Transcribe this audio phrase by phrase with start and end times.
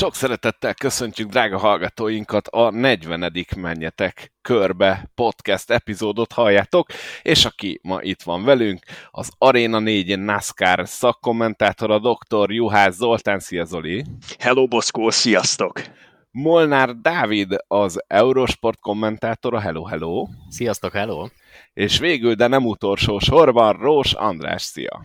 [0.00, 3.32] Sok szeretettel köszöntjük drága hallgatóinkat a 40.
[3.56, 6.86] Menjetek körbe podcast epizódot halljátok,
[7.22, 12.52] és aki ma itt van velünk, az Arena 4 NASCAR szakkommentátora, dr.
[12.52, 13.38] Juhász Zoltán.
[13.38, 14.04] Szia Zoli!
[14.38, 15.82] Hello Boszkó, sziasztok!
[16.30, 20.26] Molnár Dávid, az Eurosport kommentátora, hello, hello!
[20.48, 21.26] Sziasztok, hello!
[21.72, 25.04] És végül, de nem utolsó sorban, Rós András, szia!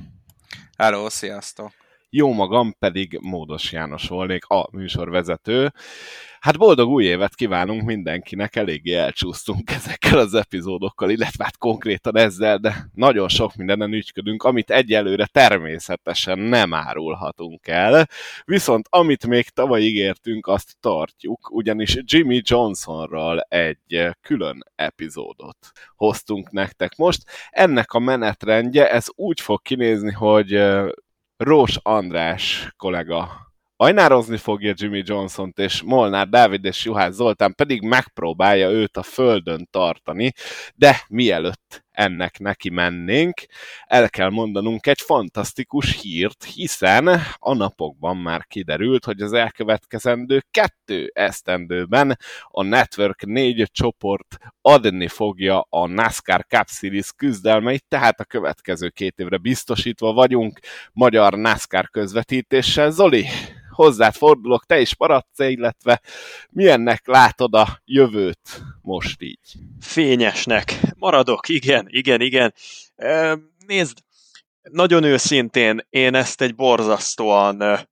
[0.77, 1.84] Hello, sziasztok!
[2.15, 5.71] Jó magam pedig Módos János volnék, a műsorvezető.
[6.39, 12.57] Hát boldog új évet kívánunk mindenkinek, eléggé elcsúsztunk ezekkel az epizódokkal, illetve hát konkrétan ezzel,
[12.57, 18.07] de nagyon sok mindenen ügyködünk, amit egyelőre természetesen nem árulhatunk el,
[18.45, 25.57] viszont amit még tavaly ígértünk, azt tartjuk, ugyanis Jimmy Johnsonról egy külön epizódot
[25.95, 27.23] hoztunk nektek most.
[27.49, 30.61] Ennek a menetrendje, ez úgy fog kinézni, hogy
[31.37, 38.69] Rós András kollega ajnározni fogja Jimmy Johnson-t, és Molnár Dávid és Juhász Zoltán pedig megpróbálja
[38.69, 40.33] őt a földön tartani,
[40.75, 43.41] de mielőtt ennek neki mennénk,
[43.85, 47.07] el kell mondanunk egy fantasztikus hírt, hiszen
[47.39, 55.67] a napokban már kiderült, hogy az elkövetkezendő kettő esztendőben a Network 4 csoport adni fogja
[55.69, 60.59] a NASCAR Cup Series küzdelmeit, tehát a következő két évre biztosítva vagyunk
[60.93, 62.91] magyar NASCAR közvetítéssel.
[62.91, 63.25] Zoli,
[63.69, 66.01] hozzád fordulok, te is maradsz illetve
[66.49, 69.53] milyennek látod a jövőt most így?
[69.79, 70.79] Fényesnek.
[70.97, 72.53] Maradok, igen, igen, igen.
[73.65, 73.97] Nézd,
[74.61, 77.87] nagyon őszintén én ezt egy borzasztóan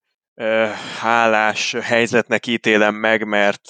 [1.00, 3.70] hálás helyzetnek ítélem meg, mert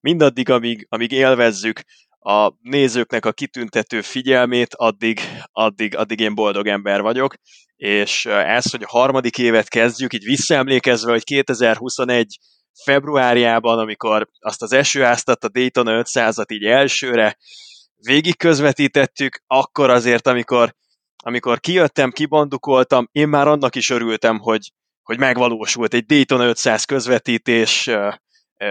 [0.00, 1.82] mindaddig, amíg, amíg élvezzük
[2.18, 5.20] a nézőknek a kitüntető figyelmét, addig,
[5.52, 7.34] addig, addig én boldog ember vagyok,
[7.76, 12.38] és ez, hogy a harmadik évet kezdjük, így visszaemlékezve, hogy 2021
[12.84, 17.36] februárjában, amikor azt az esőáztat a Daytona 500-at így elsőre
[17.96, 20.74] végig közvetítettük, akkor azért, amikor,
[21.16, 24.72] amikor kijöttem, kibandukoltam, én már annak is örültem, hogy,
[25.02, 27.90] hogy megvalósult egy Daytona 500 közvetítés,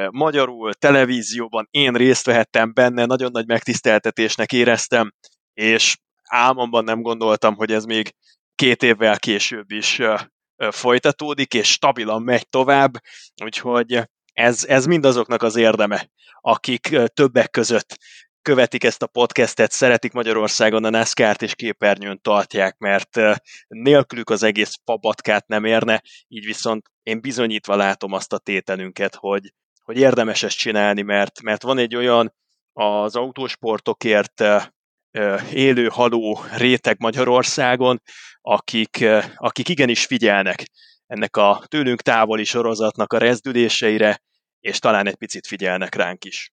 [0.09, 5.13] magyarul, televízióban én részt vehettem benne, nagyon nagy megtiszteltetésnek éreztem,
[5.53, 8.15] és álmomban nem gondoltam, hogy ez még
[8.55, 10.01] két évvel később is
[10.69, 12.93] folytatódik, és stabilan megy tovább,
[13.43, 14.01] úgyhogy
[14.33, 16.09] ez, ez mindazoknak az érdeme,
[16.41, 17.97] akik többek között
[18.41, 23.19] követik ezt a podcastet, szeretik Magyarországon a NASCAR-t és képernyőn tartják, mert
[23.67, 29.53] nélkülük az egész fabatkát nem érne, így viszont én bizonyítva látom azt a tételünket, hogy,
[29.83, 32.33] hogy érdemes ezt csinálni, mert, mert van egy olyan
[32.73, 34.43] az autósportokért
[35.53, 38.01] élő haló réteg Magyarországon,
[38.41, 39.05] akik,
[39.35, 40.63] akik igenis figyelnek
[41.11, 44.21] ennek a tőlünk távoli sorozatnak a rezdüléseire,
[44.59, 46.51] és talán egy picit figyelnek ránk is.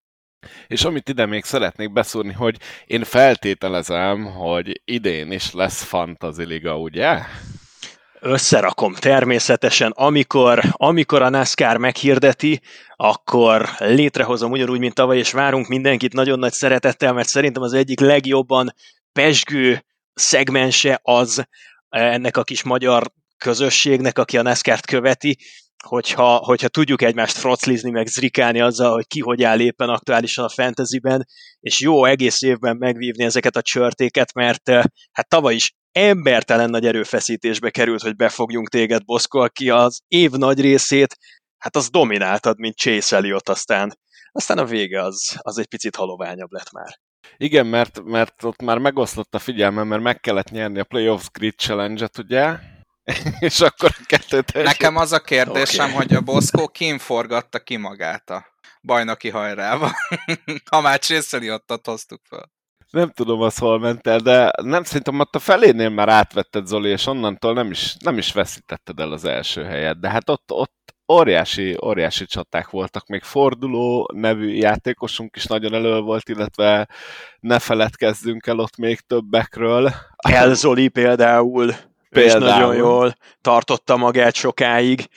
[0.67, 6.79] És amit ide még szeretnék beszúrni, hogy én feltételezem, hogy idén is lesz Fantasy Liga,
[6.79, 7.19] ugye?
[8.21, 8.95] Összerakom.
[8.95, 12.61] Természetesen, amikor, amikor a NASCAR meghirdeti,
[12.97, 18.01] akkor létrehozom ugyanúgy, mint tavaly, és várunk mindenkit nagyon nagy szeretettel, mert szerintem az egyik
[18.01, 18.75] legjobban
[19.13, 19.85] pesgő
[20.15, 21.45] szegmense az
[21.89, 25.39] ennek a kis magyar közösségnek, aki a NASCAR-t követi,
[25.85, 30.49] hogyha, hogyha tudjuk egymást froclizni, meg zrikálni azzal, hogy ki hogy áll éppen aktuálisan a
[30.49, 31.27] fantasyben,
[31.61, 34.71] és jó egész évben megvívni ezeket a csörtéket, mert
[35.13, 40.61] hát tavaly is embertelen nagy erőfeszítésbe került, hogy befogjunk téged, Boszko, aki az év nagy
[40.61, 41.17] részét,
[41.59, 43.99] hát az domináltad, mint Chase Elliot, aztán,
[44.33, 46.99] aztán a vége az, az egy picit haloványabb lett már.
[47.37, 51.55] Igen, mert, mert ott már megoszlott a figyelmem, mert meg kellett nyerni a Playoffs Grid
[51.55, 52.59] Challenge-et, ugye?
[53.49, 55.97] és akkor a kettőt Nekem az a kérdésem, okay.
[55.97, 58.47] hogy a Boszkó kim forgatta ki magát a
[58.83, 59.93] bajnoki hajrába.
[60.71, 62.51] ha már Chase ott hoztuk fel.
[62.91, 66.89] Nem tudom, az hol ment el, de nem szerintem ott a felénél már átvetted Zoli,
[66.89, 70.01] és onnantól nem is, nem is veszítetted el az első helyet.
[70.01, 76.01] De hát ott, ott óriási, óriási csaták voltak, még Forduló nevű játékosunk is nagyon elő
[76.01, 76.89] volt, illetve
[77.41, 79.93] ne feledkezzünk el ott még többekről.
[80.17, 81.75] Elzoli például,
[82.11, 82.43] például.
[82.43, 85.09] És nagyon jól tartotta magát sokáig.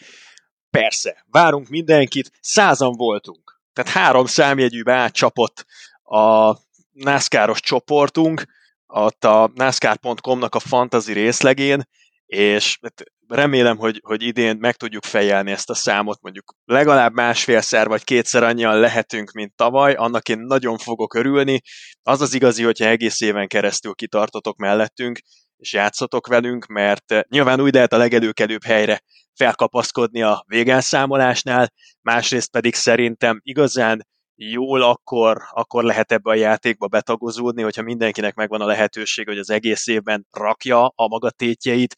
[0.70, 3.60] Persze, várunk mindenkit, százan voltunk.
[3.74, 5.66] Tehát három számjegyűbe átcsapott
[6.04, 6.56] a
[6.92, 8.44] NASCAR-os csoportunk,
[8.88, 11.84] ott a NASCAR.com-nak a fantasy részlegén,
[12.26, 17.88] és hát remélem, hogy, hogy idén meg tudjuk fejelni ezt a számot, mondjuk legalább másfélszer
[17.88, 21.62] vagy kétszer annyian lehetünk, mint tavaly, annak én nagyon fogok örülni.
[22.04, 25.20] Az az igazi, hogyha egész éven keresztül kitartotok mellettünk,
[25.58, 29.02] és játszatok velünk, mert nyilván úgy lehet a legelőkelőbb helyre
[29.34, 34.08] felkapaszkodni a végelszámolásnál, másrészt pedig szerintem igazán
[34.50, 39.50] jól, akkor, akkor lehet ebbe a játékba betagozódni, hogyha mindenkinek megvan a lehetőség, hogy az
[39.50, 41.96] egész évben rakja a maga tétjeit,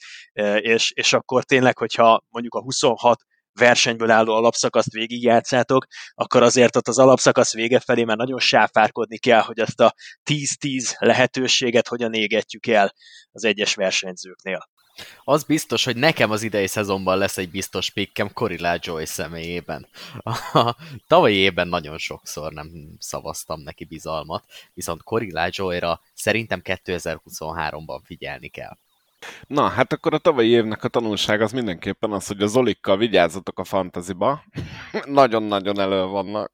[0.58, 3.22] és, és akkor tényleg, hogyha mondjuk a 26
[3.54, 9.42] versenyből álló alapszakaszt végigjátszátok, akkor azért ott az alapszakasz vége felé már nagyon sáfárkodni kell,
[9.42, 9.94] hogy ezt a
[10.30, 12.94] 10-10 lehetőséget hogyan égetjük el
[13.32, 14.68] az egyes versenyzőknél.
[15.24, 19.88] Az biztos, hogy nekem az idei szezonban lesz egy biztos pikkem Corilla Joy személyében.
[20.54, 20.76] A
[21.08, 24.44] tavalyi évben nagyon sokszor nem szavaztam neki bizalmat,
[24.74, 28.78] viszont Corilla Joy-ra szerintem 2023-ban figyelni kell.
[29.48, 33.60] Na, hát akkor a tavalyi évnek a tanulság az mindenképpen az, hogy a Zolikkal vigyázzatok
[33.60, 34.44] a fantaziba.
[35.06, 36.52] Nagyon-nagyon elő vannak.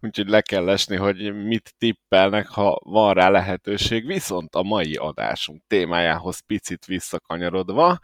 [0.00, 4.06] Úgyhogy le kell esni, hogy mit tippelnek, ha van rá lehetőség.
[4.06, 7.98] Viszont a mai adásunk témájához picit visszakanyarodva,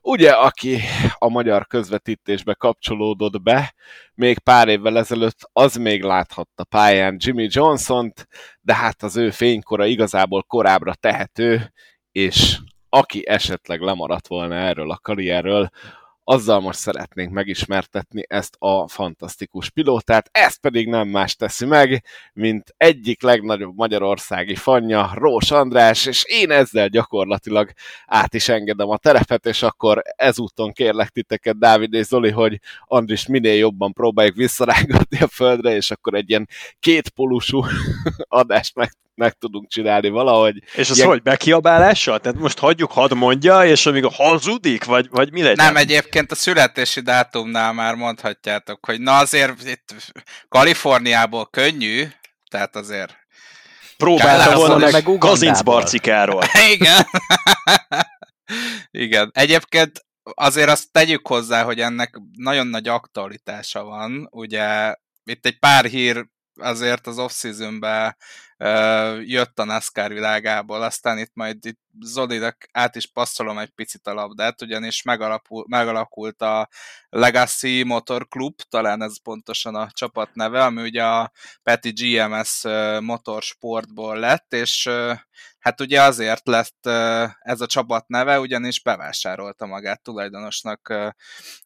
[0.00, 0.80] ugye aki
[1.18, 3.74] a magyar közvetítésbe kapcsolódott be,
[4.14, 8.26] még pár évvel ezelőtt az még láthatta pályán Jimmy Johnson-t,
[8.60, 11.72] de hát az ő fénykora igazából korábbra tehető,
[12.12, 12.58] és
[12.94, 15.70] aki esetleg lemaradt volna erről a karrierről,
[16.24, 22.74] azzal most szeretnénk megismertetni ezt a fantasztikus pilótát, ezt pedig nem más teszi meg, mint
[22.76, 27.72] egyik legnagyobb magyarországi fanya, Rós András, és én ezzel gyakorlatilag
[28.06, 33.26] át is engedem a terepet, és akkor ezúton kérlek titeket, Dávid és Zoli, hogy Andris
[33.26, 36.48] minél jobban próbáljuk visszarángatni a földre, és akkor egy ilyen
[36.80, 37.64] kétpolusú
[38.40, 40.62] adást meg meg tudunk csinálni valahogy.
[40.74, 41.08] És az ilyen...
[41.08, 42.20] hogy, bekiabálással?
[42.20, 45.64] Tehát most hagyjuk, hadd mondja, és amíg a hazudik, vagy, vagy mi legyen?
[45.64, 49.94] Nem, egyébként a születési dátumnál már mondhatjátok, hogy na azért itt
[50.48, 52.04] Kaliforniából könnyű,
[52.50, 53.22] tehát azért
[53.96, 56.42] Próbálta volna meg, meg Kazinc Barcikáról.
[56.74, 57.06] Igen.
[58.90, 59.30] Igen.
[59.34, 64.28] Egyébként azért azt tegyük hozzá, hogy ennek nagyon nagy aktualitása van.
[64.30, 64.94] Ugye
[65.24, 68.16] itt egy pár hír azért az off-seasonben
[69.22, 74.14] jött a NASCAR világából, aztán itt majd itt Zolinak át is passzolom egy picit a
[74.14, 76.68] labdát, ugyanis megalapul, megalakult a
[77.08, 82.62] Legacy Motor Club, talán ez pontosan a csapat neve, ami ugye a Peti GMS
[83.00, 84.90] motorsportból lett, és
[85.58, 86.86] hát ugye azért lett
[87.38, 90.94] ez a csapat neve, ugyanis bevásárolta magát tulajdonosnak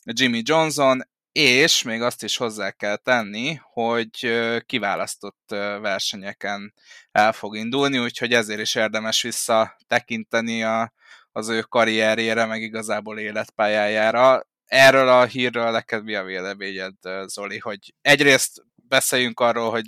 [0.04, 1.02] Jimmy Johnson,
[1.32, 5.44] és még azt is hozzá kell tenni, hogy kiválasztott
[5.80, 6.74] versenyeken
[7.10, 10.92] el fog indulni, úgyhogy ezért is érdemes visszatekinteni a,
[11.32, 14.46] az ő karrierjére, meg igazából életpályájára.
[14.64, 16.94] Erről a hírről neked mi a véleményed,
[17.26, 19.86] Zoli, hogy egyrészt beszéljünk arról, hogy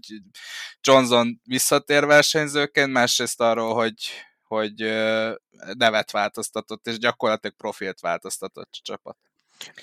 [0.80, 3.94] Johnson visszatér versenyzőként, másrészt arról, hogy,
[4.42, 4.74] hogy
[5.74, 9.16] nevet változtatott, és gyakorlatilag profilt változtatott a csapat.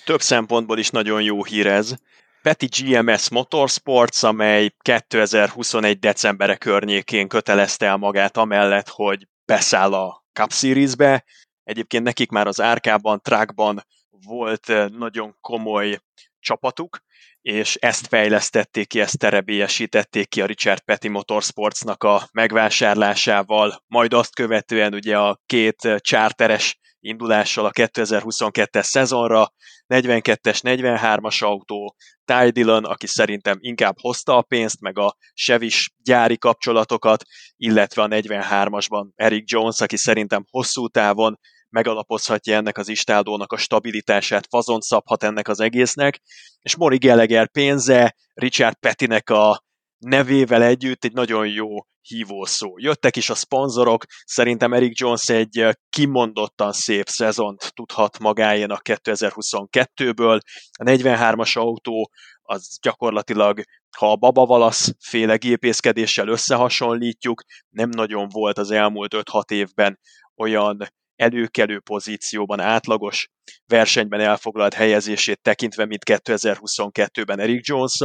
[0.05, 1.93] Több szempontból is nagyon jó hír ez.
[2.41, 5.99] Peti GMS Motorsports, amely 2021.
[5.99, 11.25] decembere környékén kötelezte el magát amellett, hogy beszáll a Cup Series-be.
[11.63, 15.99] Egyébként nekik már az árkában, trackban volt eh, nagyon komoly
[16.39, 16.99] csapatuk,
[17.41, 24.35] és ezt fejlesztették ki, ezt terebélyesítették ki a Richard Petty Motorsportsnak a megvásárlásával, majd azt
[24.35, 29.51] követően ugye a két eh, charteres indulással a 2022-es szezonra,
[29.87, 31.95] 42-es, 43-as autó,
[32.25, 37.23] Ty Dillon, aki szerintem inkább hozta a pénzt, meg a Chevis gyári kapcsolatokat,
[37.55, 44.47] illetve a 43-asban Eric Jones, aki szerintem hosszú távon megalapozhatja ennek az istáldónak a stabilitását,
[44.49, 46.21] fazon szabhat ennek az egésznek,
[46.61, 49.65] és Mori Gallagher pénze, Richard Pettinek a
[49.97, 51.67] nevével együtt egy nagyon jó
[52.01, 52.73] hívószó.
[52.77, 60.39] Jöttek is a szponzorok, szerintem Eric Jones egy kimondottan szép szezont tudhat magáénak 2022-ből.
[60.71, 62.11] A 43-as autó
[62.41, 63.61] az gyakorlatilag,
[63.97, 69.99] ha a Baba Valasz féle gépészkedéssel összehasonlítjuk, nem nagyon volt az elmúlt 5-6 évben
[70.35, 73.29] olyan előkelő pozícióban, átlagos
[73.65, 77.99] versenyben elfoglalt helyezését tekintve, mint 2022-ben Eric jones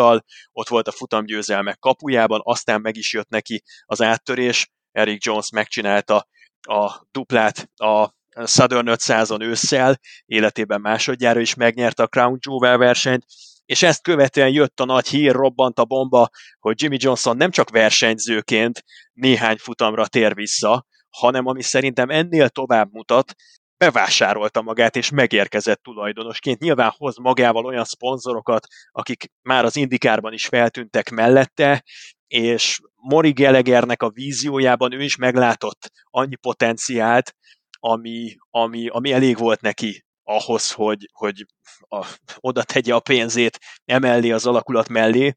[0.52, 6.28] ott volt a futamgyőzelmek kapujában, aztán meg is jött neki az áttörés, Eric Jones megcsinálta
[6.60, 8.10] a duplát a
[8.44, 13.24] Southern 500-on ősszel, életében másodjára is megnyerte a Crown Jewel versenyt,
[13.64, 16.28] és ezt követően jött a nagy hír, robbant a bomba,
[16.58, 20.86] hogy Jimmy Johnson nem csak versenyzőként néhány futamra tér vissza,
[21.18, 23.34] hanem ami szerintem ennél tovább mutat,
[23.76, 26.60] bevásárolta magát és megérkezett tulajdonosként.
[26.60, 31.84] Nyilván hoz magával olyan szponzorokat, akik már az indikárban is feltűntek mellette,
[32.26, 37.34] és Mori Gelegernek a víziójában ő is meglátott annyi potenciált,
[37.78, 41.46] ami, ami, ami elég volt neki ahhoz, hogy, hogy
[41.88, 45.34] a, oda tegye a pénzét emellé az alakulat mellé,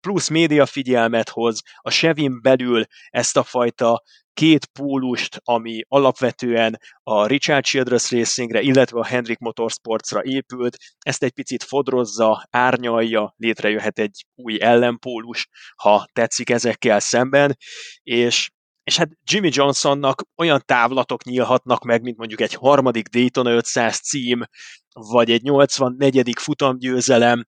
[0.00, 4.02] plusz média figyelmet hoz, a Chevin belül ezt a fajta
[4.34, 11.32] két pólust, ami alapvetően a Richard Childress Racingre, illetve a Hendrick Motorsportsra épült, ezt egy
[11.32, 17.56] picit fodrozza, árnyalja, létrejöhet egy új ellenpólus, ha tetszik ezekkel szemben,
[18.02, 18.50] és
[18.84, 24.44] és hát Jimmy Johnsonnak olyan távlatok nyílhatnak meg, mint mondjuk egy harmadik Daytona 500 cím,
[24.92, 26.32] vagy egy 84.
[26.38, 27.46] futamgyőzelem,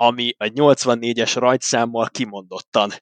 [0.00, 2.92] ami egy 84-es rajtszámmal kimondottan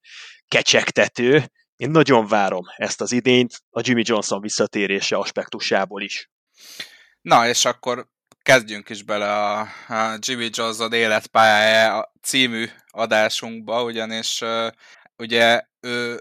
[0.49, 1.51] kecsegtető.
[1.77, 6.31] Én nagyon várom ezt az idényt a Jimmy Johnson visszatérése aspektusából is.
[7.21, 8.09] Na, és akkor
[8.43, 14.43] kezdjünk is bele a, a Jimmy Johnson életpályája című adásunkba, ugyanis
[15.17, 16.21] ugye ő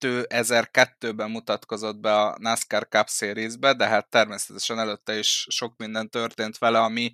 [0.00, 6.58] 2002-ben mutatkozott be a NASCAR Cup Series-be, de hát természetesen előtte is sok minden történt
[6.58, 7.10] vele, ami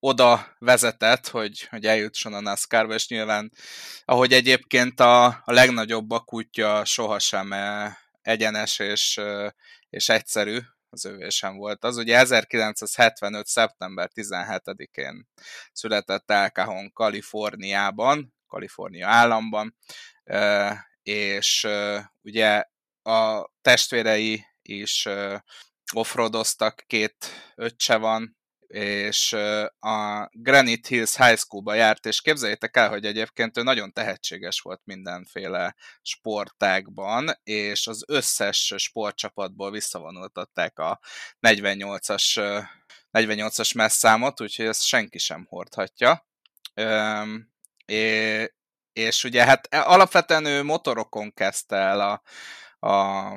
[0.00, 3.52] oda vezetett, hogy, hogy eljutson a NASCAR-ba, és nyilván,
[4.04, 9.50] ahogy egyébként a, a legnagyobb a kutya sohasem eh, egyenes és, eh,
[9.90, 10.58] és egyszerű,
[10.90, 11.96] az övé sem volt az.
[11.96, 13.46] Ugye 1975.
[13.46, 15.28] szeptember 17-én
[15.72, 19.76] született El Cajon, Kaliforniában, Kalifornia államban,
[20.24, 21.66] eh, és
[22.22, 22.64] ugye
[23.02, 25.08] a testvérei is
[25.92, 27.16] offroadoztak, két
[27.54, 28.37] öccse van,
[28.68, 29.32] és
[29.78, 34.80] a Granite Hills High School-ba járt, és képzeljétek el, hogy egyébként ő nagyon tehetséges volt
[34.84, 41.00] mindenféle sportágban, és az összes sportcsapatból visszavonultatták a
[41.40, 42.64] 48-as
[43.12, 46.26] 48-as messzámot, úgyhogy ezt senki sem hordhatja.
[48.92, 52.22] És ugye hát e, alapvetően ő motorokon kezdte el a,
[52.88, 53.32] a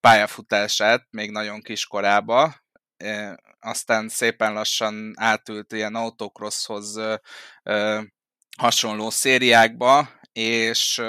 [0.00, 2.54] pályafutását még nagyon kiskorába,
[3.60, 7.00] aztán szépen lassan átült ilyen autocrosshoz
[8.58, 11.02] hasonló szériákba, és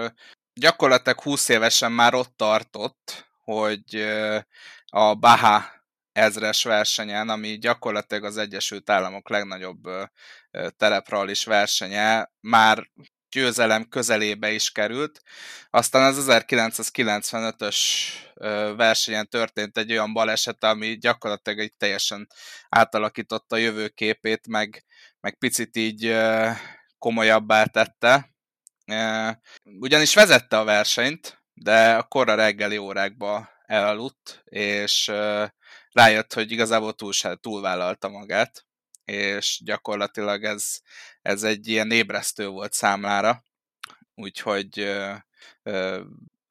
[0.53, 4.01] gyakorlatilag 20 évesen már ott tartott, hogy
[4.85, 5.63] a Baha
[6.11, 9.79] ezres versenyen, ami gyakorlatilag az Egyesült Államok legnagyobb
[11.29, 12.89] is versenye, már
[13.31, 15.21] győzelem közelébe is került.
[15.69, 17.77] Aztán az 1995-ös
[18.75, 22.27] versenyen történt egy olyan baleset, ami gyakorlatilag egy teljesen
[22.69, 24.85] átalakította a jövőképét, meg,
[25.19, 26.17] meg picit így
[26.97, 28.29] komolyabbá tette.
[29.63, 35.11] Ugyanis vezette a versenyt, de a korra reggeli órákba elaludt, és
[35.91, 38.65] rájött, hogy igazából túl, túlvállalta magát,
[39.11, 40.79] és gyakorlatilag ez,
[41.21, 43.43] ez egy ilyen ébresztő volt számlára,
[44.15, 44.91] úgyhogy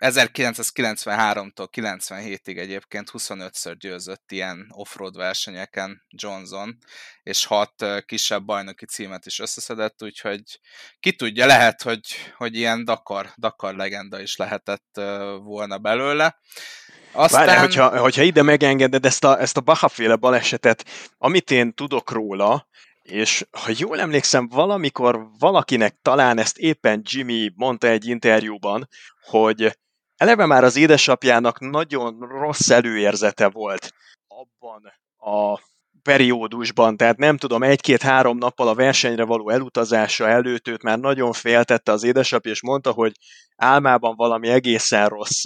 [0.01, 6.79] 1993-tól 97-ig egyébként 25-ször győzött ilyen offroad versenyeken Johnson,
[7.23, 10.61] és hat kisebb bajnoki címet is összeszedett, úgyhogy
[11.01, 15.01] ki tudja, lehet, hogy, hogy ilyen Dakar, Dakar legenda is lehetett
[15.43, 16.39] volna belőle.
[17.13, 17.47] Aztán...
[17.47, 20.85] Várjál, hogyha, hogyha ide megengeded ezt a, ezt a Baha-féle balesetet,
[21.19, 22.69] amit én tudok róla,
[23.03, 28.89] és ha jól emlékszem, valamikor valakinek talán ezt éppen Jimmy mondta egy interjúban,
[29.27, 29.79] hogy
[30.17, 33.93] eleve már az édesapjának nagyon rossz előérzete volt
[34.29, 35.61] abban a
[36.03, 41.93] periódusban, tehát nem tudom, egy-két-három nappal a versenyre való elutazása előtt őt már nagyon féltette
[41.93, 43.13] az édesapja, és mondta, hogy
[43.57, 45.45] álmában valami egészen rossz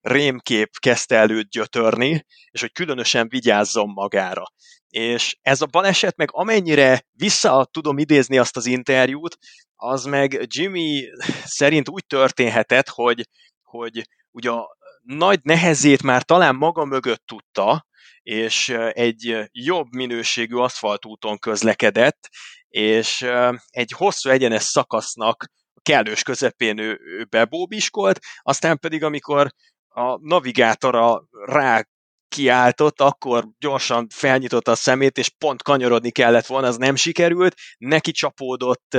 [0.00, 4.44] rémkép kezdte előtt gyötörni, és hogy különösen vigyázzon magára.
[4.88, 9.38] És ez a baleset meg amennyire vissza tudom idézni azt az interjút,
[9.76, 11.08] az meg Jimmy
[11.44, 13.28] szerint úgy történhetett, hogy,
[13.62, 17.86] hogy ugye a nagy nehezét már talán maga mögött tudta,
[18.22, 22.28] és egy jobb minőségű aszfaltúton közlekedett,
[22.68, 23.26] és
[23.68, 25.44] egy hosszú egyenes szakasznak
[25.82, 29.50] kellős közepén ő, ő bebóbiskolt, aztán pedig amikor
[29.88, 31.84] a navigátora rá
[32.28, 38.10] kiáltott, akkor gyorsan felnyitotta a szemét, és pont kanyarodni kellett volna, az nem sikerült, neki
[38.10, 38.96] csapódott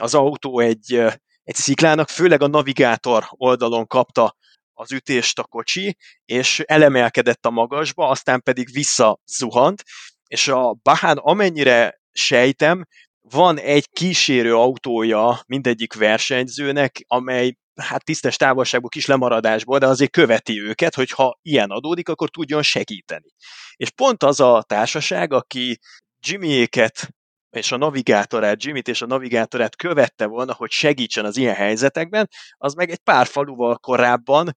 [0.00, 0.94] az autó egy,
[1.42, 4.36] egy sziklának, főleg a navigátor oldalon kapta
[4.72, 9.82] az ütést a kocsi, és elemelkedett a magasba, aztán pedig visszazuhant,
[10.26, 12.86] és a Bahán amennyire sejtem,
[13.30, 20.60] van egy kísérő autója mindegyik versenyzőnek, amely hát tisztes távolságú kis lemaradásból, de azért követi
[20.60, 23.28] őket, hogy ha ilyen adódik, akkor tudjon segíteni.
[23.76, 25.78] És pont az a társaság, aki
[26.26, 27.08] Jimmyéket
[27.50, 32.74] és a navigátorát, Jimmyt és a navigátorát követte volna, hogy segítsen az ilyen helyzetekben, az
[32.74, 34.56] meg egy pár faluval korábban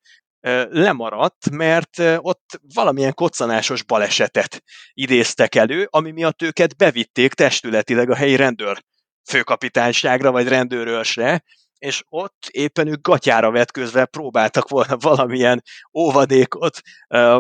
[0.70, 8.36] lemaradt, mert ott valamilyen koccanásos balesetet idéztek elő, ami miatt őket bevitték testületileg a helyi
[8.36, 8.84] rendőr
[9.30, 11.44] főkapitányságra vagy rendőrőrsre,
[11.78, 16.82] és ott éppen ők gatyára vetközve próbáltak volna valamilyen óvadékot,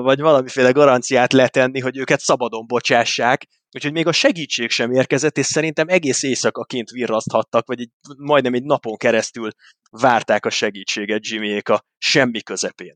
[0.01, 5.45] vagy valamiféle garanciát letenni, hogy őket szabadon bocsássák, úgyhogy még a segítség sem érkezett, és
[5.45, 9.51] szerintem egész éjszaka kint virraszthattak, vagy egy, majdnem egy napon keresztül
[9.91, 12.93] várták a segítséget Jimmyék a semmi közepén.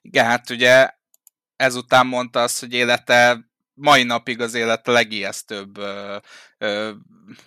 [0.00, 0.90] Igen, hát ugye
[1.56, 5.78] ezután mondta azt, hogy élete mai napig az élet legijesztőbb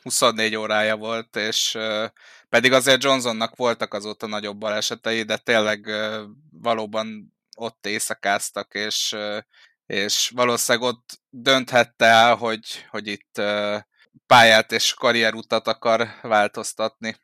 [0.01, 1.77] 24 órája volt, és
[2.50, 5.88] pedig azért Johnsonnak voltak azóta nagyobb balesetei, de tényleg
[6.51, 9.15] valóban ott éjszakáztak, és,
[9.92, 13.42] és valószínűleg ott dönthette el, hogy, hogy itt
[14.26, 17.16] pályát és karrierutat akar változtatni.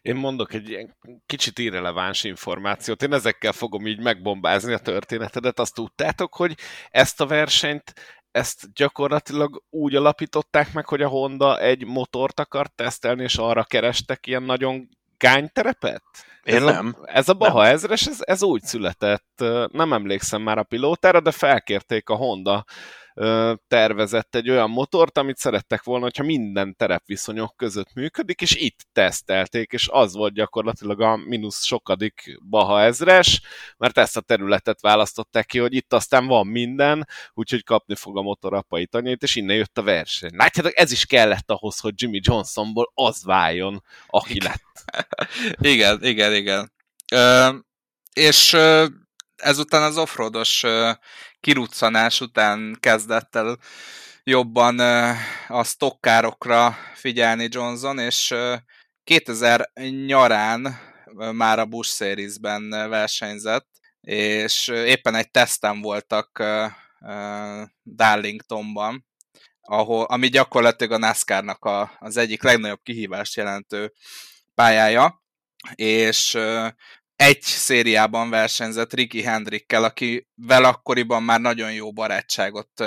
[0.00, 3.02] Én mondok egy ilyen kicsit irreleváns információt.
[3.02, 5.58] Én ezekkel fogom így megbombázni a történetedet.
[5.58, 6.54] Azt tudtátok, hogy
[6.90, 7.92] ezt a versenyt
[8.30, 14.26] ezt gyakorlatilag úgy alapították meg, hogy a Honda egy motort akar tesztelni, és arra kerestek
[14.26, 14.88] ilyen nagyon
[15.20, 16.02] gányterepet?
[16.42, 16.96] Én ez nem.
[17.00, 17.72] A, ez a Baha nem.
[17.72, 22.64] ezres, ez, ez úgy született, nem emlékszem már a pilótára, de felkérték a Honda
[23.68, 29.72] tervezett egy olyan motort, amit szerettek volna, hogyha minden terepviszonyok között működik, és itt tesztelték,
[29.72, 33.40] és az volt gyakorlatilag a mínusz sokadik Baha ezres,
[33.76, 38.22] mert ezt a területet választották ki, hogy itt aztán van minden, úgyhogy kapni fog a
[38.22, 40.34] motor apai tanyait, és innen jött a verseny.
[40.34, 44.84] Látjátok, ez is kellett ahhoz, hogy Jimmy Johnsonból az váljon, aki lett.
[45.72, 46.72] igen, igen, igen.
[47.12, 47.48] Ö,
[48.12, 48.56] és
[49.40, 50.64] ezután az offroados
[51.40, 53.58] kiruccanás után kezdett el
[54.22, 54.78] jobban
[55.48, 58.34] a stokkárokra figyelni Johnson, és
[59.04, 59.70] 2000
[60.06, 60.78] nyarán
[61.32, 63.68] már a Bush Series-ben versenyzett,
[64.00, 66.42] és éppen egy tesztem voltak
[67.84, 69.06] Darlingtonban,
[69.60, 73.92] ahol, ami gyakorlatilag a NASCAR-nak a, az egyik legnagyobb kihívást jelentő
[74.54, 75.22] pályája,
[75.74, 76.38] és
[77.20, 82.84] egy szériában versenyzett Ricky Hendrickkel, akivel akkoriban már nagyon jó barátságot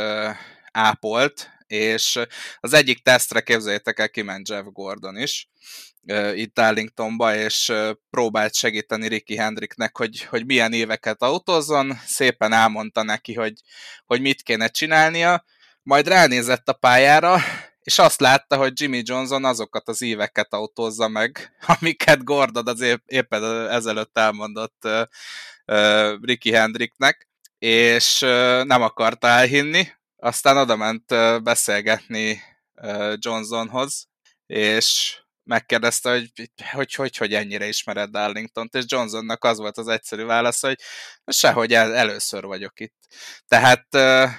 [0.72, 2.20] ápolt, és
[2.60, 5.50] az egyik tesztre képzeljétek el, kiment Jeff Gordon is
[6.34, 7.74] itt Arlingtonba, és
[8.10, 13.54] próbált segíteni Ricky Hendricknek, hogy, hogy milyen éveket autózzon, szépen elmondta neki, hogy,
[14.06, 15.46] hogy mit kéne csinálnia,
[15.84, 17.38] majd ránézett a pályára,
[17.84, 23.04] és azt látta, hogy Jimmy Johnson azokat az éveket autózza meg, amiket Gordon az épp,
[23.06, 25.02] éppen ezelőtt elmondott uh,
[25.66, 32.42] uh, Ricky Hendricknek, és uh, nem akarta elhinni, aztán oda ment uh, beszélgetni
[32.76, 34.08] uh, Johnsonhoz,
[34.46, 36.32] és megkérdezte, hogy
[36.72, 40.80] hogy, hogy hogy ennyire ismered Darlington-t, és Johnsonnak az volt az egyszerű válasz, hogy
[41.26, 42.96] sehogy el, először vagyok itt.
[43.48, 44.30] Tehát uh,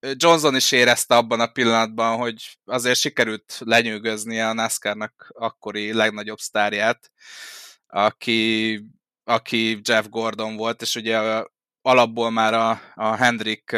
[0.00, 7.10] Johnson is érezte abban a pillanatban, hogy azért sikerült lenyűgöznie a NASCAR-nak akkori legnagyobb sztárját,
[7.86, 8.80] aki,
[9.24, 11.44] aki Jeff Gordon volt, és ugye
[11.82, 13.76] alapból már a, a Hendrick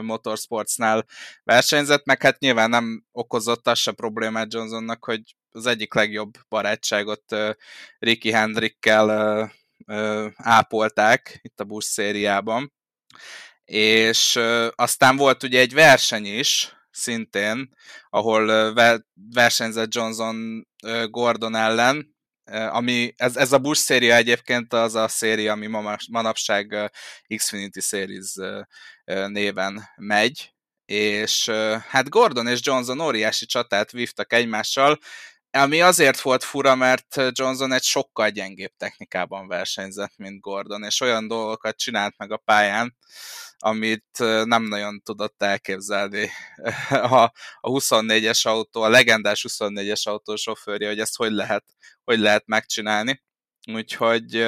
[0.00, 1.06] Motorsportsnál
[1.44, 7.36] versenyzett, meg hát nyilván nem okozott az se problémát Johnsonnak, hogy az egyik legjobb barátságot
[7.98, 9.50] Ricky Hendrickkel
[10.36, 12.72] ápolták itt a busz szériában
[13.68, 14.38] és
[14.74, 17.74] aztán volt ugye egy verseny is, szintén,
[18.10, 18.74] ahol
[19.32, 20.68] versenyzett Johnson
[21.10, 22.16] Gordon ellen,
[22.50, 25.66] ami, ez, ez a Bush széria egyébként az a széria, ami
[26.10, 26.92] manapság
[27.36, 28.34] Xfinity Series
[29.26, 30.52] néven megy,
[30.84, 31.48] és
[31.88, 34.98] hát Gordon és Johnson óriási csatát vívtak egymással,
[35.50, 41.28] ami azért volt fura, mert Johnson egy sokkal gyengébb technikában versenyzett, mint Gordon, és olyan
[41.28, 42.96] dolgokat csinált meg a pályán,
[43.58, 46.30] amit nem nagyon tudott elképzelni
[46.90, 47.22] a,
[47.60, 51.64] a 24-es autó, a legendás 24-es autó sofőrje, hogy ezt hogy lehet,
[52.04, 53.22] hogy lehet megcsinálni.
[53.72, 54.46] Úgyhogy,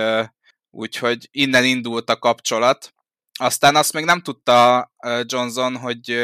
[0.70, 2.94] úgyhogy innen indult a kapcsolat.
[3.38, 4.92] Aztán azt még nem tudta
[5.22, 6.18] Johnson, hogy,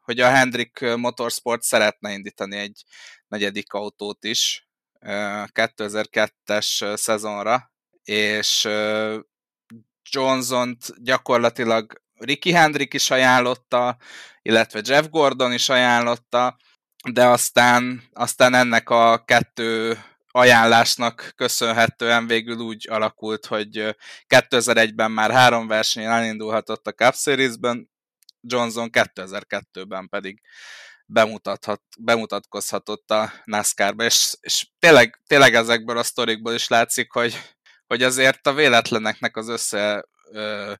[0.00, 2.84] hogy a Hendrick Motorsport szeretne indítani egy
[3.28, 4.68] negyedik autót is
[5.00, 8.68] 2002-es szezonra, és
[10.10, 13.96] Johnson-t gyakorlatilag Ricky Hendrick is ajánlotta,
[14.42, 16.56] illetve Jeff Gordon is ajánlotta,
[17.12, 19.98] de aztán, aztán ennek a kettő
[20.30, 23.96] ajánlásnak köszönhetően végül úgy alakult, hogy
[24.28, 27.90] 2001-ben már három versenyen elindulhatott a Cup Series-ben,
[28.40, 30.40] Johnson 2002-ben pedig
[31.06, 37.40] bemutathat, bemutatkozhatott a NASCAR-ba, és, és tényleg, tényleg ezekből a sztorikból is látszik, hogy,
[37.86, 40.72] hogy azért a véletleneknek az össze ö,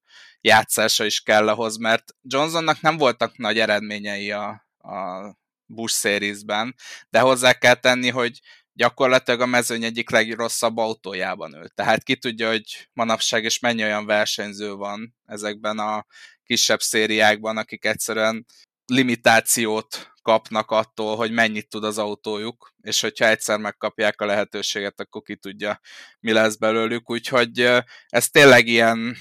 [0.46, 5.34] játszása is kell ahhoz, mert Johnsonnak nem voltak nagy eredményei a, a
[5.66, 6.74] Bush Series-ben,
[7.10, 8.40] de hozzá kell tenni, hogy
[8.72, 11.74] gyakorlatilag a mezőny egyik legrosszabb autójában ült.
[11.74, 16.06] Tehát ki tudja, hogy manapság és mennyi olyan versenyző van ezekben a
[16.44, 18.46] kisebb szériákban, akik egyszerűen
[18.86, 25.22] limitációt kapnak attól, hogy mennyit tud az autójuk, és hogyha egyszer megkapják a lehetőséget, akkor
[25.22, 25.80] ki tudja,
[26.20, 27.10] mi lesz belőlük.
[27.10, 27.60] Úgyhogy
[28.08, 29.16] ez tényleg ilyen,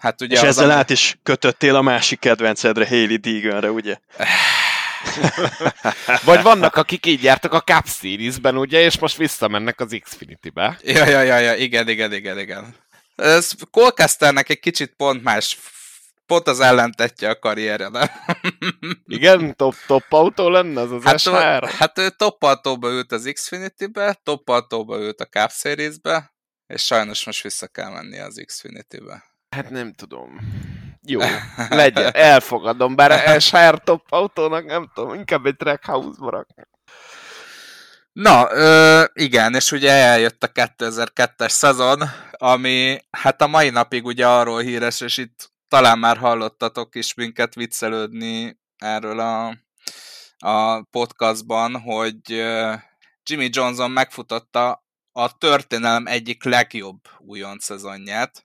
[0.00, 0.36] hát ugye...
[0.36, 0.74] És ezzel a...
[0.74, 3.96] át is kötöttél a másik kedvencedre, Haley Deeganre, ugye?
[6.24, 10.78] Vagy vannak, akik így jártak a Cup Series-ben, ugye, és most visszamennek az Xfinity-be.
[10.82, 12.74] Ja, ja, ja, ja, igen, igen, igen, igen.
[13.16, 15.58] Ez Colcasternek egy kicsit pont más,
[16.26, 18.08] pont az ellentetje a karrierje, nem?
[19.06, 21.68] Igen, top, top autó lenne az az hát, SR?
[21.68, 26.34] Hát ő top autóba ült az Xfinity-be, top autóba ült a Cup Series-be,
[26.66, 29.29] és sajnos most vissza kell menni az Xfinity-be.
[29.50, 30.38] Hát nem tudom.
[31.02, 31.20] Jó,
[31.68, 36.62] legyen, elfogadom, bár SR top autónak nem tudom, inkább egy trackhouse-ba rakni.
[38.12, 44.26] Na, ö, igen, és ugye eljött a 2002-es szezon, ami hát a mai napig ugye
[44.26, 49.56] arról híres, és itt talán már hallottatok is minket viccelődni erről a,
[50.38, 52.28] a podcastban, hogy
[53.22, 58.44] Jimmy Johnson megfutotta a történelem egyik legjobb újonc szezonját,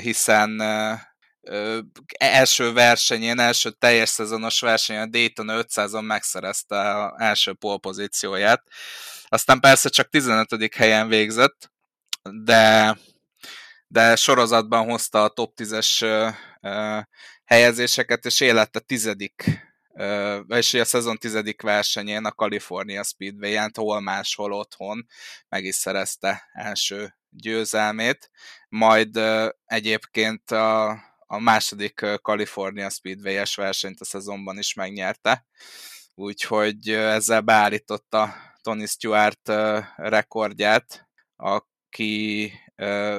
[0.00, 0.62] hiszen
[2.18, 8.62] első versenyén, első teljes szezonos versenyen a Dayton 500-on megszerezte az első polpozícióját.
[9.28, 10.74] Aztán persze csak 15.
[10.74, 11.70] helyen végzett,
[12.22, 12.96] de,
[13.86, 16.36] de sorozatban hozta a top 10-es
[17.44, 19.66] helyezéseket, és élete tizedik
[20.48, 25.06] és a szezon tizedik versenyén a California Speedway-en, hol máshol otthon
[25.48, 28.30] meg is szerezte első győzelmét,
[28.68, 29.20] majd
[29.64, 30.88] egyébként a,
[31.26, 35.46] a második California Speedway-es versenyt a szezonban is megnyerte,
[36.14, 39.52] úgyhogy ezzel beállította Tony Stewart
[39.96, 42.52] rekordját, aki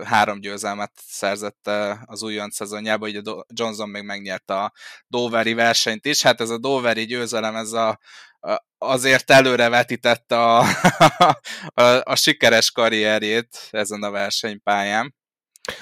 [0.04, 1.70] három győzelmet szerzett
[2.06, 4.74] az újonc szezonjában, ugye Johnson még megnyerte a
[5.08, 6.22] Doveri versenyt is.
[6.22, 8.00] Hát ez a Doveri győzelem, ez a,
[8.78, 10.60] azért előre vetítette a,
[11.74, 15.16] a, a sikeres karrierjét ezen a versenypályán.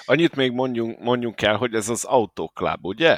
[0.06, 3.16] Annyit még mondjunk, mondjunk el, hogy ez az Autoklub, ugye?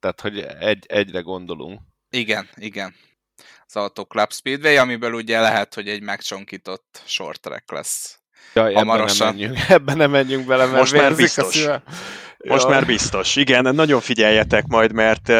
[0.00, 1.80] Tehát, hogy egy, egyre gondolunk.
[2.10, 2.94] Igen, igen.
[3.66, 8.20] Az Autoclub Speedway, amiből ugye lehet, hogy egy megcsonkított short track lesz
[8.54, 9.26] Jaj, hamarosan.
[9.26, 11.66] Ebben nem, menjünk, ebben nem menjünk bele, mert Most már biztos.
[12.38, 13.36] Most már biztos.
[13.36, 15.32] Igen, nagyon figyeljetek majd, mert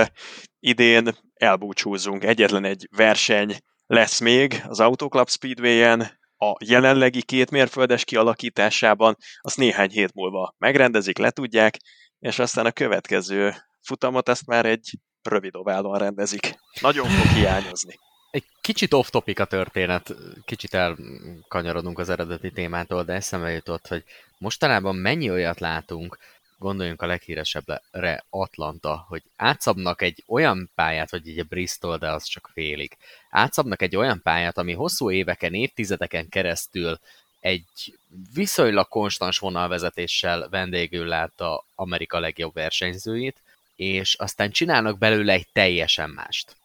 [0.61, 2.25] idén elbúcsúzunk.
[2.25, 9.91] Egyetlen egy verseny lesz még az Autoclub Speedway-en, a jelenlegi két mérföldes kialakításában, azt néhány
[9.91, 11.77] hét múlva megrendezik, letudják,
[12.19, 14.91] és aztán a következő futamot ezt már egy
[15.23, 16.59] rövid oválon rendezik.
[16.81, 17.95] Nagyon fog hiányozni.
[18.31, 24.05] Egy kicsit off-topic a történet, kicsit elkanyarodunk az eredeti témától, de eszembe jutott, hogy
[24.39, 26.19] mostanában mennyi olyat látunk,
[26.59, 32.51] gondoljunk a leghíresebbre, Atlanta, hogy átszabnak egy olyan pályát, vagy egy Bristol, de az csak
[32.53, 32.97] félig.
[33.31, 37.01] Átszabnak egy olyan pályát, ami hosszú éveken, évtizedeken keresztül
[37.41, 37.99] egy
[38.35, 43.43] viszonylag konstans vonalvezetéssel vendégül látta Amerika legjobb versenyzőit,
[43.77, 46.57] és aztán csinálnak belőle egy teljesen mást.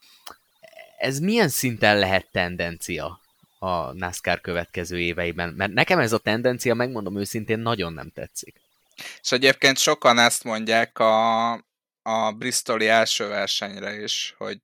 [0.97, 3.19] Ez milyen szinten lehet tendencia
[3.59, 5.49] a NASCAR következő éveiben?
[5.49, 8.55] Mert nekem ez a tendencia, megmondom őszintén, nagyon nem tetszik.
[9.21, 11.51] És egyébként sokan ezt mondják a,
[12.01, 14.59] a Bristoli első versenyre is, hogy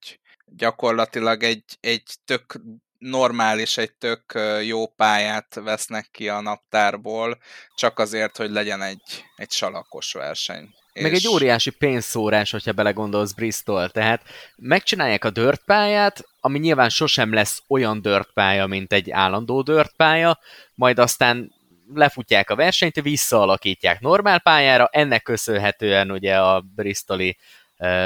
[0.55, 2.61] gyakorlatilag egy, egy tök
[2.97, 7.37] normális, egy tök jó pályát vesznek ki a naptárból,
[7.75, 10.69] csak azért, hogy legyen egy, egy salakos verseny.
[10.93, 11.17] Meg és...
[11.17, 13.89] egy óriási pénzszórás, hogyha belegondolsz Bristol.
[13.89, 14.23] Tehát
[14.55, 19.95] megcsinálják a dirt pályát, ami nyilván sosem lesz olyan dirt pálya, mint egy állandó dirt
[19.95, 20.39] pálya,
[20.75, 21.51] majd aztán
[21.93, 27.37] lefutják a versenyt, visszaalakítják normál pályára, ennek köszönhetően ugye a Bristoli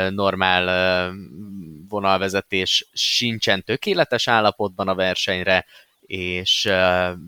[0.09, 1.13] normál
[1.89, 5.65] vonalvezetés sincsen tökéletes állapotban a versenyre,
[6.05, 6.61] és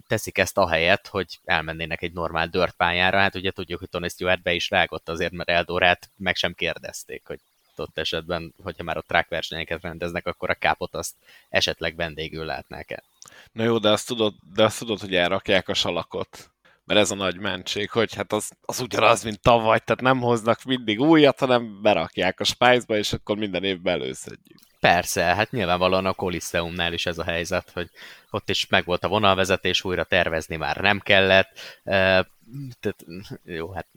[0.07, 3.19] teszik ezt a helyet, hogy elmennének egy normál dirt pályára.
[3.19, 7.21] Hát ugye tudjuk, hogy Tony Stewart be is rágott azért, mert Eldorát meg sem kérdezték,
[7.25, 7.39] hogy
[7.75, 11.13] ott esetben, hogyha már a track versenyeket rendeznek, akkor a kápot azt
[11.49, 13.03] esetleg vendégül látnák el.
[13.51, 16.49] Na jó, de azt tudod, de azt tudod hogy elrakják a salakot.
[16.88, 20.63] Mert ez a nagy mentség, hogy hát az, az ugyanaz, mint tavaly, tehát nem hoznak
[20.63, 24.60] mindig újat, hanem berakják a spice és akkor minden évben előszedjük.
[24.80, 27.89] Persze, hát nyilvánvalóan a Coliseumnál is ez a helyzet, hogy
[28.30, 31.80] ott is megvolt a vonalvezetés, újra tervezni már nem kellett.
[31.84, 33.06] Tehát,
[33.43, 33.88] jó, hát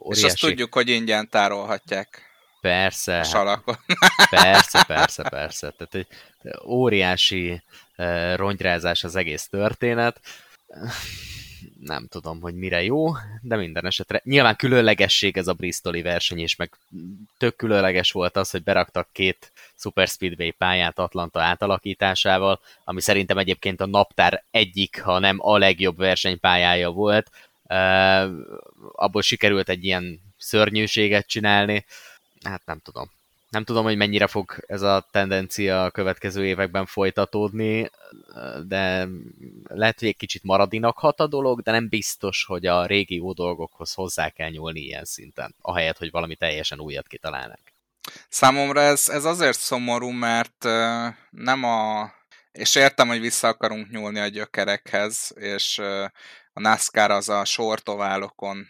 [0.00, 0.26] óriási.
[0.26, 2.22] És azt tudjuk, hogy ingyen tárolhatják.
[2.60, 3.12] Persze.
[3.12, 3.76] A hát salakon.
[4.30, 5.70] Persze, persze, persze.
[5.70, 6.06] Tehát egy
[6.64, 7.62] óriási
[8.34, 10.20] rongyrázás az egész történet
[11.84, 13.12] nem tudom, hogy mire jó,
[13.42, 16.70] de minden esetre nyilván különlegesség ez a Bristoli verseny, és meg
[17.38, 23.80] tök különleges volt az, hogy beraktak két Super Speedway pályát Atlanta átalakításával, ami szerintem egyébként
[23.80, 27.30] a naptár egyik, ha nem a legjobb versenypályája volt.
[27.62, 28.30] Uh,
[28.92, 31.84] abból sikerült egy ilyen szörnyűséget csinálni.
[32.42, 33.10] Hát nem tudom.
[33.48, 37.90] Nem tudom, hogy mennyire fog ez a tendencia a következő években folytatódni,
[38.66, 39.08] de
[39.64, 43.32] lehet, hogy egy kicsit maradinak hat a dolog, de nem biztos, hogy a régi jó
[43.32, 47.60] dolgokhoz hozzá kell nyúlni ilyen szinten, ahelyett, hogy valami teljesen újat kitalálnak.
[48.28, 50.64] Számomra ez, ez azért szomorú, mert
[51.30, 52.10] nem a...
[52.52, 55.78] És értem, hogy vissza akarunk nyúlni a gyökerekhez, és
[56.52, 58.66] a NASCAR az a sortoválokon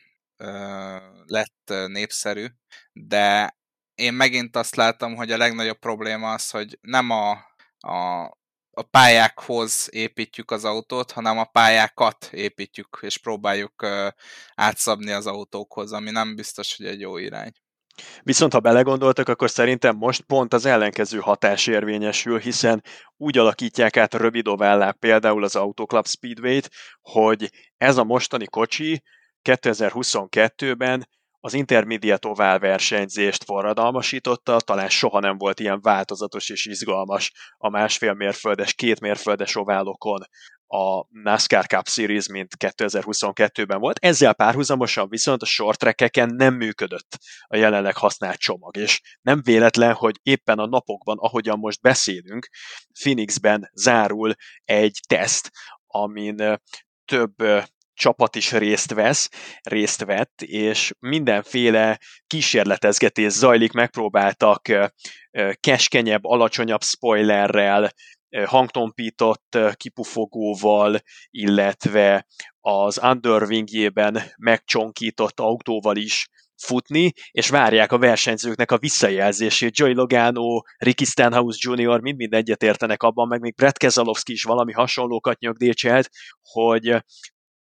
[1.26, 2.46] lett népszerű,
[2.92, 3.56] de
[3.98, 7.30] én megint azt látom, hogy a legnagyobb probléma az, hogy nem a,
[7.78, 8.22] a,
[8.70, 14.08] a pályákhoz építjük az autót, hanem a pályákat építjük, és próbáljuk uh,
[14.54, 17.52] átszabni az autókhoz, ami nem biztos, hogy egy jó irány.
[18.22, 22.82] Viszont ha belegondoltak, akkor szerintem most pont az ellenkező hatás érvényesül, hiszen
[23.16, 29.02] úgy alakítják át rövid ovellá például az Autoclub Speedway-t, hogy ez a mostani kocsi
[29.42, 31.08] 2022-ben
[31.40, 38.12] az intermediate ovál versenyzést forradalmasította, talán soha nem volt ilyen változatos és izgalmas a másfél
[38.14, 40.20] mérföldes, két mérföldes oválokon
[40.66, 43.98] a NASCAR Cup Series, mint 2022-ben volt.
[43.98, 50.18] Ezzel párhuzamosan viszont a short nem működött a jelenleg használt csomag, és nem véletlen, hogy
[50.22, 52.48] éppen a napokban, ahogyan most beszélünk,
[53.00, 55.50] Phoenixben zárul egy teszt,
[55.86, 56.60] amin
[57.04, 57.34] több
[57.98, 59.30] csapat is részt vesz,
[59.62, 64.62] részt vett, és mindenféle kísérletezgetés zajlik, megpróbáltak
[65.60, 67.92] keskenyebb, alacsonyabb spoilerrel,
[68.44, 72.26] hangtompított kipufogóval, illetve
[72.60, 76.28] az underwingjében megcsonkított autóval is
[76.62, 79.78] futni, és várják a versenyzőknek a visszajelzését.
[79.78, 82.00] Joey Logano, Ricky Stenhouse Jr.
[82.00, 86.10] mind-mind egyetértenek abban, meg még Brett Keselowski is valami hasonlókat nyögdécselt,
[86.42, 87.04] hogy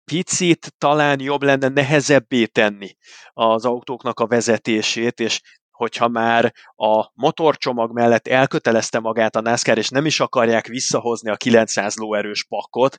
[0.05, 2.95] picit talán jobb lenne nehezebbé tenni
[3.33, 9.89] az autóknak a vezetését, és hogyha már a motorcsomag mellett elkötelezte magát a NASCAR, és
[9.89, 12.97] nem is akarják visszahozni a 900 lóerős pakkot,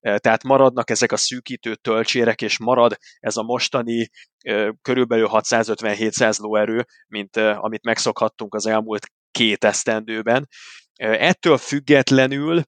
[0.00, 4.10] tehát maradnak ezek a szűkítő töltsérek, és marad ez a mostani
[4.82, 10.48] körülbelül 650-700 lóerő, mint amit megszokhattunk az elmúlt két esztendőben.
[10.96, 12.62] Ettől függetlenül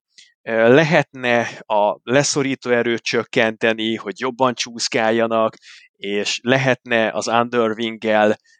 [0.50, 5.56] lehetne a leszorító erőt csökkenteni, hogy jobban csúszkáljanak,
[5.96, 8.04] és lehetne az underwing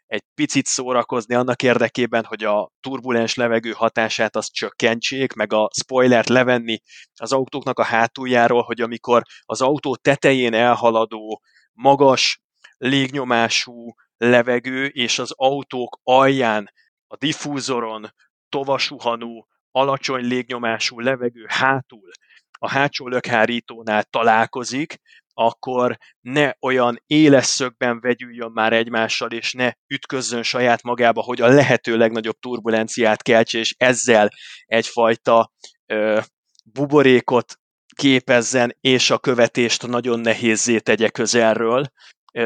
[0.05, 6.29] egy picit szórakozni annak érdekében, hogy a turbulens levegő hatását azt csökkentsék, meg a spoilert
[6.29, 6.79] levenni
[7.13, 11.41] az autóknak a hátuljáról, hogy amikor az autó tetején elhaladó,
[11.73, 12.41] magas
[12.77, 16.71] légnyomású levegő és az autók alján,
[17.07, 18.13] a diffúzoron
[18.49, 22.09] tovasuhanó alacsony légnyomású levegő hátul
[22.59, 24.99] a hátsó lökhárítónál találkozik,
[25.33, 31.47] akkor ne olyan éles szögben vegyüljön már egymással, és ne ütközzön saját magába, hogy a
[31.47, 34.29] lehető legnagyobb turbulenciát keltse, és ezzel
[34.65, 35.51] egyfajta
[35.85, 36.19] ö,
[36.63, 37.59] buborékot
[37.95, 41.91] képezzen, és a követést nagyon nehézzé tegye közelről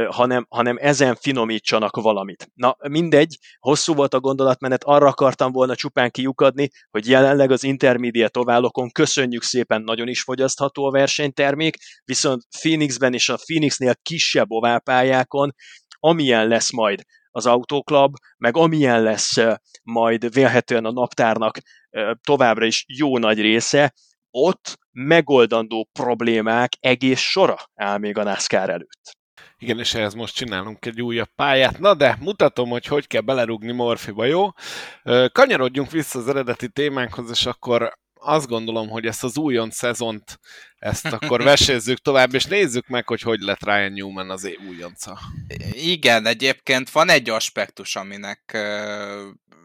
[0.09, 2.47] hanem, hanem ezen finomítsanak valamit.
[2.53, 8.39] Na mindegy, hosszú volt a gondolatmenet, arra akartam volna csupán kiukadni, hogy jelenleg az intermediate
[8.39, 15.53] oválokon köszönjük szépen nagyon is fogyasztható a versenytermék, viszont Phoenixben és a Phoenixnél kisebb oválpályákon,
[15.99, 19.33] amilyen lesz majd az autóklub, meg amilyen lesz
[19.83, 21.57] majd vélhetően a naptárnak
[22.23, 23.93] továbbra is jó nagy része,
[24.31, 29.21] ott megoldandó problémák egész sora áll még a NASCAR előtt.
[29.63, 31.79] Igen, és ehhez most csinálunk egy újabb pályát.
[31.79, 34.49] Na de, mutatom, hogy hogy kell belerugni Morfiba, jó?
[35.31, 40.39] Kanyarodjunk vissza az eredeti témánkhoz, és akkor azt gondolom, hogy ezt az újon szezont,
[40.75, 45.19] ezt akkor vesézzük tovább, és nézzük meg, hogy hogy lett Ryan Newman az év újonca.
[45.71, 48.57] Igen, egyébként van egy aspektus, aminek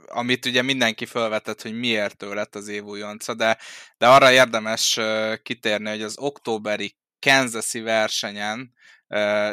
[0.07, 3.59] amit ugye mindenki felvetett, hogy miért ő lett az év újonca, de,
[3.99, 5.01] de arra érdemes
[5.43, 8.77] kitérni, hogy az októberi Kansas-i versenyen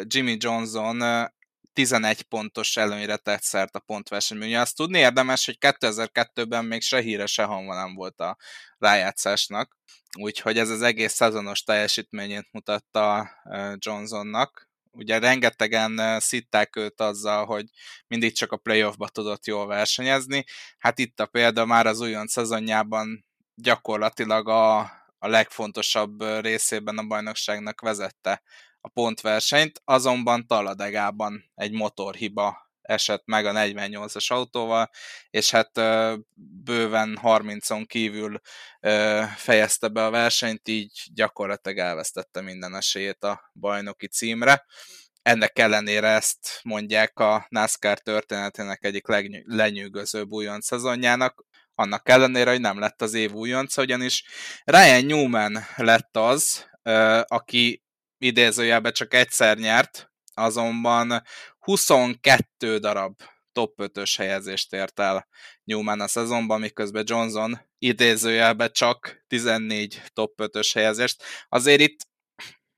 [0.04, 1.30] Jimmy Johnson
[1.74, 4.48] 11 pontos előnyre tett szert a pontversenyben.
[4.48, 8.38] Ugye azt tudni érdemes, hogy 2002-ben még se híre, se hangva nem volt a
[8.78, 9.78] rájátszásnak,
[10.20, 13.30] úgyhogy ez az egész szezonos teljesítményét mutatta
[13.78, 17.65] Johnsonnak, ugye rengetegen szitták őt azzal, hogy
[18.08, 20.44] mindig csak a playoffba tudott jól versenyezni.
[20.78, 24.80] Hát itt a példa már az újon szezonjában gyakorlatilag a,
[25.20, 28.41] a legfontosabb részében a bajnokságnak vezette
[28.86, 34.89] a pontversenyt, azonban Taladegában egy motorhiba esett meg a 48-as autóval,
[35.30, 35.71] és hát
[36.63, 38.39] bőven 30-on kívül
[39.36, 44.65] fejezte be a versenyt, így gyakorlatilag elvesztette minden esélyét a bajnoki címre.
[45.21, 49.08] Ennek ellenére ezt mondják a NASCAR történetének egyik
[49.45, 51.45] legnyűgözőbb újonc szezonjának,
[51.76, 54.24] annak ellenére, hogy nem lett az év újonca, ugyanis
[54.63, 56.65] Ryan Newman lett az,
[57.24, 57.85] aki
[58.17, 61.21] idézőjelben csak egyszer nyert, azonban
[61.60, 65.28] 22 darab top 5-ös helyezést ért el
[65.63, 71.23] Newman a szezonban, miközben Johnson idézőjelben csak 14 top 5-ös helyezést.
[71.49, 72.08] Azért itt,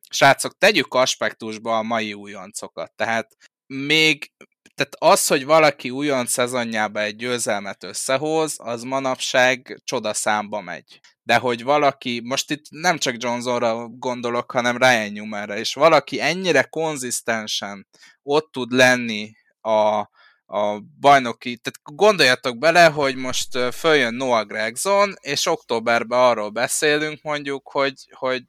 [0.09, 2.93] srácok, tegyük aspektusba a mai újoncokat.
[2.95, 4.31] Tehát még
[4.77, 10.99] tehát az, hogy valaki újon szezonjába egy győzelmet összehoz, az manapság csodaszámba megy.
[11.23, 16.63] De hogy valaki, most itt nem csak Johnsonra gondolok, hanem Ryan Newmanra, és valaki ennyire
[16.63, 17.87] konzisztensen
[18.23, 19.97] ott tud lenni a,
[20.45, 27.69] a bajnoki, tehát gondoljatok bele, hogy most följön Noah Gregson, és októberben arról beszélünk mondjuk,
[27.71, 28.43] hogy, hogy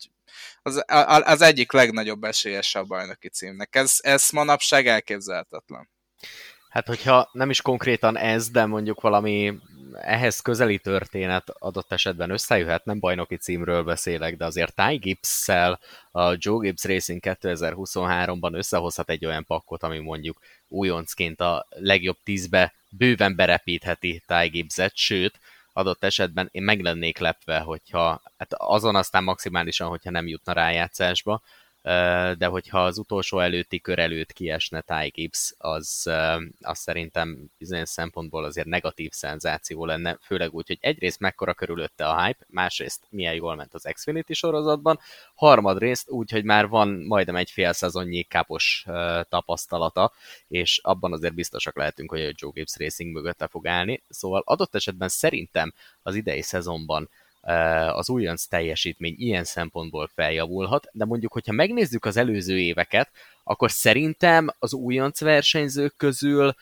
[0.63, 0.85] az,
[1.25, 3.77] az egyik legnagyobb esélyes a bajnoki címnek.
[3.77, 5.89] Ez, ez manapság elképzelhetetlen.
[6.69, 9.59] Hát, hogyha nem is konkrétan ez, de mondjuk valami
[9.93, 15.49] ehhez közeli történet adott esetben összejöhet, nem bajnoki címről beszélek, de azért Ty gibbs
[16.11, 22.73] a Joe Gibbs Racing 2023-ban összehozhat egy olyan pakkot, ami mondjuk újoncként a legjobb tízbe
[22.89, 25.39] bőven berepítheti Ty Gibbs-et, sőt,
[25.73, 31.43] adott esetben én meg lennék lepve, hogyha hát azon aztán maximálisan, hogyha nem jutna rájátszásba,
[32.39, 36.11] de hogyha az utolsó előtti kör előtt kiesne Ty Gibbs, az,
[36.61, 42.25] az szerintem bizonyos szempontból azért negatív szenzáció lenne, főleg úgy, hogy egyrészt mekkora körülötte a
[42.25, 44.99] hype, másrészt milyen jól ment az Xfinity sorozatban,
[45.35, 48.85] harmadrészt úgy, hogy már van majdnem egy fél szezonnyi kápos
[49.29, 50.13] tapasztalata,
[50.49, 54.75] és abban azért biztosak lehetünk, hogy a Joe Gibbs Racing mögötte fog állni, szóval adott
[54.75, 55.73] esetben szerintem
[56.03, 57.09] az idei szezonban
[57.93, 63.11] az újonc teljesítmény ilyen szempontból feljavulhat, de mondjuk, hogyha megnézzük az előző éveket,
[63.45, 66.55] akkor szerintem az újonc versenyzők közül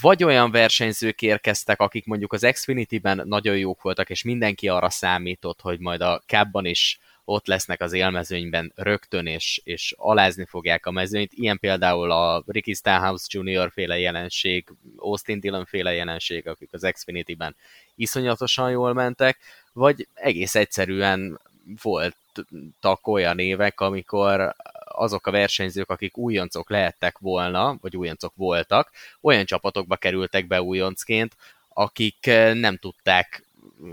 [0.00, 5.60] vagy olyan versenyzők érkeztek, akik mondjuk az Xfinity-ben nagyon jók voltak, és mindenki arra számított,
[5.60, 10.90] hogy majd a Cabban is ott lesznek az élmezőnyben rögtön, és, és alázni fogják a
[10.90, 11.32] mezőnyt.
[11.32, 13.70] Ilyen például a Ricky Stenhouse Jr.
[13.72, 17.56] féle jelenség, Austin Dillon féle jelenség, akik az Xfinity-ben
[17.94, 19.38] iszonyatosan jól mentek,
[19.72, 21.40] vagy egész egyszerűen
[21.82, 24.54] voltak olyan évek, amikor
[24.84, 31.36] azok a versenyzők, akik újoncok lehettek volna, vagy újoncok voltak, olyan csapatokba kerültek be újoncként,
[31.68, 33.44] akik nem tudták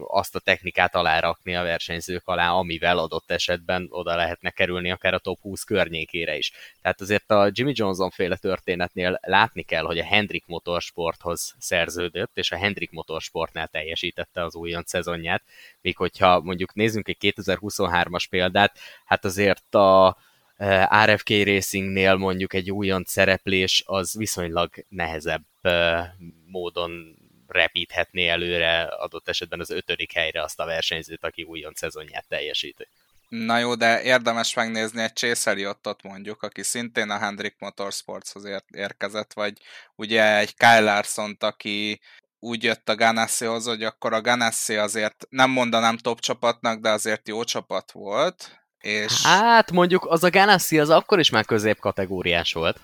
[0.08, 5.20] azt a technikát alárakni a versenyzők alá, amivel adott esetben oda lehetne kerülni akár a
[5.20, 6.52] top 20 környékére is.
[6.82, 12.52] Tehát azért a Jimmy Johnson féle történetnél látni kell, hogy a Hendrik Motorsporthoz szerződött, és
[12.52, 15.44] a Hendrik Motorsportnál teljesítette az újonc szezonját,
[15.82, 20.18] míg hogyha mondjuk nézzünk egy 2023-as példát, hát azért a
[20.56, 26.10] eh, RFK Racingnél mondjuk egy újonc szereplés az viszonylag nehezebb eh,
[26.46, 32.88] módon repíthetné előre adott esetben az ötödik helyre azt a versenyzőt, aki újon szezonját teljesíti.
[33.30, 38.64] Na jó, de érdemes megnézni egy Chase Elliotot mondjuk, aki szintén a Hendrik Motorsportshoz ér-
[38.74, 39.54] érkezett, vagy
[39.96, 42.00] ugye egy Kyle larson aki
[42.40, 47.28] úgy jött a Ganassi-hoz, hogy akkor a Ganassi azért nem mondanám top csapatnak, de azért
[47.28, 48.62] jó csapat volt.
[48.80, 49.24] És...
[49.24, 52.80] Hát mondjuk az a Ganassi az akkor is már középkategóriás volt.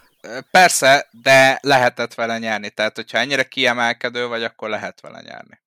[0.52, 2.70] Persze, de lehetett vele nyerni.
[2.70, 5.62] Tehát, hogyha ennyire kiemelkedő vagy, akkor lehet vele nyerni.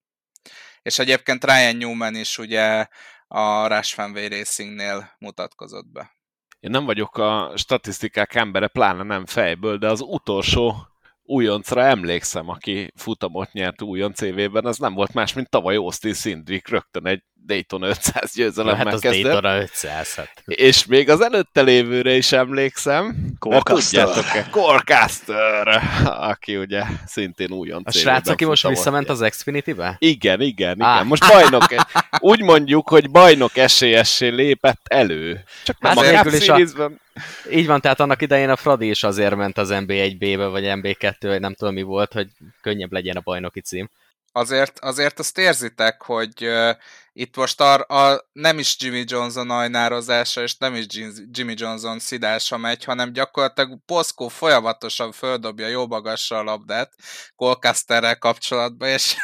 [0.82, 2.86] És egyébként Ryan Newman is ugye
[3.26, 6.14] a Rush Fanway Racingnél mutatkozott be.
[6.60, 10.74] Én nem vagyok a statisztikák embere, pláne nem fejből, de az utolsó
[11.22, 16.68] újoncra emlékszem, aki futamot nyert újonc évében, az nem volt más, mint tavaly Austin Szindrik
[16.68, 19.00] rögtön egy Dayton 500 győzelemmel hát az.
[19.00, 20.42] Daytona 500, hát.
[20.44, 23.16] És még az előtte lévőre is emlékszem.
[23.38, 24.08] Corcaster.
[24.50, 29.96] Corcaster, aki ugye szintén újonc A srác, aki most visszament az Xfinity-be?
[29.98, 30.88] Igen, igen, igen.
[30.88, 31.04] Ah.
[31.04, 31.74] Most bajnok,
[32.18, 35.44] úgy mondjuk, hogy bajnok esélyessé lépett elő.
[35.64, 36.90] Csak nem hát a is a,
[37.50, 41.40] így van, tehát annak idején a Fradi is azért ment az MB1B-be, vagy MB2, vagy
[41.40, 42.28] nem tudom mi volt, hogy
[42.60, 43.90] könnyebb legyen a bajnoki cím.
[44.32, 46.48] Azért, azért azt érzitek, hogy
[47.18, 50.86] itt most a, a, nem is Jimmy Johnson ajnározása, és nem is
[51.30, 56.92] Jimmy Johnson szidása megy, hanem gyakorlatilag Poszkó folyamatosan földobja jó magasra a labdát
[57.34, 59.14] Colcasterrel kapcsolatban, és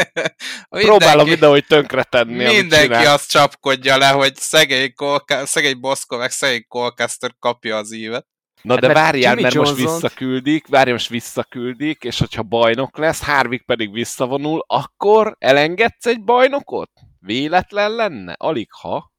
[0.68, 7.30] Próbálom hogy tönkretenni, Mindenki azt csapkodja le, hogy szegény, Colca, szegény Boszkó, meg szegény Colcaster
[7.38, 8.26] kapja az ívet.
[8.62, 9.74] Na hát de várjál, mert Johnson...
[9.74, 16.22] most visszaküldik, várjál, most visszaküldik, és hogyha bajnok lesz, Harvick pedig visszavonul, akkor elengedsz egy
[16.22, 16.90] bajnokot?
[17.24, 18.32] Véletlen lenne?
[18.32, 19.12] Alig ha.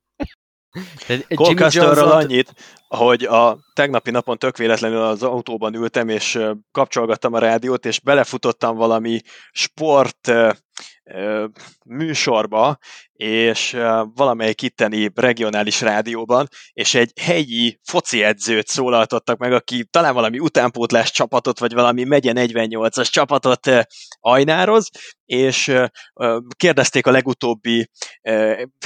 [1.27, 2.11] Johnson...
[2.11, 2.53] annyit,
[2.87, 6.39] hogy a tegnapi napon tök véletlenül az autóban ültem, és
[6.71, 10.31] kapcsolgattam a rádiót, és belefutottam valami sport
[11.85, 12.77] műsorba,
[13.15, 13.77] és
[14.13, 21.11] valamelyik itteni regionális rádióban, és egy helyi foci edzőt szólaltottak meg, aki talán valami utánpótlás
[21.11, 23.69] csapatot, vagy valami megye 48-as csapatot
[24.19, 24.89] ajnároz,
[25.25, 25.73] és
[26.57, 27.89] kérdezték a legutóbbi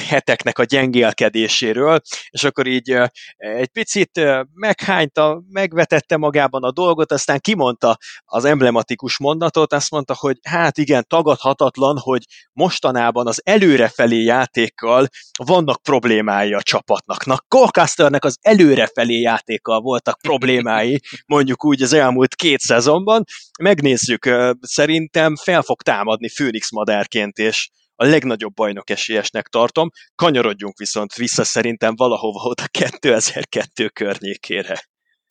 [0.08, 2.00] heteknek a gyengélkedéséről,
[2.30, 2.98] és akkor így
[3.38, 4.22] egy picit
[4.54, 11.06] meghányta, megvetette magában a dolgot, aztán kimondta az emblematikus mondatot, azt mondta, hogy hát igen,
[11.08, 12.24] tagadhatatlan, hogy
[12.54, 15.08] mostanában az előrefelé játékkal
[15.44, 17.26] vannak problémái a csapatnak.
[17.26, 21.00] Na, Colcasternek az előrefelé játékkal voltak problémái,
[21.34, 23.24] mondjuk úgy az elmúlt két szezonban.
[23.60, 24.30] Megnézzük,
[24.62, 29.90] szerintem fel fog támadni Phoenix madárként, és a legnagyobb bajnok esélyesnek tartom.
[30.16, 32.68] Kanyarodjunk viszont vissza szerintem valahova oda
[33.00, 34.82] 2002 környékére.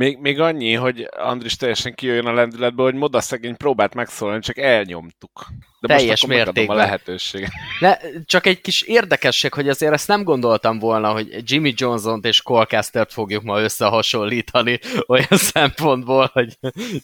[0.03, 4.59] Még, még annyi, hogy Andris teljesen kijöjjön a lendületből, hogy Moda szegény próbált megszólalni, csak
[4.59, 5.47] elnyomtuk.
[5.81, 6.77] De Teljes most mértékben.
[6.77, 7.51] a lehetőséget.
[7.81, 12.43] De csak egy kis érdekesség, hogy azért ezt nem gondoltam volna, hogy Jimmy Johnson-t és
[12.43, 16.59] Colcastert fogjuk ma összehasonlítani olyan szempontból, hogy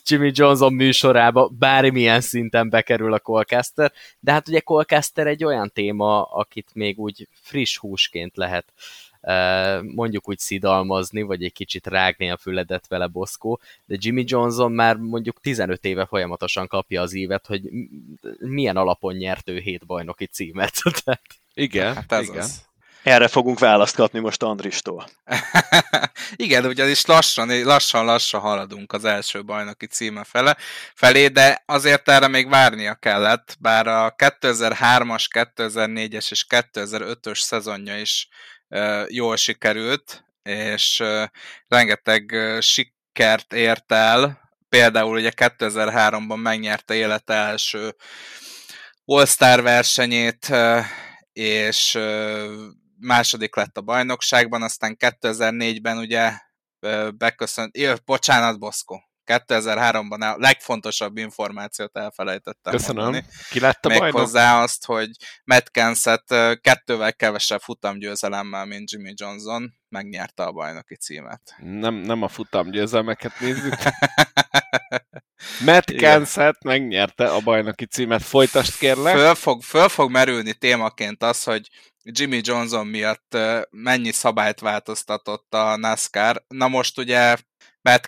[0.07, 6.23] Jimmy Johnson műsorába bármilyen szinten bekerül a Colcaster, de hát ugye Colcaster egy olyan téma,
[6.23, 8.73] akit még úgy friss húsként lehet
[9.83, 14.97] mondjuk úgy szidalmazni, vagy egy kicsit rágni a füledet vele Boszkó, de Jimmy Johnson már
[14.97, 17.63] mondjuk 15 éve folyamatosan kapja az évet, hogy
[18.39, 20.73] milyen alapon nyert ő hét bajnoki címet.
[21.55, 22.43] igen, hát ez igen.
[22.43, 22.65] Az.
[23.05, 25.07] Erre fogunk választ kapni most Andristól.
[26.37, 30.57] Igen, ugyanis lassan, lassan, lassan haladunk az első bajnoki címe fele,
[30.95, 35.25] felé, de azért erre még várnia kellett, bár a 2003-as,
[35.57, 38.29] 2004-es és 2005-ös szezonja is
[39.09, 41.03] jól sikerült, és
[41.69, 47.97] rengeteg sikert ért el, például ugye 2003-ban megnyerte élete első
[49.05, 50.55] All-Star versenyét,
[51.33, 51.99] és
[52.99, 56.33] második lett a bajnokságban, aztán 2004-ben ugye
[57.17, 58.97] beköszönt, Jö, bocsánat, Boszko,
[59.27, 63.03] 2003-ban a legfontosabb információt elfelejtettem Köszönöm.
[63.03, 63.25] Mondani.
[63.51, 64.21] Ki lett a Még bajnok?
[64.21, 65.11] hozzá azt, hogy
[65.45, 66.25] Matt Kenset
[66.61, 71.55] kettővel kevesebb futamgyőzelemmel, mint Jimmy Johnson megnyerte a bajnoki címet.
[71.59, 73.75] Nem, nem a futamgyőzelmeket nézzük.
[75.65, 78.23] Matt Kenset megnyerte a bajnoki címet.
[78.23, 79.15] Folytast kérlek.
[79.15, 81.69] Föl fog, föl fog merülni témaként az, hogy
[82.03, 83.37] Jimmy Johnson miatt
[83.71, 86.45] mennyi szabályt változtatott a NASCAR.
[86.49, 87.37] Na most ugye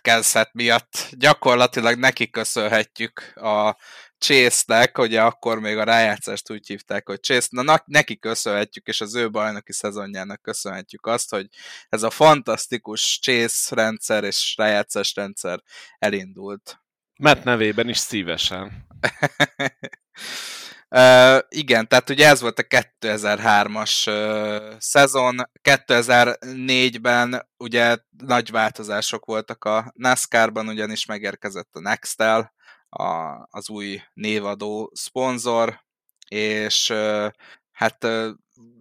[0.00, 3.76] Kenseth miatt gyakorlatilag neki köszönhetjük a
[4.18, 9.14] Chase-nek, ugye akkor még a rájátszást úgy hívták, hogy Chase, na neki köszönhetjük, és az
[9.14, 11.46] ő bajnoki szezonjának köszönhetjük azt, hogy
[11.88, 15.62] ez a fantasztikus Chase rendszer és rájátszás rendszer
[15.98, 16.80] elindult.
[17.16, 18.86] Matt nevében is szívesen.
[20.88, 29.64] Uh, igen, tehát ugye ez volt a 2003-as uh, szezon, 2004-ben ugye nagy változások voltak
[29.64, 32.52] a NASCAR-ban, ugyanis megérkezett a Nextel,
[32.88, 33.04] a,
[33.50, 35.80] az új névadó szponzor,
[36.28, 37.30] és uh,
[37.72, 38.28] hát uh,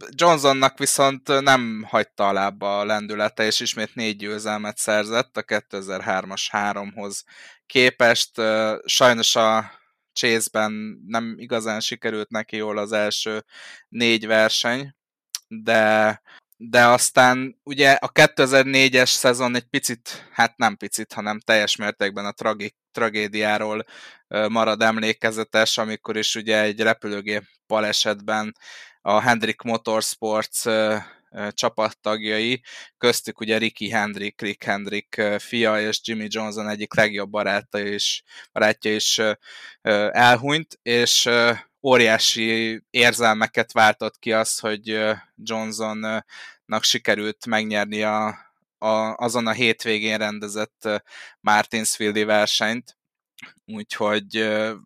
[0.09, 7.23] Johnsonnak viszont nem hagyta a a lendülete, és ismét négy győzelmet szerzett a 2003-as háromhoz
[7.65, 8.37] képest.
[8.37, 9.71] Uh, sajnos a
[10.15, 13.45] Chase-ben nem igazán sikerült neki jól az első
[13.89, 14.95] négy verseny,
[15.47, 16.21] de,
[16.57, 22.31] de aztán ugye a 2004-es szezon egy picit, hát nem picit, hanem teljes mértékben a
[22.31, 23.85] tragi, tragédiáról
[24.27, 28.55] marad emlékezetes, amikor is ugye egy repülőgép balesetben
[29.01, 30.65] a Hendrik Motorsports
[31.51, 32.61] csapattagjai,
[32.97, 38.21] köztük ugye Ricky Hendrick, Rick Hendrick fia és Jimmy Johnson egyik legjobb baráta és
[38.51, 39.21] barátja is
[40.11, 41.29] elhunyt, és
[41.85, 44.99] óriási érzelmeket váltott ki az, hogy
[45.35, 48.27] Johnsonnak sikerült megnyerni a,
[48.77, 50.89] a, azon a hétvégén rendezett
[51.39, 52.97] Martinsfieldi versenyt,
[53.65, 54.35] úgyhogy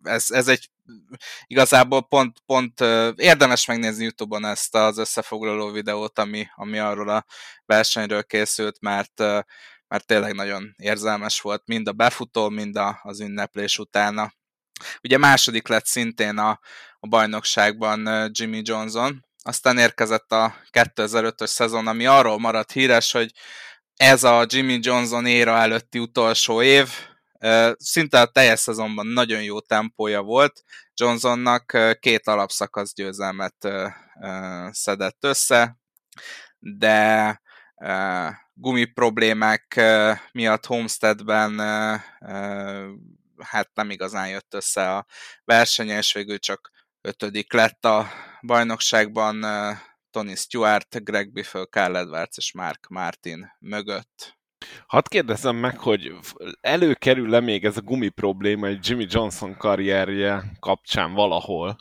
[0.02, 0.70] ez, ez egy
[1.46, 2.80] igazából pont, pont
[3.16, 7.24] érdemes megnézni Youtube-on ezt az összefoglaló videót, ami, ami arról a
[7.66, 9.18] versenyről készült, mert,
[9.88, 14.32] mert tényleg nagyon érzelmes volt, mind a befutó, mind a, az ünneplés utána.
[15.02, 16.60] Ugye második lett szintén a,
[17.00, 23.32] a bajnokságban Jimmy Johnson, aztán érkezett a 2005-ös szezon, ami arról maradt híres, hogy
[23.96, 26.88] ez a Jimmy Johnson éra előtti utolsó év,
[27.76, 30.62] szinte a teljes szezonban nagyon jó tempója volt.
[30.94, 33.68] Johnsonnak két alapszakasz győzelmet
[34.70, 35.76] szedett össze,
[36.58, 37.40] de
[38.52, 39.80] gumi problémák
[40.32, 41.58] miatt Homesteadben
[43.38, 45.06] hát nem igazán jött össze a
[45.44, 46.70] verseny, és végül csak
[47.00, 48.08] ötödik lett a
[48.46, 49.44] bajnokságban
[50.10, 54.39] Tony Stewart, Greg Biffle, Carl Edwards és Mark Martin mögött.
[54.86, 56.12] Hadd kérdezzem meg, hogy
[56.60, 61.76] előkerül-e még ez a gumi probléma egy Jimmy Johnson karrierje kapcsán valahol?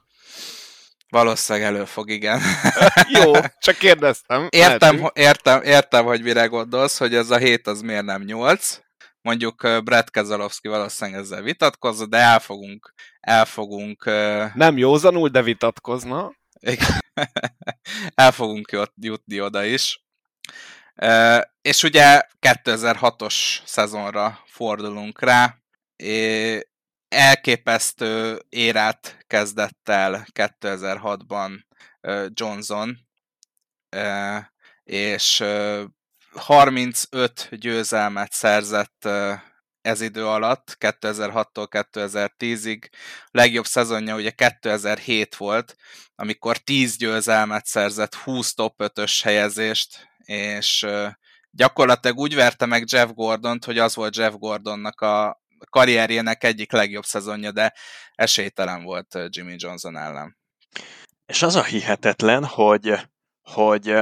[1.10, 2.42] Valószínűleg elő fog, igen.
[3.24, 4.48] Jó, csak kérdeztem.
[4.50, 8.80] Értem, értem, értem, hogy mire gondolsz, hogy ez a hét az miért nem nyolc.
[9.22, 14.06] Mondjuk Brett Keselowski valószínűleg ezzel vitatkozza, de elfogunk, elfogunk...
[14.54, 16.34] Nem józanul, de vitatkozna.
[18.16, 20.04] El fogunk jutni oda is.
[21.62, 25.56] És ugye 2006-os szezonra fordulunk rá,
[27.08, 31.60] elképesztő érát kezdett el 2006-ban
[32.28, 32.98] Johnson,
[34.84, 35.44] és
[36.32, 39.08] 35 győzelmet szerzett
[39.82, 42.90] ez idő alatt, 2006-tól 2010-ig.
[43.22, 45.76] A legjobb szezonja ugye 2007 volt,
[46.16, 50.88] amikor 10 győzelmet szerzett, 20 top 5-ös helyezést, és
[51.52, 57.04] gyakorlatilag úgy verte meg Jeff Gordont, hogy az volt Jeff Gordonnak a karrierjének egyik legjobb
[57.04, 57.74] szezonja, de
[58.16, 60.38] esélytelen volt Jimmy Johnson ellen.
[61.26, 62.94] És az a hihetetlen, hogy,
[63.42, 63.96] hogy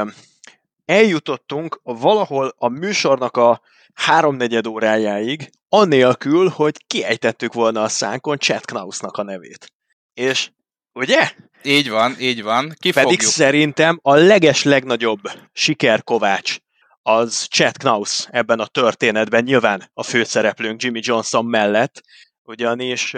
[0.86, 3.61] eljutottunk valahol a műsornak a
[3.93, 9.73] háromnegyed órájáig, anélkül, hogy kiejtettük volna a szánkon Chad Knausnak a nevét.
[10.13, 10.51] És,
[10.98, 11.32] ugye?
[11.64, 12.74] Így van, így van.
[12.80, 15.22] Ki Pedig szerintem a leges legnagyobb
[15.54, 16.58] sikerkovács
[17.02, 22.02] az Chad Knaus ebben a történetben, nyilván a főszereplőnk Jimmy Johnson mellett,
[22.43, 23.14] ugyanis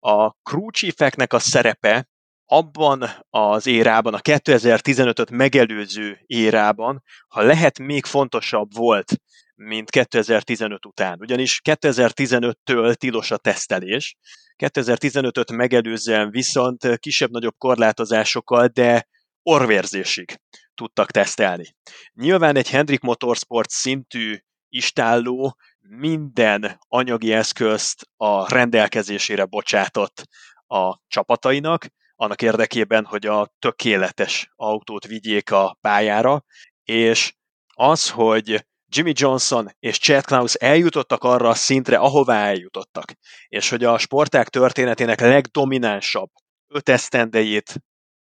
[0.00, 2.08] a crew chiefeknek a szerepe
[2.46, 9.12] abban az érában, a 2015-öt megelőző érában, ha lehet, még fontosabb volt,
[9.54, 11.18] mint 2015 után.
[11.20, 14.16] Ugyanis 2015-től tilos a tesztelés,
[14.56, 19.08] 2015-öt megelőzően viszont kisebb-nagyobb korlátozásokkal, de
[19.42, 20.40] orvérzésig
[20.74, 21.76] tudtak tesztelni.
[22.12, 24.38] Nyilván egy Hendrik Motorsport szintű
[24.68, 30.28] istálló minden anyagi eszközt a rendelkezésére bocsátott
[30.66, 36.44] a csapatainak, annak érdekében, hogy a tökéletes autót vigyék a pályára,
[36.84, 37.34] és
[37.74, 43.12] az, hogy Jimmy Johnson és Chad Klaus eljutottak arra a szintre, ahová eljutottak,
[43.48, 46.30] és hogy a sporták történetének legdominánsabb
[46.68, 47.74] öt esztendejét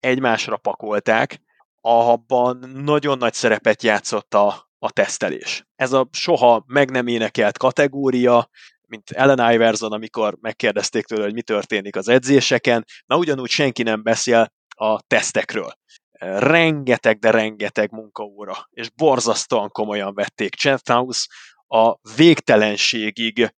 [0.00, 1.40] egymásra pakolták,
[1.80, 5.64] abban nagyon nagy szerepet játszott a, a tesztelés.
[5.76, 8.48] Ez a soha meg nem énekelt kategória,
[8.86, 14.02] mint Ellen Iverson, amikor megkérdezték tőle, hogy mi történik az edzéseken, na ugyanúgy senki nem
[14.02, 15.77] beszél a tesztekről.
[16.18, 20.54] Rengeteg, de rengeteg munkaóra, és borzasztóan komolyan vették.
[20.84, 21.26] House
[21.66, 23.54] a végtelenségig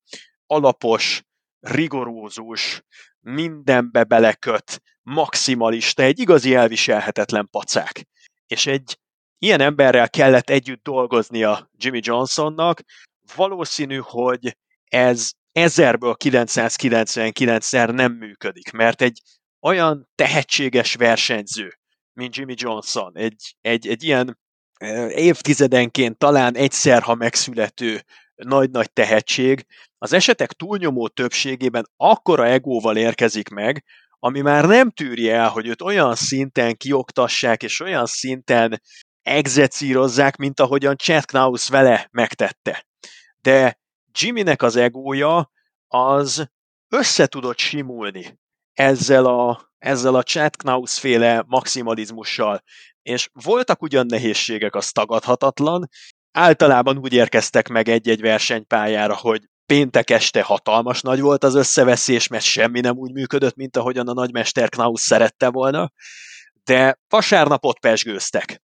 [0.47, 1.23] alapos,
[1.61, 2.83] rigorózus,
[3.21, 8.07] mindenbe beleköt, maximalista, egy igazi elviselhetetlen pacák.
[8.47, 8.99] És egy
[9.39, 12.81] ilyen emberrel kellett együtt dolgoznia Jimmy Johnsonnak,
[13.35, 19.21] valószínű, hogy ez ezerből 999-szer nem működik, mert egy
[19.61, 21.80] olyan tehetséges versenyző,
[22.21, 24.39] mint Jimmy Johnson, egy, egy, egy ilyen
[25.09, 28.03] évtizedenként talán egyszer, ha megszülető
[28.35, 29.67] nagy-nagy tehetség,
[29.99, 33.85] az esetek túlnyomó többségében akkora egóval érkezik meg,
[34.19, 38.83] ami már nem tűri el, hogy őt olyan szinten kioktassák, és olyan szinten
[39.23, 42.87] egzecírozzák, mint ahogyan Chad Knaus vele megtette.
[43.43, 43.79] De
[44.13, 45.51] Jimmynek az egója
[45.89, 46.51] az
[46.89, 48.39] össze tudott simulni
[48.75, 52.63] ezzel a, ezzel a Chad Knaus féle maximalizmussal.
[53.03, 55.89] És voltak ugyan nehézségek, az tagadhatatlan,
[56.33, 62.45] általában úgy érkeztek meg egy-egy versenypályára, hogy péntek este hatalmas nagy volt az összeveszés, mert
[62.45, 65.93] semmi nem úgy működött, mint ahogyan a nagymester Knaus szerette volna,
[66.65, 68.61] de vasárnapot pesgőztek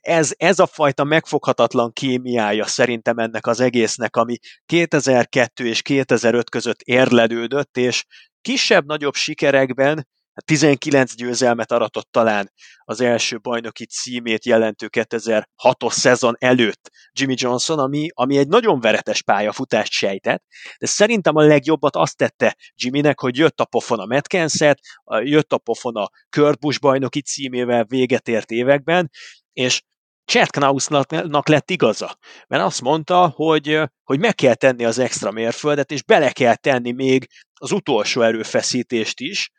[0.00, 4.36] ez, ez a fajta megfoghatatlan kémiája szerintem ennek az egésznek, ami
[4.66, 8.04] 2002 és 2005 között érlelődött, és
[8.40, 10.08] kisebb-nagyobb sikerekben
[10.40, 12.52] 19 győzelmet aratott talán
[12.84, 19.22] az első bajnoki címét jelentő 2006-os szezon előtt Jimmy Johnson, ami, ami egy nagyon veretes
[19.22, 20.44] pályafutást sejtett,
[20.78, 24.78] de szerintem a legjobbat azt tette Jimmynek, hogy jött a pofon a Metkenset,
[25.22, 29.10] jött a pofon a Kurt Busch bajnoki címével véget ért években,
[29.52, 29.82] és
[30.24, 32.16] Chad Knausnak lett igaza,
[32.46, 36.92] mert azt mondta, hogy, hogy meg kell tenni az extra mérföldet, és bele kell tenni
[36.92, 39.50] még az utolsó erőfeszítést is,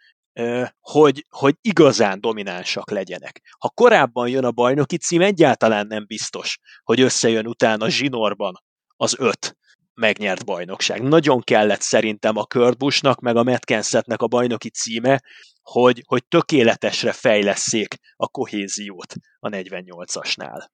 [0.79, 3.41] hogy, hogy igazán dominánsak legyenek.
[3.59, 8.53] Ha korábban jön a bajnoki cím, egyáltalán nem biztos, hogy összejön utána zsinorban
[8.95, 9.57] az öt
[9.93, 11.01] megnyert bajnokság.
[11.01, 15.21] Nagyon kellett szerintem a Körbusnak, meg a Metkensetnek a bajnoki címe,
[15.61, 20.67] hogy, hogy tökéletesre fejleszék a kohéziót a 48-asnál.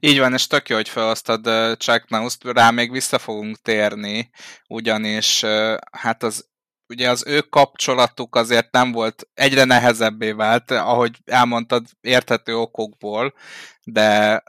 [0.00, 1.44] Így van, és tök jó, hogy felhoztad
[1.76, 4.30] Chuck norris rá még vissza fogunk térni,
[4.68, 5.44] ugyanis
[5.90, 6.50] hát az
[6.92, 13.34] ugye az ő kapcsolatuk azért nem volt, egyre nehezebbé vált, ahogy elmondtad, érthető okokból,
[13.84, 14.42] de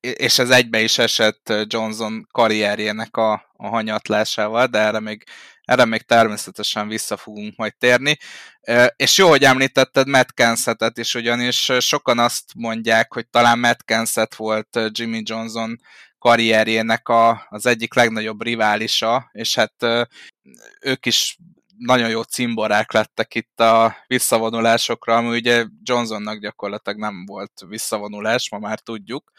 [0.00, 5.24] és ez egybe is esett Johnson karrierjének a, a hanyatlásával, de erre még,
[5.64, 8.16] erre még természetesen vissza fogunk majd térni.
[8.96, 14.80] És jó, hogy említetted Matt Kensetet is, ugyanis sokan azt mondják, hogy talán Matt volt
[14.90, 15.80] Jimmy Johnson
[16.18, 19.74] karrierjének a, az egyik legnagyobb riválisa, és hát
[20.80, 21.38] ők is
[21.78, 28.58] nagyon jó cimborák lettek itt a visszavonulásokra, ami ugye Johnsonnak gyakorlatilag nem volt visszavonulás, ma
[28.58, 29.30] már tudjuk.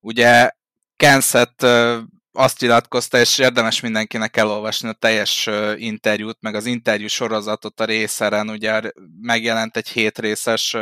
[0.00, 0.50] Ugye
[0.96, 1.66] Kenset
[2.32, 8.50] azt nyilatkozta, és érdemes mindenkinek elolvasni a teljes interjút, meg az interjú sorozatot a részeren,
[8.50, 8.80] ugye
[9.20, 10.76] megjelent egy hétrészes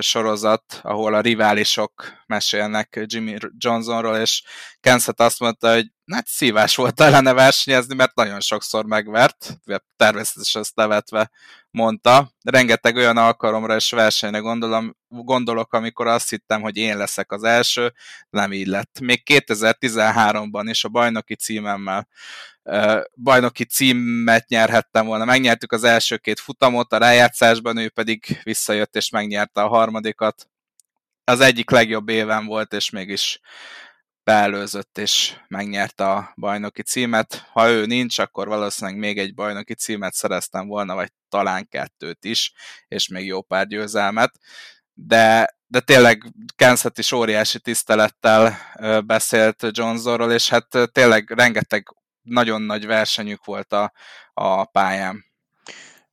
[0.00, 4.42] sorozat, ahol a riválisok mesélnek Jimmy Johnsonról, és
[4.80, 9.60] Kenset azt mondta, hogy hát szívás volt ellene versenyezni, mert nagyon sokszor megvert,
[9.96, 11.30] természetesen ezt levetve
[11.70, 12.30] mondta.
[12.42, 17.92] Rengeteg olyan alkalomra és versenyre gondolom, gondolok, amikor azt hittem, hogy én leszek az első,
[18.30, 19.00] nem így lett.
[19.00, 22.08] Még 2013-ban is a bajnoki címemmel
[23.14, 25.24] bajnoki címet nyerhettem volna.
[25.24, 30.48] Megnyertük az első két futamot a rájátszásban, ő pedig visszajött és megnyerte a harmadikat.
[31.24, 33.40] Az egyik legjobb éven volt, és mégis
[34.30, 37.46] beelőzött és megnyerte a bajnoki címet.
[37.52, 42.52] Ha ő nincs, akkor valószínűleg még egy bajnoki címet szereztem volna, vagy talán kettőt is,
[42.88, 44.38] és még jó pár győzelmet.
[44.94, 46.22] De, de tényleg
[46.56, 48.58] Kenset is óriási tisztelettel
[49.06, 51.86] beszélt Johnsonról, és hát tényleg rengeteg
[52.22, 53.92] nagyon nagy versenyük volt a,
[54.32, 55.24] a pályán.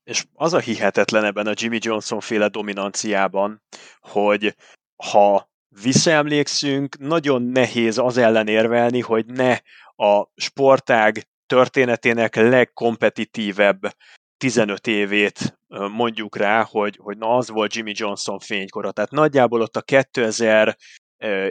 [0.04, 3.64] És az a hihetetlen ebben a Jimmy Johnson féle dominanciában,
[4.00, 4.56] hogy
[4.96, 5.47] ha
[5.82, 9.60] visszaemlékszünk, nagyon nehéz az ellen érvelni, hogy ne
[9.96, 13.96] a sportág történetének legkompetitívebb
[14.38, 18.92] 15 évét mondjuk rá, hogy, hogy na az volt Jimmy Johnson fénykora.
[18.92, 20.78] Tehát nagyjából ott a 2000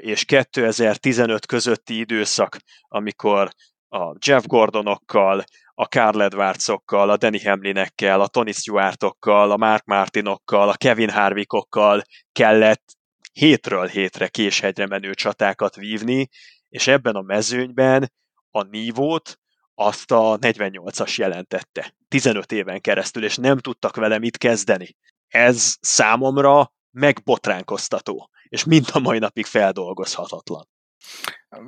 [0.00, 2.56] és 2015 közötti időszak,
[2.88, 3.50] amikor
[3.88, 10.68] a Jeff Gordonokkal, a Carl Edwardsokkal, a Danny Hamlinekkel, a Tony Stewartokkal, a Mark Martinokkal,
[10.68, 12.02] a Kevin Harvickokkal
[12.32, 12.95] kellett
[13.38, 16.28] hétről hétre késhegyre menő csatákat vívni,
[16.68, 18.12] és ebben a mezőnyben
[18.50, 19.38] a nívót
[19.74, 21.94] azt a 48-as jelentette.
[22.08, 24.96] 15 éven keresztül, és nem tudtak vele mit kezdeni.
[25.28, 30.68] Ez számomra megbotránkoztató, és mind a mai napig feldolgozhatatlan.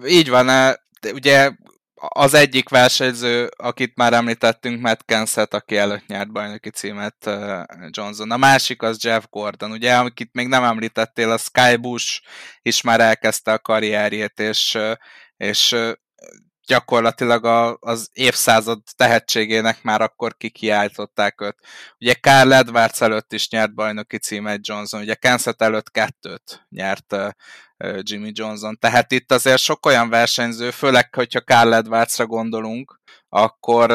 [0.06, 0.74] Így van, eh,
[1.12, 1.50] ugye
[2.00, 7.30] az egyik versenyző, akit már említettünk, Matt Kenseth, aki előtt nyert bajnoki címet
[7.88, 8.30] Johnson.
[8.30, 12.22] A másik az Jeff Gordon, ugye, akit még nem említettél, a Sky Bush
[12.62, 14.78] is már elkezdte a karrierjét, és,
[15.36, 15.76] és
[16.66, 21.56] gyakorlatilag a, az évszázad tehetségének már akkor kikiáltották őt.
[21.98, 27.14] Ugye Carl Edwards előtt is nyert bajnoki címet Johnson, ugye Kansas előtt kettőt nyert
[28.00, 28.78] Jimmy Johnson.
[28.78, 33.90] Tehát itt azért sok olyan versenyző, főleg, hogyha Carl Edwardsra gondolunk, akkor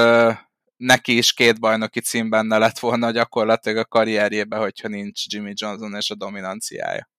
[0.77, 5.95] neki is két bajnoki cím benne lett volna gyakorlatilag a karrierjében, hogyha nincs Jimmy Johnson
[5.95, 7.09] és a dominanciája.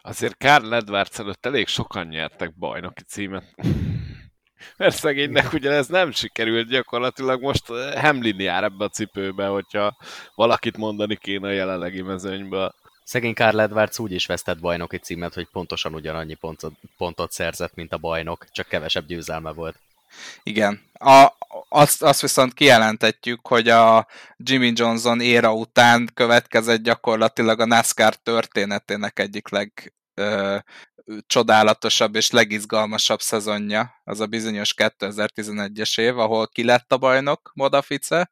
[0.00, 3.54] Azért Carl Edwards előtt elég sokan nyertek bajnoki címet.
[4.76, 9.96] mert szegénynek ugye ez nem sikerült gyakorlatilag most Hamlin jár ebbe a cipőbe, hogyha
[10.34, 12.74] valakit mondani kéne a jelenlegi mezőnyből.
[13.04, 17.92] Szegény Karl Edwards úgy is vesztett bajnoki címet, hogy pontosan ugyanannyi pontot, pontot szerzett, mint
[17.92, 19.78] a bajnok, csak kevesebb győzelme volt.
[20.42, 20.82] Igen.
[20.92, 21.32] A,
[21.68, 29.18] azt, azt viszont kijelentetjük, hogy a Jimmy Johnson éra után következett gyakorlatilag a NASCAR történetének
[29.18, 30.56] egyik leg, ö,
[31.26, 38.30] csodálatosabb és legizgalmasabb szezonja, az a bizonyos 2011-es év, ahol ki lett a bajnok, Modafice.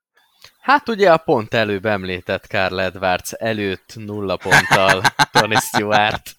[0.60, 6.36] Hát ugye a pont előbb említett Carl Edwards előtt nulla ponttal Tony Stewart.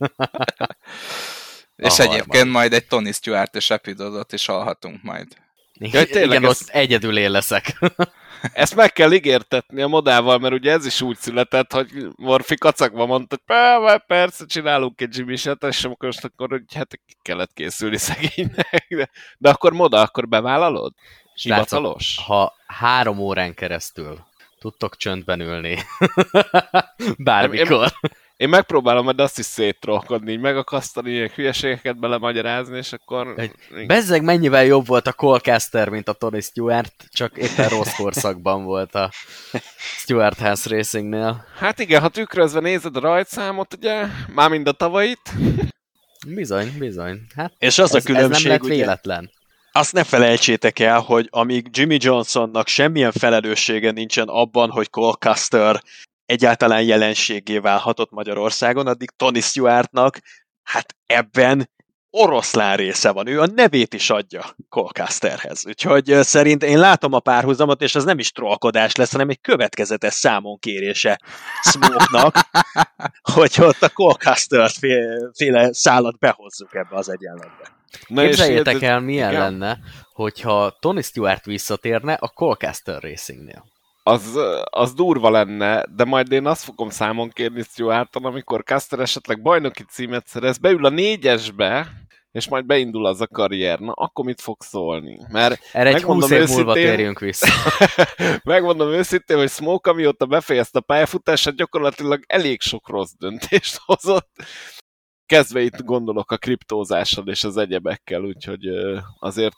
[1.76, 5.28] És egyébként majd egy Tony Stewart-es epizódot is hallhatunk majd.
[5.74, 6.62] Ja, Igen, ezt...
[6.62, 7.80] ott egyedül én leszek.
[8.54, 13.06] Ezt meg kell ígértetni a modával, mert ugye ez is úgy született, hogy Morfi kacagva
[13.06, 17.98] mondta, hogy persze csinálunk egy Jimmy set és akkor most akkor hogy hát kellett készülni
[17.98, 18.86] szegénynek.
[18.90, 20.94] De, de akkor moda, akkor bevállalod?
[21.34, 22.20] Hivatalos?
[22.26, 24.26] Ha három órán keresztül
[24.64, 25.78] tudtok csöndben ülni,
[27.18, 27.92] bármikor.
[28.02, 33.36] Én, én megpróbálom majd azt is széttrollkodni, így megakasztani, ilyen hülyeségeket belemagyarázni, és akkor...
[33.88, 38.96] Bezzeg mennyivel jobb volt a Colcaster, mint a Tony Stewart, csak éppen rossz korszakban volt
[38.96, 39.12] a
[39.98, 41.46] Stewart House Racingnél.
[41.58, 45.34] Hát igen, ha tükrözve nézed a rajtszámot, ugye, már mind a tavait.
[46.28, 47.20] Bizony, bizony.
[47.36, 49.20] Hát és az ez, a különbség, ez nem lett véletlen.
[49.20, 49.43] Ugye,
[49.76, 55.82] azt ne felejtsétek el, hogy amíg Jimmy Johnsonnak semmilyen felelőssége nincsen abban, hogy Colcaster
[56.26, 60.20] egyáltalán jelenségé válhatott Magyarországon, addig Tony Stewartnak
[60.64, 61.70] hát ebben
[62.10, 63.28] oroszlán része van.
[63.28, 65.66] Ő a nevét is adja Colcasterhez.
[65.68, 70.14] Úgyhogy szerint én látom a párhuzamot, és ez nem is trollkodás lesz, hanem egy következetes
[70.14, 71.20] számon kérése
[71.62, 72.36] Smoke-nak,
[73.34, 74.72] hogy ott a Colcaster
[75.34, 77.83] féle szállat behozzuk ebbe az egyenletbe.
[78.08, 79.42] Na Képzeljétek el, milyen igen?
[79.42, 79.80] lenne,
[80.14, 83.72] hogyha Tony Stewart visszatérne a Colcaster Racingnél
[84.04, 84.40] az,
[84.70, 89.84] az durva lenne, de majd én azt fogom számon kérni Stuarton, amikor Caster esetleg bajnoki
[89.84, 91.88] címet szerez, beül a négyesbe,
[92.32, 95.20] és majd beindul az a karrier, na akkor mit fog szólni?
[95.32, 97.48] Mert Erre egy 20 év őszintén, múlva térjünk vissza.
[98.44, 104.30] megmondom őszintén, hogy Smoke, amióta befejezte a pályafutását, gyakorlatilag elég sok rossz döntést hozott,
[105.34, 108.68] kezdve itt gondolok a kriptózással és az egyebekkel, úgyhogy
[109.20, 109.56] azért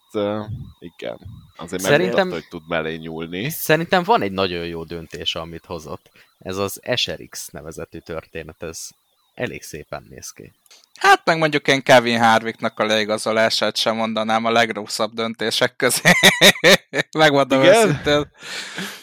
[0.80, 1.17] igen,
[1.55, 3.49] azért szerintem, hogy tud mellé nyúlni.
[3.49, 6.11] Szerintem van egy nagyon jó döntés, amit hozott.
[6.39, 8.88] Ez az SRX nevezetű történet, ez
[9.34, 10.53] elég szépen néz ki.
[10.95, 16.01] Hát meg mondjuk én Kevin Harvicknak a leigazolását sem mondanám a legrosszabb döntések közé.
[17.17, 17.76] Megmondom Igen?
[17.76, 18.32] őszintén.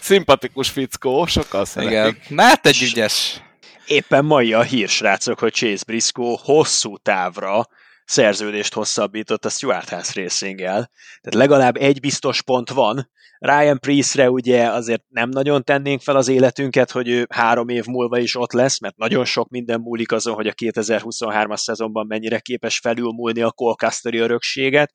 [0.00, 1.92] Szimpatikus fickó, sokkal szeretik.
[1.92, 2.18] Igen.
[2.28, 3.40] Na hát egy ügyes
[3.87, 7.66] éppen mai a hír, srácok, hogy Chase Briscoe hosszú távra
[8.05, 10.91] szerződést hosszabbított a Stuart House racing -el.
[11.20, 13.11] Tehát legalább egy biztos pont van.
[13.39, 18.18] Ryan Priestre ugye azért nem nagyon tennénk fel az életünket, hogy ő három év múlva
[18.18, 22.78] is ott lesz, mert nagyon sok minden múlik azon, hogy a 2023-as szezonban mennyire képes
[22.78, 24.93] felülmúlni a Colcasteri örökséget,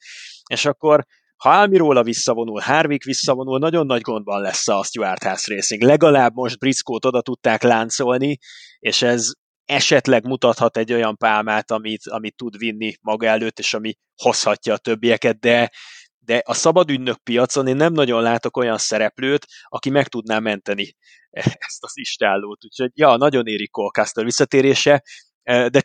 [0.50, 1.06] és akkor
[1.38, 5.82] ha Almiróla visszavonul, Harvick visszavonul, nagyon nagy gondban lesz a Stuart House Racing.
[5.82, 8.38] Legalább most Briscoe-t oda tudták láncolni,
[8.80, 9.32] és ez
[9.66, 14.78] esetleg mutathat egy olyan pálmát, amit, amit tud vinni maga előtt, és ami hozhatja a
[14.78, 15.72] többieket, de,
[16.20, 20.96] de a szabadügynök piacon én nem nagyon látok olyan szereplőt, aki meg tudná menteni
[21.68, 22.66] ezt az istállót.
[22.66, 25.04] Úgyhogy ja, nagyon éri Colcaster visszatérése,
[25.44, 25.82] de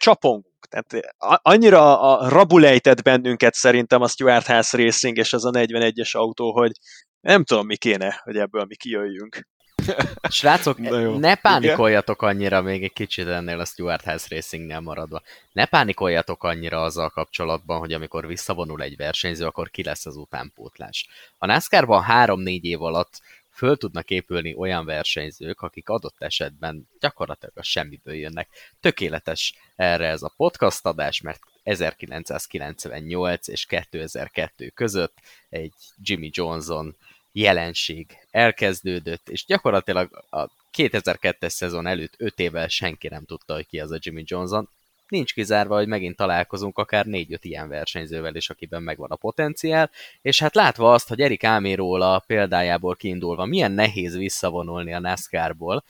[0.69, 6.53] Tehát annyira a rabulejtett bennünket szerintem a Stuart House Racing és az a 41-es autó,
[6.53, 6.73] hogy
[7.21, 9.47] nem tudom, mi kéne, hogy ebből mi kijöjjünk.
[10.31, 10.79] Srácok,
[11.19, 15.23] ne pánikoljatok annyira még egy kicsit ennél a Stuart House Racingnél maradva.
[15.53, 21.09] Ne pánikoljatok annyira azzal kapcsolatban, hogy amikor visszavonul egy versenyző, akkor ki lesz az utánpótlás.
[21.39, 23.21] A NASCAR-ban 3-4 év alatt
[23.53, 28.49] föl tudnak épülni olyan versenyzők, akik adott esetben gyakorlatilag a semmiből jönnek.
[28.81, 35.15] Tökéletes erre ez a podcast adás, mert 1998 és 2002 között
[35.49, 36.97] egy Jimmy Johnson
[37.33, 43.81] jelenség elkezdődött, és gyakorlatilag a 2002-es szezon előtt 5 évvel senki nem tudta, hogy ki
[43.81, 44.69] az a Jimmy Johnson.
[45.13, 49.91] Nincs kizárva, hogy megint találkozunk akár 4-5 ilyen versenyzővel is, akiben megvan a potenciál,
[50.23, 55.85] és hát látva azt, hogy Erik Áméról a példájából kiindulva milyen nehéz visszavonulni a NASCAR-ból,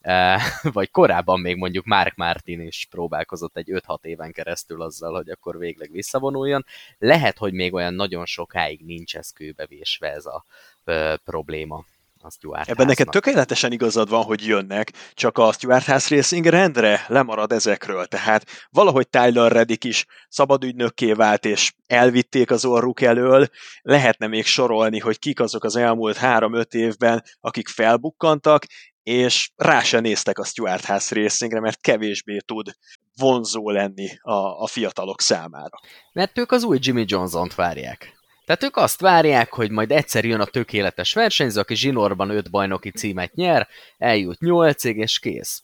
[0.62, 5.58] vagy korábban még mondjuk Mark Martin is próbálkozott egy 5-6 éven keresztül azzal, hogy akkor
[5.58, 6.64] végleg visszavonuljon.
[6.98, 10.44] Lehet, hogy még olyan nagyon sokáig nincs ez kőbevésve ez a
[10.84, 11.84] ö, probléma
[12.22, 17.04] a Stuart Ebben neked tökéletesen igazad van, hogy jönnek, csak a Stuart House Racing rendre
[17.08, 23.48] lemarad ezekről, tehát valahogy Tyler Reddick is szabadügynökké vált, és elvitték az orruk elől,
[23.82, 28.64] lehetne még sorolni, hogy kik azok az elmúlt három-öt évben, akik felbukkantak,
[29.02, 32.72] és rá se néztek a Stuart House Racingre, mert kevésbé tud
[33.16, 35.78] vonzó lenni a, a fiatalok számára.
[36.12, 38.19] Mert ők az új Jimmy Johnson-t várják.
[38.50, 42.90] Tehát ők azt várják, hogy majd egyszer jön a tökéletes versenyző, aki zsinórban öt bajnoki
[42.90, 45.62] címet nyer, eljut nyolcig, és kész.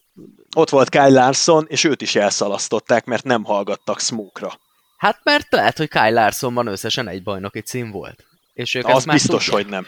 [0.55, 4.59] Ott volt Kyle Larson, és őt is elszalasztották, mert nem hallgattak Smoke-ra.
[4.97, 8.23] Hát mert lehet, hogy Kyle Larsonban összesen egy bajnoki cím volt.
[8.53, 9.63] És ők Az biztos, tudják.
[9.63, 9.85] hogy nem.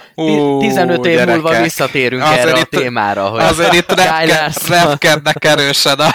[0.60, 1.34] Ti- 15 év gyerekek.
[1.42, 3.92] múlva visszatérünk Azért erre itt- a témára, hogy Azért itt
[4.68, 6.10] repkednek erősen a,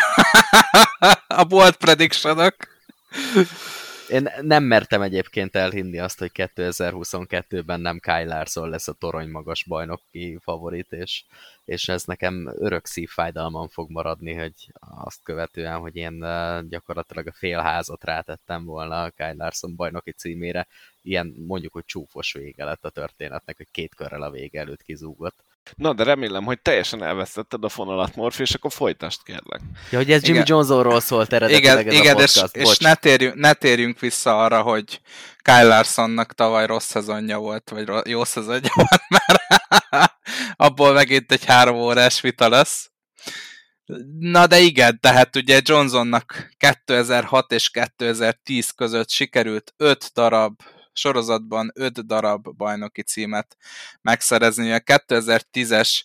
[1.40, 2.52] a bold prediction
[4.08, 9.64] Én nem mertem egyébként elhinni azt, hogy 2022-ben nem Kyle Larson lesz a torony magas
[9.64, 11.24] bajnoki favorit, és,
[11.64, 14.54] és ez nekem örök szívfájdalmam fog maradni, hogy
[15.04, 20.66] azt követően, hogy én eh, gyakorlatilag a félházat rátettem volna a Kyle Larson bajnoki címére,
[21.02, 25.44] ilyen mondjuk, hogy csúfos vége lett a történetnek, hogy két körrel a vége előtt kizúgott.
[25.76, 29.60] Na, de remélem, hogy teljesen elvesztetted a fonalat, Morfi, és akkor folytasd, kérlek.
[29.90, 30.46] Ja, hogy ez Jimmy Igen.
[30.48, 32.56] Johnsonról szólt eredetileg Igen, ez igen a és, podcast.
[32.56, 32.80] és Bocs.
[32.80, 35.00] ne, térjünk, ne térjünk vissza arra, hogy
[35.42, 40.12] Kyle Larsonnak tavaly rossz szezonja volt, vagy jó szezonja volt, mert
[40.56, 42.90] abból megint egy három órás vita lesz.
[44.18, 50.60] Na de igen, tehát ugye Johnsonnak 2006 és 2010 között sikerült 5 darab
[50.94, 53.56] sorozatban 5 darab bajnoki címet
[54.02, 54.72] megszerezni.
[54.72, 56.02] A 2010-es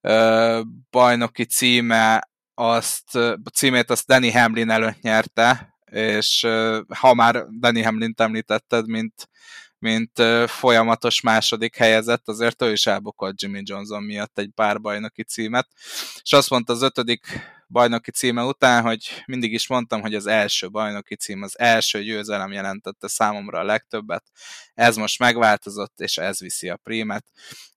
[0.00, 0.60] ö,
[0.90, 3.18] bajnoki címe azt,
[3.52, 6.46] címét azt Danny Hamlin előtt nyerte, és
[6.88, 9.28] ha már Danny Hamlin-t említetted, mint,
[9.78, 15.68] mint folyamatos második helyezett, azért ő is elbukolt Jimmy Johnson miatt egy pár bajnoki címet,
[16.22, 17.26] és azt mondta az ötödik
[17.68, 22.52] bajnoki címe után, hogy mindig is mondtam, hogy az első bajnoki cím, az első győzelem
[22.52, 24.24] jelentette számomra a legtöbbet.
[24.74, 27.24] Ez most megváltozott, és ez viszi a prímet.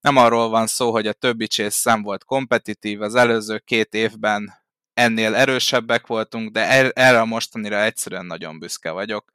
[0.00, 4.58] Nem arról van szó, hogy a többi chase szem volt kompetitív, az előző két évben
[4.94, 9.32] ennél erősebbek voltunk, de er- erre a mostanira egyszerűen nagyon büszke vagyok.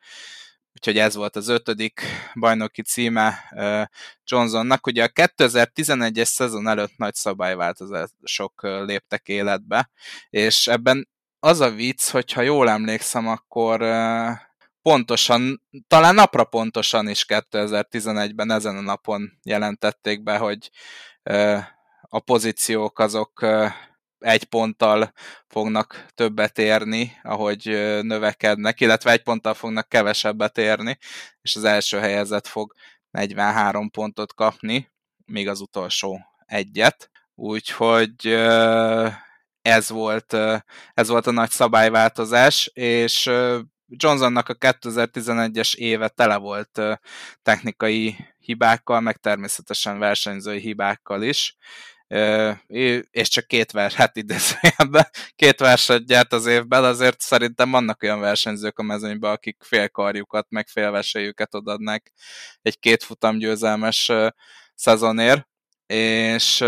[0.76, 2.02] Úgyhogy ez volt az ötödik
[2.40, 3.54] bajnoki címe
[4.26, 4.88] Johnsonnak.
[4.88, 9.90] Ugye a 2011-es szezon előtt nagy szabályváltozások léptek életbe,
[10.30, 11.10] és ebben
[11.40, 13.84] az a vicc, hogyha jól emlékszem, akkor
[14.82, 20.70] pontosan, talán napra pontosan is 2011-ben ezen a napon jelentették be, hogy
[22.02, 23.46] a pozíciók azok
[24.26, 25.14] egy ponttal
[25.48, 27.64] fognak többet érni, ahogy
[28.02, 30.98] növekednek, illetve egy ponttal fognak kevesebbet érni,
[31.42, 32.74] és az első helyezett fog
[33.10, 34.92] 43 pontot kapni,
[35.26, 37.10] még az utolsó egyet.
[37.36, 38.28] Úgyhogy
[39.62, 40.34] ez volt,
[40.94, 43.32] ez volt a nagy szabályváltozás, és
[43.88, 46.82] Johnsonnak a 2011-es éve tele volt
[47.42, 51.56] technikai hibákkal, meg természetesen versenyzői hibákkal is,
[53.12, 58.20] és csak két vers, hát idézőjelben, két verset gyert az évben, azért szerintem vannak olyan
[58.20, 62.04] versenyzők a mezőnyben, akik félkarjukat, meg félvesélyüket odadnak
[62.62, 64.12] egy két futam győzelmes
[64.76, 65.48] szezonért,
[65.88, 66.64] és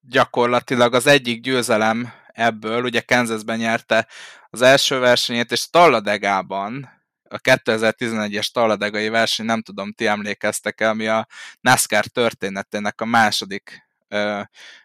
[0.00, 4.08] gyakorlatilag az egyik győzelem ebből, ugye Kansasben nyerte
[4.50, 11.06] az első versenyét, és Talladegában, a 2011-es Talladegai verseny, nem tudom, ti emlékeztek el, mi
[11.06, 11.26] a
[11.60, 13.83] NASCAR történetének a második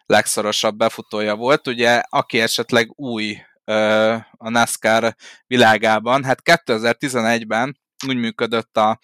[0.06, 1.66] legszorosabb befutója volt.
[1.66, 3.38] Ugye, aki esetleg új
[4.30, 5.14] a NASCAR
[5.46, 8.98] világában, hát 2011-ben úgy működött a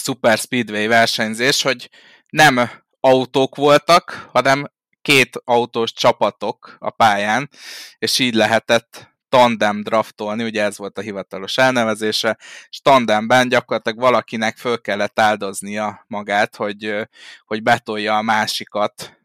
[0.00, 1.90] Super Speedway versenyzés, hogy
[2.28, 2.70] nem
[3.00, 4.66] autók voltak, hanem
[5.02, 7.50] két autós csapatok a pályán,
[7.98, 12.38] és így lehetett tandem draftolni, ugye ez volt a hivatalos elnevezése,
[12.68, 17.08] és tandemben gyakorlatilag valakinek föl kellett áldoznia magát, hogy,
[17.46, 19.18] hogy betolja a másikat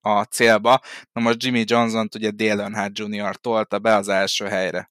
[0.00, 0.80] a célba.
[1.12, 3.36] Na most Jimmy Johnson-t ugye Dale Earnhardt Jr.
[3.36, 4.90] tolta be az első helyre.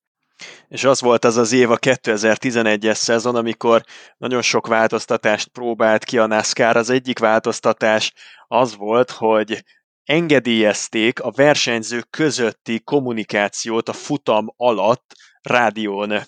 [0.67, 3.83] És az volt az az év a 2011-es szezon, amikor
[4.17, 6.77] nagyon sok változtatást próbált ki a NASCAR.
[6.77, 8.13] Az egyik változtatás
[8.47, 9.63] az volt, hogy
[10.03, 16.21] engedélyezték a versenyzők közötti kommunikációt a futam alatt rádión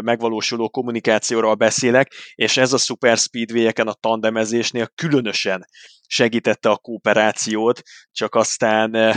[0.00, 5.66] megvalósuló kommunikációról beszélek, és ez a Super Speedway-eken a tandemezésnél különösen
[6.06, 9.12] segítette a kooperációt, csak aztán ö,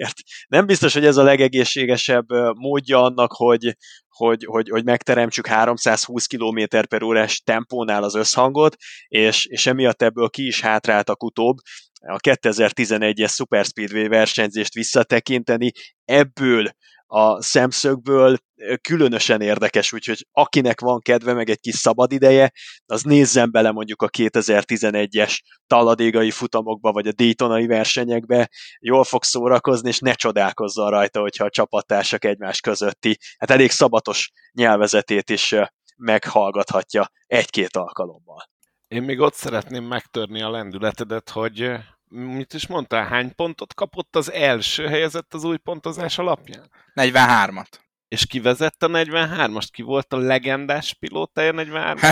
[0.00, 0.14] hát
[0.48, 3.76] nem biztos, hogy ez a legegészségesebb módja annak, hogy,
[4.08, 8.76] hogy, hogy, hogy megteremtsük 320 km per órás tempónál az összhangot,
[9.08, 11.56] és, és emiatt ebből ki is hátráltak utóbb.
[12.00, 15.72] A 2011-es Super Speedway versenyzést visszatekinteni,
[16.04, 16.70] ebből
[17.06, 18.36] a szemszögből
[18.80, 22.52] különösen érdekes, úgyhogy akinek van kedve, meg egy kis szabad ideje,
[22.86, 29.88] az nézzen bele mondjuk a 2011-es taladégai futamokba, vagy a Daytonai versenyekbe, jól fog szórakozni,
[29.88, 35.54] és ne csodálkozzon rajta, hogyha a csapattársak egymás közötti, hát elég szabatos nyelvezetét is
[35.96, 38.48] meghallgathatja egy-két alkalommal.
[38.88, 41.72] Én még ott szeretném megtörni a lendületedet, hogy
[42.08, 46.70] mit is mondtál, hány pontot kapott az első helyezett az új pontozás alapján?
[46.94, 47.89] 43-at.
[48.10, 49.68] És ki vezette a 43-ast?
[49.72, 52.00] Ki volt a legendás pilótája 43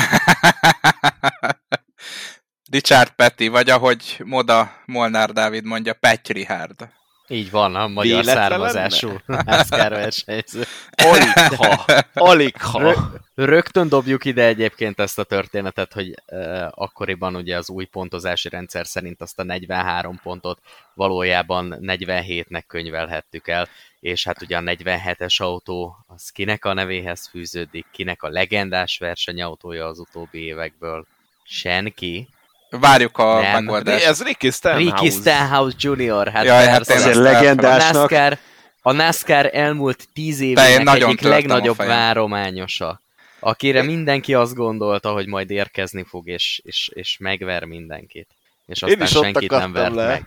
[2.70, 6.88] Richard Petty, vagy ahogy Moda Molnár Dávid mondja, Petty Richard.
[7.28, 10.62] Így van, a magyar Véletlen származású NASCAR versenyző.
[10.90, 11.84] Alig ha.
[12.12, 12.78] Alig ha.
[12.78, 12.98] Rö-
[13.34, 18.86] Rögtön dobjuk ide egyébként ezt a történetet, hogy uh, akkoriban ugye az új pontozási rendszer
[18.86, 20.60] szerint azt a 43 pontot
[20.94, 23.68] valójában 47-nek könyvelhettük el,
[24.00, 29.86] és hát ugye a 47-es autó az kinek a nevéhez fűződik, kinek a legendás versenyautója
[29.86, 31.06] az utóbbi évekből?
[31.44, 32.28] Senki.
[32.70, 33.52] Várjuk a Nem.
[33.64, 34.04] megoldást.
[34.04, 34.90] Ez Ricky Stenhouse.
[34.90, 36.28] Ricky Stenhouse Jr.
[36.28, 36.92] Hát Jaj, hát persze.
[36.92, 38.10] én Azért ezt a legendásnak.
[38.10, 38.38] NASCAR,
[38.82, 43.00] a NASCAR elmúlt tíz én évének egyik legnagyobb várományosa,
[43.40, 48.28] akire mindenki azt gondolta, hogy majd érkezni fog, és, és, és megver mindenkit.
[48.66, 50.06] És Én aztán is ott senkit nem vert le.
[50.06, 50.26] meg.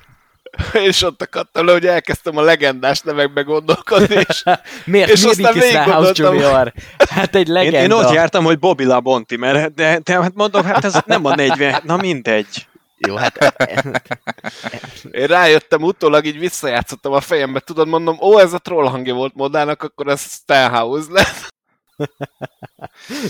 [0.88, 4.43] És ott akadtam le, hogy elkezdtem a legendás nevekbe gondolkodni, és
[4.86, 6.36] Miért És mi aztán Stenhouse végiggondoltam.
[6.36, 6.74] Jr.?
[7.10, 7.80] Hát egy Én, legenda.
[7.80, 11.36] én ott jártam, hogy Bobby Labonti, mert de, de hát mondom, hát ez nem a
[11.36, 12.68] 40, na mindegy.
[13.08, 13.54] Jó, hát
[15.12, 19.36] én rájöttem utólag, így visszajátszottam a fejembe, tudod, mondom, ó, ez a troll hangja volt
[19.36, 21.47] modának, akkor ez Stenhouse lesz.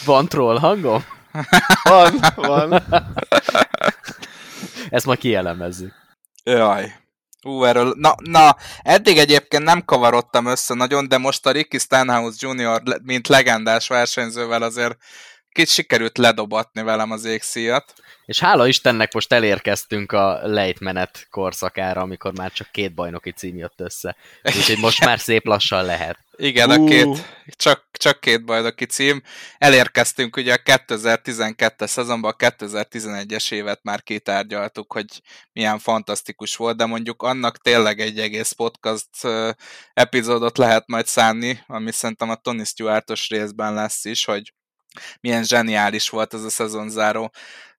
[0.05, 1.03] van troll hangom?
[1.83, 2.83] Van, van.
[4.89, 5.93] Ezt ma kielemezzük.
[6.43, 6.93] Jaj.
[7.43, 12.47] Ú, erről, na, na, eddig egyébként nem kavarodtam össze nagyon, de most a Ricky Stenhouse
[12.47, 14.97] Jr., mint legendás versenyzővel azért
[15.51, 17.93] kicsit sikerült ledobatni velem az égszíjat.
[18.25, 23.79] És hála Istennek most elérkeztünk a lejtmenet korszakára, amikor már csak két bajnoki cím jött
[23.79, 24.15] össze.
[24.43, 26.17] Úgyhogy most már szép lassan lehet.
[26.41, 26.85] Igen, a Ú.
[26.85, 27.25] két,
[27.55, 29.21] csak, csak két bajnoki cím.
[29.57, 35.21] Elérkeztünk ugye a 2012-es szezonban, a 2011-es évet már kitárgyaltuk, hogy
[35.53, 39.09] milyen fantasztikus volt, de mondjuk annak tényleg egy egész podcast
[39.93, 44.53] epizódot lehet majd szánni, ami szerintem a Tony Stewartos részben lesz is, hogy
[45.19, 47.31] milyen zseniális volt ez a szezonzáró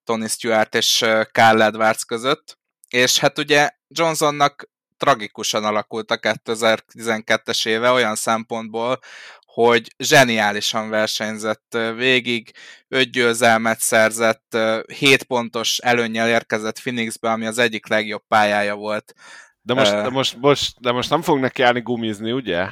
[0.05, 2.59] Tony Stewart és Carl Edwards között.
[2.89, 4.71] És hát ugye Johnsonnak
[5.03, 8.99] tragikusan alakult a 2012-es éve olyan szempontból,
[9.45, 12.53] hogy zseniálisan versenyzett végig,
[12.89, 19.15] öt győzelmet szerzett, ö, 7 pontos előnnyel érkezett Phoenixbe, ami az egyik legjobb pályája volt.
[19.63, 22.67] De most, de most, most, de most nem fognak járni gumizni, ugye?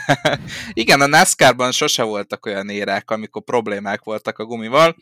[0.82, 4.96] Igen, a NASCAR-ban sose voltak olyan érák, amikor problémák voltak a gumival,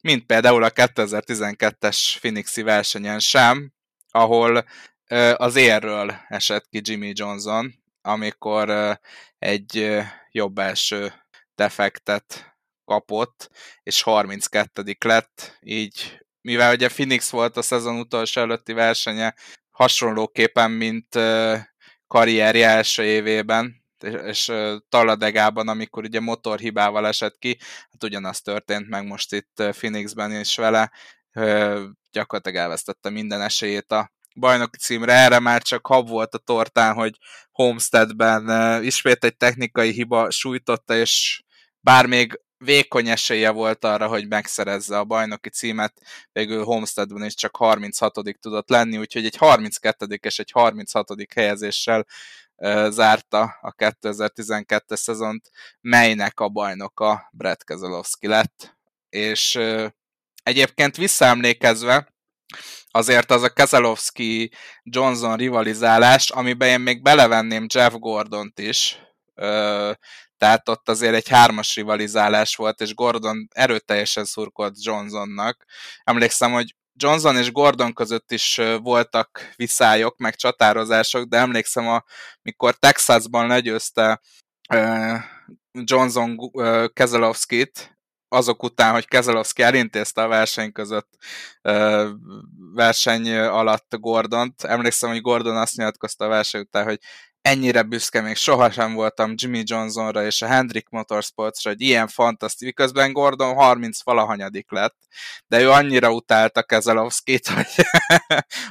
[0.00, 3.72] mint például a 2012-es Phoenixi versenyen sem,
[4.10, 4.64] ahol
[5.36, 8.98] az érről esett ki Jimmy Johnson, amikor
[9.38, 10.00] egy
[10.30, 11.12] jobb első
[11.54, 13.50] defektet kapott,
[13.82, 19.34] és 32 lett, így mivel ugye Phoenix volt a szezon utolsó előtti versenye,
[19.70, 21.18] hasonlóképpen, mint
[22.06, 23.84] karrierje első évében,
[24.24, 24.52] és,
[24.88, 27.58] Talladegában, amikor ugye motorhibával esett ki,
[27.90, 30.92] hát ugyanaz történt meg most itt Phoenixben is vele,
[32.10, 34.10] gyakorlatilag elvesztette minden esélyét a
[34.40, 37.18] bajnoki címre, erre már csak hab volt a tortán, hogy
[37.52, 41.42] Homesteadben ö, ismét egy technikai hiba sújtotta, és
[41.80, 45.92] bár még vékony esélye volt arra, hogy megszerezze a bajnoki címet,
[46.32, 52.06] végül Homesteadben is csak 36 tudott lenni, úgyhogy egy 32 és egy 36 helyezéssel
[52.56, 58.78] ö, zárta a 2012-es szezont, melynek a bajnoka Brett Keselowski lett,
[59.08, 59.86] és ö,
[60.42, 62.08] egyébként visszaemlékezve,
[62.90, 68.98] azért az a Keselowski-Johnson rivalizálás, amiben én még belevenném Jeff Gordont is,
[70.36, 75.64] tehát ott azért egy hármas rivalizálás volt, és Gordon erőteljesen szurkolt Johnsonnak.
[76.04, 82.02] Emlékszem, hogy Johnson és Gordon között is voltak viszályok, meg csatározások, de emlékszem,
[82.42, 84.20] amikor Texasban legyőzte
[85.72, 87.99] Johnson ö, Keselowskit,
[88.32, 91.08] azok után, hogy Keselowski elintézte a verseny között
[92.74, 94.64] verseny alatt Gordont.
[94.64, 96.98] Emlékszem, hogy Gordon azt nyilatkozta a verseny után, hogy
[97.42, 103.12] ennyire büszke még sohasem voltam Jimmy Johnsonra és a Hendrick Motorsportsra, hogy ilyen fantasztikus, miközben
[103.12, 104.96] Gordon 30 valahanyadik lett,
[105.46, 107.86] de ő annyira utálta Keselowskit, hogy,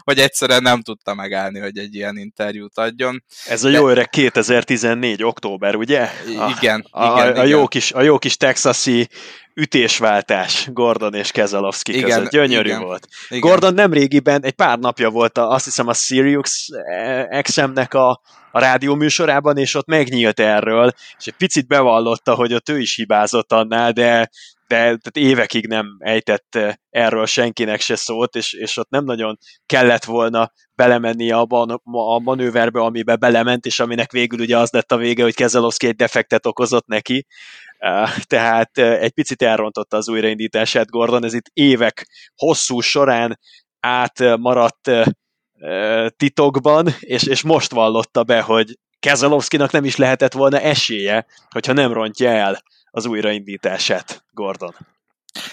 [0.03, 3.23] hogy egyszerűen nem tudta megállni, hogy egy ilyen interjút adjon.
[3.45, 5.23] Ez a jó öreg 2014.
[5.23, 6.01] október, ugye?
[6.37, 7.47] A, Igen, a, igen, a, igen.
[7.47, 9.09] jó kis, a jó kis texasi
[9.59, 12.31] ütésváltás Gordon és Keselowski Igen, között.
[12.31, 12.81] Gyönyörű igen.
[12.81, 13.07] volt.
[13.29, 13.49] igen.
[13.49, 18.21] Gordon nem régiben, egy pár napja volt a, azt hiszem a Sirius eh, XM-nek a,
[18.51, 22.95] a rádió műsorában, és ott megnyílt erről, és egy picit bevallotta, hogy ott ő is
[22.95, 24.29] hibázott annál, de
[24.69, 26.57] de tehát évekig nem ejtett
[26.89, 32.79] erről senkinek se szót, és, és ott nem nagyon kellett volna belemenni abban a manőverbe,
[32.79, 36.87] amibe belement, és aminek végül ugye az lett a vége, hogy Kezelowski egy defektet okozott
[36.87, 37.25] neki,
[38.23, 43.39] tehát egy picit elrontotta az újraindítását Gordon, ez itt évek hosszú során
[43.79, 44.91] átmaradt
[46.17, 51.93] titokban, és, és most vallotta be, hogy Kezelowskinak nem is lehetett volna esélye, hogyha nem
[51.93, 52.61] rontja el
[52.91, 54.75] az újraindítását Gordon.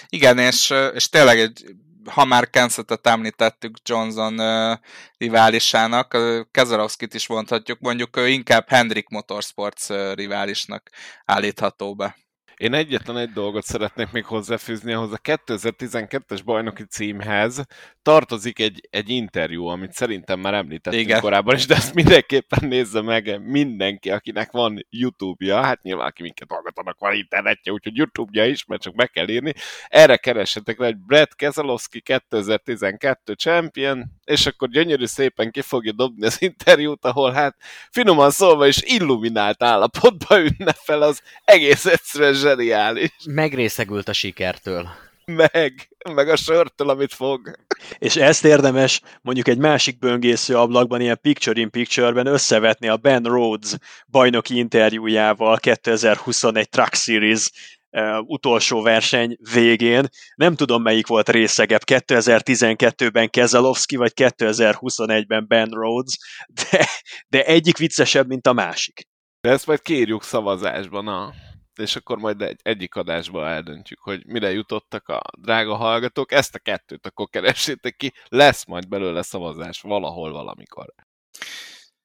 [0.09, 1.65] Igen, és, és tényleg egy
[2.07, 4.79] ha már Kensetet említettük Johnson uh,
[5.19, 10.91] riválisának, uh, Kezelowskit is mondhatjuk, mondjuk ő inkább Hendrik Motorsports uh, riválisnak
[11.25, 12.17] állítható be.
[12.57, 17.63] Én egyetlen egy dolgot szeretnék még hozzáfűzni, ahhoz a 2012-es bajnoki címhez
[18.03, 21.21] tartozik egy, egy interjú, amit szerintem már említettünk Igen.
[21.21, 26.51] korábban is, de ezt mindenképpen nézze meg mindenki, akinek van YouTube-ja, hát nyilván aki minket
[26.51, 29.53] hallgatanak, van internetje, úgyhogy YouTube-ja is, mert csak meg kell írni.
[29.87, 36.27] Erre keressetek le egy Brad Keselowski 2012 champion, és akkor gyönyörű szépen ki fogja dobni
[36.27, 37.57] az interjút, ahol hát
[37.91, 43.11] finoman szólva is illuminált állapotba ünnepel az egész egyszerűen zseniális.
[43.25, 44.89] Megrészegült a sikertől.
[45.33, 47.51] Meg, meg a sörtől, amit fog.
[47.99, 53.77] És ezt érdemes mondjuk egy másik böngésző ablakban, ilyen picture-in-picture-ben összevetni a Ben Rhodes
[54.07, 57.51] bajnoki interjújával 2021 Truck Series
[57.91, 60.09] uh, utolsó verseny végén.
[60.35, 66.87] Nem tudom, melyik volt részegebb, 2012-ben Kezelowski, vagy 2021-ben Ben Rhodes, de,
[67.29, 69.09] de egyik viccesebb, mint a másik.
[69.41, 71.33] De ezt majd kérjük szavazásban, na
[71.79, 76.33] és akkor majd egy, egyik adásban eldöntjük, hogy mire jutottak a drága hallgatók.
[76.33, 80.95] Ezt a kettőt akkor keressétek ki, lesz majd belőle szavazás valahol, valamikor.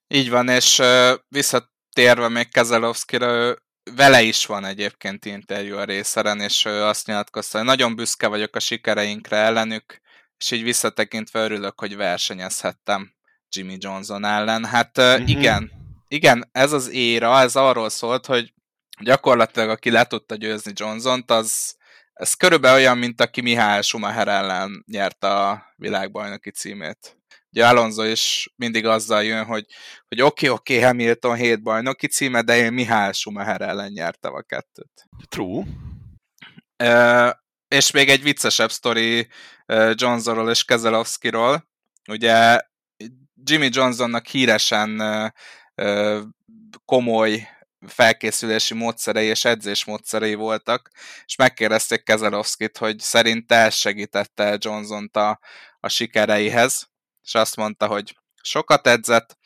[0.08, 3.56] Így van, és uh, visszatérve még Kezelowskira,
[3.96, 8.56] vele is van egyébként interjú a részeren, és uh, azt nyilatkozta, hogy nagyon büszke vagyok
[8.56, 10.00] a sikereinkre ellenük,
[10.38, 13.14] és így visszatekintve örülök, hogy versenyezhettem
[13.48, 14.64] Jimmy Johnson ellen.
[14.64, 15.26] Hát mm-hmm.
[15.26, 15.70] igen,
[16.08, 18.52] igen, ez az éra, ez arról szólt, hogy
[19.00, 21.76] gyakorlatilag aki le tudta győzni Johnson-t, az
[22.12, 27.16] ez körülbelül olyan, mint aki Mihály Schumacher ellen nyerte a világbajnoki címét.
[27.50, 29.66] Ugye Alonso is mindig azzal jön, hogy,
[30.08, 34.34] hogy oké, okay, oké, okay, Hamilton 7 bajnoki címe, de én Mihály Schumacher ellen nyertem
[34.34, 35.06] a kettőt.
[35.28, 35.64] True.
[36.84, 37.30] Uh,
[37.68, 39.28] és még egy viccesebb sztori
[39.92, 41.68] Johnsonról és Keselowskiról.
[42.10, 42.60] Ugye
[43.44, 45.02] Jimmy Johnsonnak híresen
[46.84, 47.48] komoly
[47.86, 50.90] felkészülési módszerei és edzés módszerei voltak,
[51.24, 55.38] és megkérdezték Kezelowskit, hogy szerinte ez segítette johnson a,
[55.80, 56.90] a sikereihez,
[57.22, 59.36] és azt mondta, hogy sokat edzett,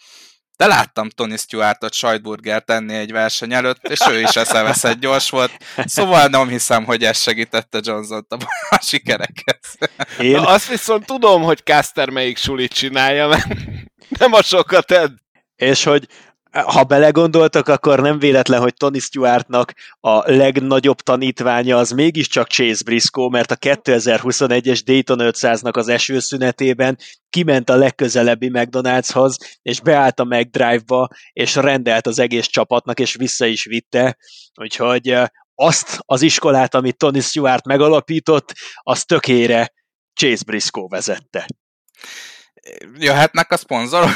[0.56, 5.52] de láttam Tony Stewartot sajtburger tenni egy verseny előtt, és ő is eszeveszett gyors volt,
[5.76, 8.36] szóval nem hiszem, hogy ez segítette johnson a,
[8.68, 9.78] a sikerekhez.
[10.18, 13.46] Én Na, azt viszont tudom, hogy Caster melyik sulit csinálja, mert
[14.18, 15.12] nem a sokat ed.
[15.56, 16.08] És hogy
[16.64, 23.28] ha belegondoltak, akkor nem véletlen, hogy Tony Stewartnak a legnagyobb tanítványa az mégiscsak Chase Briscoe,
[23.30, 26.98] mert a 2021-es Dayton 500-nak az esőszünetében
[27.30, 33.46] kiment a legközelebbi McDonald'shoz, és beállt a McDrive-ba, és rendelt az egész csapatnak, és vissza
[33.46, 34.16] is vitte.
[34.54, 35.16] Úgyhogy
[35.54, 38.52] azt az iskolát, amit Tony Stewart megalapított,
[38.82, 39.72] az tökére
[40.14, 41.46] Chase Briscoe vezette
[42.98, 44.10] jöhetnek a szponzorok.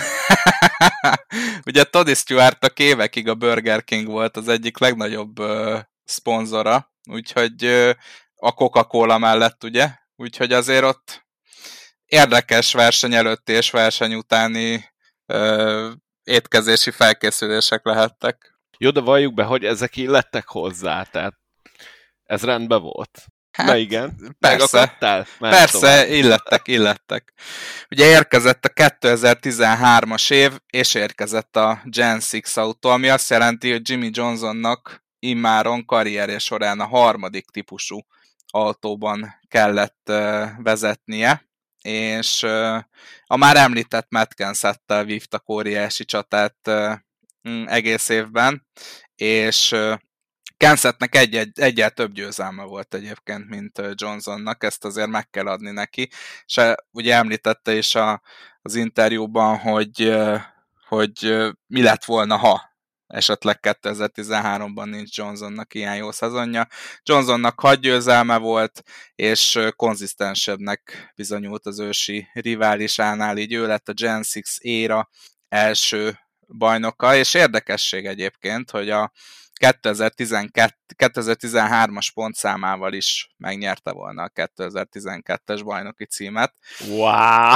[1.67, 7.65] Ugye Toddy Stewart a évekig a Burger King volt az egyik legnagyobb uh, szponzora, úgyhogy
[7.65, 7.91] uh,
[8.37, 9.89] a Coca-Cola mellett, ugye?
[10.17, 11.27] Úgyhogy azért ott
[12.07, 14.85] érdekes verseny előtti és verseny utáni
[15.27, 15.93] uh,
[16.23, 18.59] étkezési felkészülések lehettek.
[18.79, 21.35] Jó, de valljuk be, hogy ezek illettek hozzá, tehát
[22.25, 23.27] ez rendben volt.
[23.53, 24.97] Hát, Na igen, persze,
[25.39, 26.09] persze, tovább.
[26.09, 27.33] illettek, illettek.
[27.91, 33.89] Ugye érkezett a 2013-as év, és érkezett a Gen 6 autó, ami azt jelenti, hogy
[33.89, 38.01] Jimmy Johnsonnak immáron karrierje során a harmadik típusú
[38.47, 41.49] autóban kellett uh, vezetnie,
[41.83, 42.77] és uh,
[43.25, 46.93] a már említett Matt Kenszettel vívtak óriási csatát uh,
[47.67, 48.67] egész évben,
[49.15, 49.77] és
[50.61, 55.71] Kensetnek egy, egy, egyel több győzelme volt egyébként, mint Johnsonnak, ezt azért meg kell adni
[55.71, 56.09] neki,
[56.45, 56.61] és
[56.91, 58.23] ugye említette is a,
[58.63, 60.17] az interjúban, hogy,
[60.89, 62.63] hogy mi lett volna, ha
[63.07, 66.67] esetleg 2013-ban nincs Johnsonnak ilyen jó szezonja.
[67.03, 68.83] Johnsonnak hat győzelme volt,
[69.15, 75.09] és konzisztensebbnek bizonyult az ősi riválisánál, így ő lett a Gen 6 éra
[75.49, 79.13] első bajnoka, és érdekesség egyébként, hogy a
[79.61, 86.55] 2012, 2013-as pontszámával is megnyerte volna a 2012-es bajnoki címet.
[86.89, 87.55] Wow!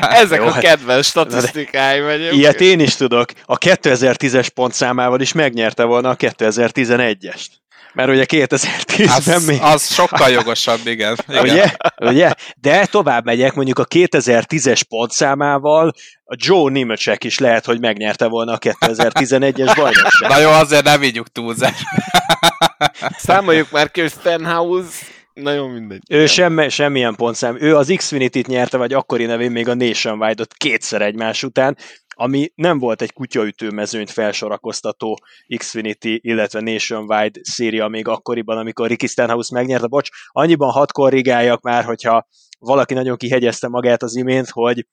[0.22, 2.40] Ezek a kedves statisztikáim egyébként.
[2.40, 3.30] Ilyet én is tudok.
[3.44, 7.59] A 2010-es pontszámával is megnyerte volna a 2011-est.
[7.92, 9.58] Mert ugye 2010-ben Az, még...
[9.62, 11.16] az sokkal jogosabb, igen.
[11.28, 11.42] igen.
[11.42, 11.72] Ugye?
[11.96, 12.32] Ugye?
[12.60, 15.92] De tovább megyek, mondjuk a 2010-es pontszámával
[16.24, 20.28] a Joe Nimacek is lehet, hogy megnyerte volna a 2011-es bajnokságot.
[20.28, 21.82] Na jó, azért nem vigyük túlzás.
[23.16, 24.90] Számoljuk már ki, hogy Stenhouse
[25.34, 26.02] nagyon mindegy.
[26.08, 27.56] Ő semmi, semmilyen pontszám.
[27.60, 31.76] Ő az Xfinity-t nyerte, vagy akkori nevén még a Nationwide-ot kétszer egymás után,
[32.20, 35.18] ami nem volt egy kutyaütő mezőnyt felsorakoztató
[35.56, 39.86] Xfinity, illetve Nationwide széria még akkoriban, amikor Ricky Stenhouse megnyerte.
[39.86, 42.26] Bocs, annyiban hat korrigáljak már, hogyha
[42.58, 44.86] valaki nagyon kihegyezte magát az imént, hogy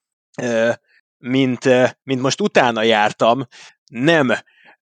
[1.18, 1.64] mint,
[2.04, 3.48] mint most utána jártam,
[3.86, 4.34] nem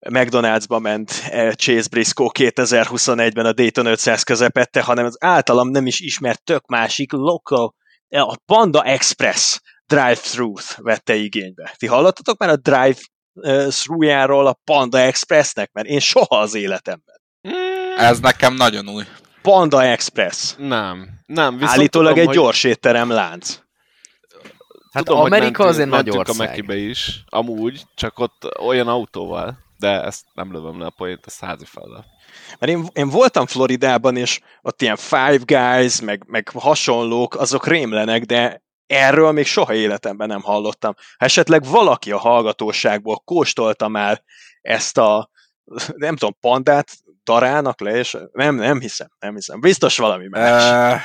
[0.10, 1.12] McDonald'sba ment
[1.56, 7.12] Chase Briscoe 2021-ben a Dayton 500 közepette, hanem az általam nem is ismert tök másik
[7.12, 7.76] local,
[8.10, 11.74] a Panda Express drive-thru-t vette igénybe.
[11.78, 15.72] Ti hallottatok már a drive-thru-járól a Panda Expressnek?
[15.72, 17.16] Mert én soha az életemben.
[17.98, 19.04] Ez nekem nagyon új.
[19.42, 20.54] Panda Express.
[20.58, 21.10] Nem.
[21.26, 23.60] Nem, viszont Állítólag tudom, egy hogy- gyors étterem lánc.
[24.92, 26.48] Hát tudom, hogy Amerika mentünk- azért nagy mentünk a ország.
[26.48, 31.40] Mekibe is, amúgy, csak ott olyan autóval, de ezt nem lövöm le a poént, ez
[31.40, 32.06] házi feladat.
[32.60, 38.24] Mert én, én voltam Floridában, és ott ilyen Five Guys, meg, meg hasonlók, azok rémlenek,
[38.24, 40.94] de erről még soha életemben nem hallottam.
[41.18, 44.24] Ha esetleg valaki a hallgatóságból kóstolta már
[44.62, 45.30] ezt a,
[45.96, 46.92] nem tudom, pandát
[47.24, 49.60] darának le, és nem, nem hiszem, nem hiszem.
[49.60, 50.94] Biztos valami más.
[50.94, 51.02] Uh,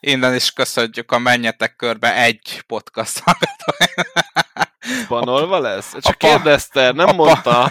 [0.00, 3.22] innen is köszönjük a Menjetek Körbe egy podcast.
[5.08, 5.90] Banolva lesz?
[5.92, 7.70] Csak apa- kérdezte, nem apa- mondta.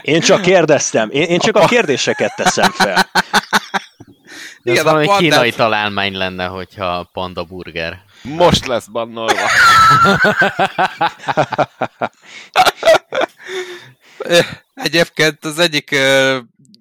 [0.00, 3.10] Én csak kérdeztem, én, én csak a kérdéseket teszem fel.
[4.68, 8.02] De ez Igen, a valami pandát- kínai találmány lenne, hogyha panda burger.
[8.22, 9.48] Most lesz bannolva.
[14.74, 16.36] Egyébként az egyik uh,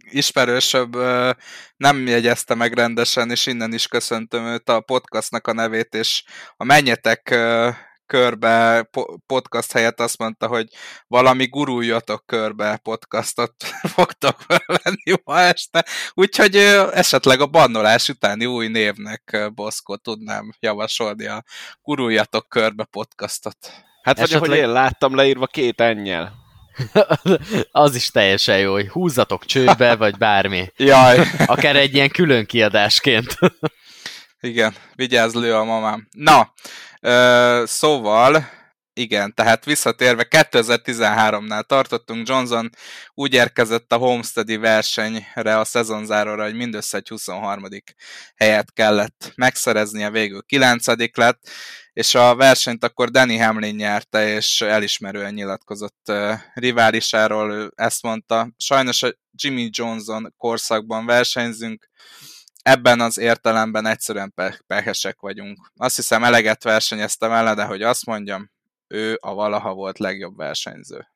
[0.09, 1.29] ismerősöbb uh,
[1.77, 6.23] nem jegyezte meg rendesen, és innen is köszöntöm őt a podcastnak a nevét, és
[6.57, 7.75] a Menjetek uh,
[8.07, 10.67] körbe po- podcast helyett azt mondta, hogy
[11.07, 13.53] valami guruljatok körbe podcastot
[13.95, 16.55] fogtok felvenni ma este, úgyhogy
[16.93, 21.43] esetleg a bannolás utáni új névnek Boszkó tudnám javasolni a
[21.81, 23.57] guruljatok körbe podcastot.
[24.03, 26.33] Hát vagy ahogy Esetleg- én láttam leírva két ennyel.
[27.71, 30.71] az is teljesen jó, hogy húzzatok csőbe, vagy bármi.
[30.75, 33.37] Jaj, Akár egy ilyen külön kiadásként.
[34.39, 36.07] igen, vigyázz lő a mamám.
[36.11, 36.53] Na,
[37.01, 38.49] ö, szóval,
[38.97, 42.69] igen, tehát visszatérve 2013-nál tartottunk, Johnson
[43.13, 47.63] úgy érkezett a Homesteadi versenyre, a szezonzáróra, hogy mindössze egy 23.
[48.35, 50.85] helyet kellett megszereznie, végül 9.
[51.13, 51.39] lett,
[51.93, 56.11] és a versenyt akkor Danny Hamlin nyerte, és elismerően nyilatkozott
[56.53, 58.49] riválisáról, ő ezt mondta.
[58.57, 61.89] Sajnos a Jimmy Johnson korszakban versenyzünk,
[62.67, 65.71] ebben az értelemben egyszerűen pe- pehesek vagyunk.
[65.75, 68.49] Azt hiszem eleget versenyeztem vele, de hogy azt mondjam,
[68.87, 71.07] ő a valaha volt legjobb versenyző.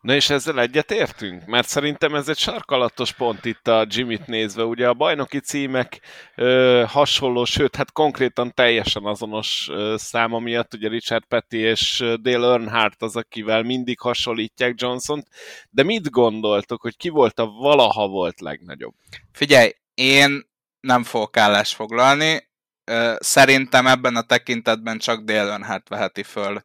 [0.00, 1.44] Na és ezzel egyet értünk?
[1.46, 4.64] Mert szerintem ez egy sarkalatos pont itt a Jimmy-t nézve.
[4.64, 6.00] Ugye a bajnoki címek
[6.34, 12.46] ö, hasonló, sőt, hát konkrétan teljesen azonos ö, száma miatt, ugye Richard Petty és Dale
[12.46, 15.26] Earnhardt az, akivel mindig hasonlítják Johnson-t.
[15.70, 18.94] De mit gondoltok, hogy ki volt a valaha volt legnagyobb?
[19.32, 20.49] Figyelj, én
[20.80, 22.48] nem fogok állást foglalni.
[23.18, 26.64] Szerintem ebben a tekintetben csak Dale Earnhardt veheti föl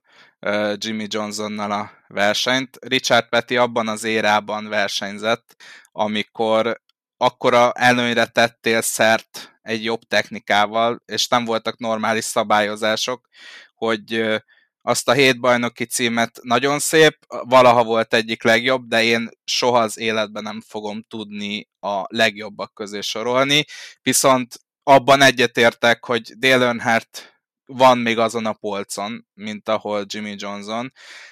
[0.76, 2.78] Jimmy Johnsonnal a versenyt.
[2.82, 5.56] Richard Petty abban az érában versenyzett,
[5.92, 6.82] amikor
[7.18, 13.28] akkora előnyre tettél szert egy jobb technikával, és nem voltak normális szabályozások,
[13.76, 14.42] hogy
[14.88, 19.98] azt a hét bajnoki címet nagyon szép, valaha volt egyik legjobb, de én soha az
[19.98, 23.66] életben nem fogom tudni a legjobbak közé sorolni,
[24.02, 24.54] viszont
[24.84, 30.92] abban egyetértek, hogy Dale Earnhardt van még azon a polcon, mint ahol Jimmy Johnson,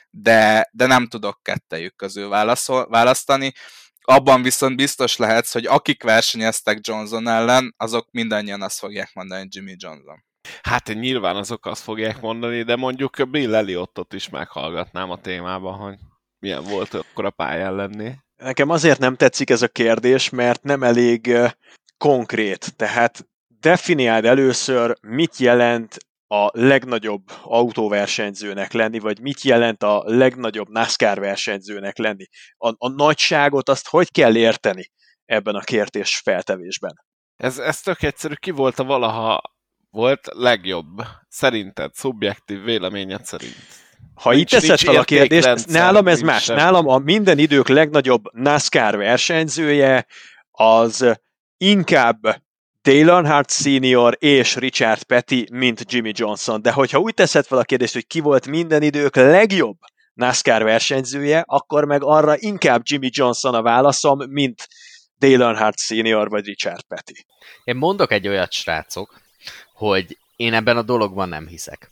[0.09, 3.53] de, de nem tudok kettejük közül válaszol, választani.
[4.01, 9.75] Abban viszont biztos lehetsz, hogy akik versenyeztek Johnson ellen, azok mindannyian azt fogják mondani, Jimmy
[9.77, 10.32] Johnson.
[10.61, 15.95] Hát nyilván azok azt fogják mondani, de mondjuk Bill Elliotot is meghallgatnám a témában, hogy
[16.39, 18.11] milyen volt akkor a pályán lenni.
[18.35, 21.37] Nekem azért nem tetszik ez a kérdés, mert nem elég
[21.97, 22.75] konkrét.
[22.75, 25.97] Tehát definiáld először, mit jelent
[26.27, 32.25] a legnagyobb autóversenyzőnek lenni, vagy mit jelent a legnagyobb NASCAR versenyzőnek lenni.
[32.57, 34.91] A, a nagyságot azt hogy kell érteni
[35.25, 36.93] ebben a kérdés feltevésben?
[37.35, 38.33] Ez, ez tök egyszerű.
[38.33, 39.41] Ki volt a valaha
[39.93, 41.01] volt legjobb?
[41.29, 43.55] Szerinted, szubjektív véleményed szerint?
[44.13, 46.43] Ha nincs, itt teszed fel a kérdést, nálam ez más.
[46.43, 46.55] Sem.
[46.55, 50.05] Nálam a minden idők legnagyobb NASCAR versenyzője
[50.51, 51.19] az
[51.57, 52.21] inkább
[52.81, 56.61] Dale Earnhardt Senior és Richard Petty, mint Jimmy Johnson.
[56.61, 59.77] De hogyha úgy teszed fel a kérdést, hogy ki volt minden idők legjobb
[60.13, 64.67] NASCAR versenyzője, akkor meg arra inkább Jimmy Johnson a válaszom, mint
[65.17, 67.25] Dale Earnhardt Senior vagy Richard Petty.
[67.63, 69.21] Én mondok egy olyat, srácok,
[69.73, 71.91] hogy én ebben a dologban nem hiszek.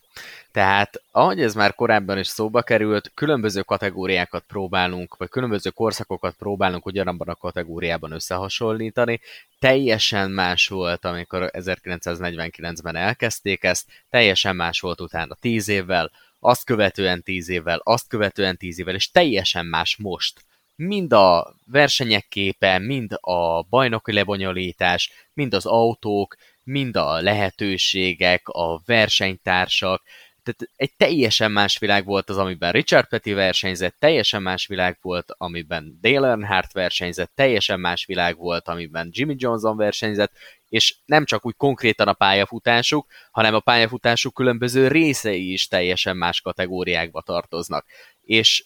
[0.51, 6.85] Tehát, ahogy ez már korábban is szóba került, különböző kategóriákat próbálunk, vagy különböző korszakokat próbálunk
[6.85, 9.19] ugyanabban a kategóriában összehasonlítani.
[9.59, 17.23] Teljesen más volt, amikor 1949-ben elkezdték ezt, teljesen más volt utána 10 évvel, azt követően
[17.23, 20.43] 10 évvel, azt követően 10 évvel, és teljesen más most.
[20.75, 28.81] Mind a versenyek képe, mind a bajnoki lebonyolítás, mind az autók, mind a lehetőségek, a
[28.85, 30.03] versenytársak,
[30.43, 35.33] tehát egy teljesen más világ volt az, amiben Richard Petty versenyzett, teljesen más világ volt,
[35.37, 40.31] amiben Dale Earnhardt versenyzett, teljesen más világ volt, amiben Jimmy Johnson versenyzett,
[40.69, 46.41] és nem csak úgy konkrétan a pályafutásuk, hanem a pályafutásuk különböző részei is teljesen más
[46.41, 47.85] kategóriákba tartoznak.
[48.21, 48.65] És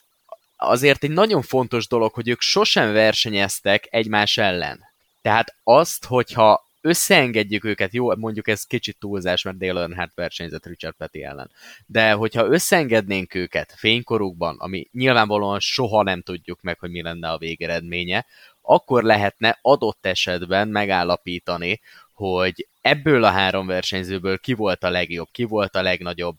[0.55, 4.79] azért egy nagyon fontos dolog, hogy ők sosem versenyeztek egymás ellen.
[5.21, 10.95] Tehát azt, hogyha összeengedjük őket, jó, mondjuk ez kicsit túlzás, mert Dale Earnhardt versenyzett Richard
[10.95, 11.51] Petty ellen,
[11.85, 17.37] de hogyha összeengednénk őket fénykorukban, ami nyilvánvalóan soha nem tudjuk meg, hogy mi lenne a
[17.37, 18.25] végeredménye,
[18.61, 21.81] akkor lehetne adott esetben megállapítani,
[22.13, 26.35] hogy ebből a három versenyzőből ki volt a legjobb, ki volt a legnagyobb,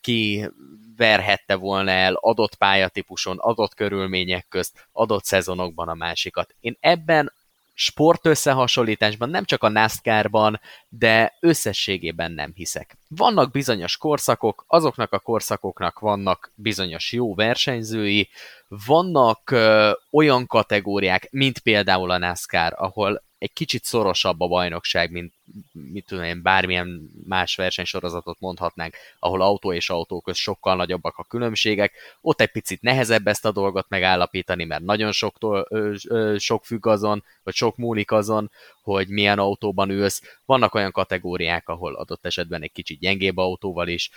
[0.00, 0.48] ki
[0.96, 6.54] verhette volna el adott pályatípuson, adott körülmények közt, adott szezonokban a másikat.
[6.60, 7.32] Én ebben
[7.80, 12.96] sport összehasonlításban, nem csak a NASCAR-ban, de összességében nem hiszek.
[13.08, 18.28] Vannak bizonyos korszakok, azoknak a korszakoknak vannak bizonyos jó versenyzői,
[18.68, 25.32] vannak ö, olyan kategóriák, mint például a NASCAR, ahol egy kicsit szorosabb a bajnokság, mint
[25.72, 31.24] mit tudom én, bármilyen más versenysorozatot mondhatnánk, ahol autó és autó köz sokkal nagyobbak a
[31.24, 31.92] különbségek.
[32.20, 36.86] Ott egy picit nehezebb ezt a dolgot megállapítani, mert nagyon sok, ö, ö, sok függ
[36.86, 38.50] azon, vagy sok múlik azon,
[38.82, 40.38] hogy milyen autóban ülsz.
[40.44, 44.10] Vannak olyan kategóriák, ahol adott esetben egy kicsit gyengébb autóval is,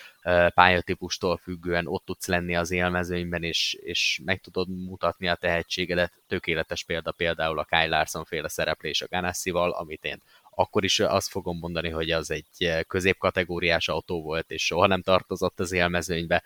[0.54, 6.14] pályatípustól függően ott tudsz lenni az élmezőnyben, és, és meg tudod mutatni a tehetségedet.
[6.28, 10.22] Tökéletes példa például a Kyle Larson féle szereplés a Ganassi-val, amit én
[10.56, 15.60] akkor is azt fogom mondani, hogy az egy középkategóriás autó volt, és soha nem tartozott
[15.60, 16.44] az élmezőnybe.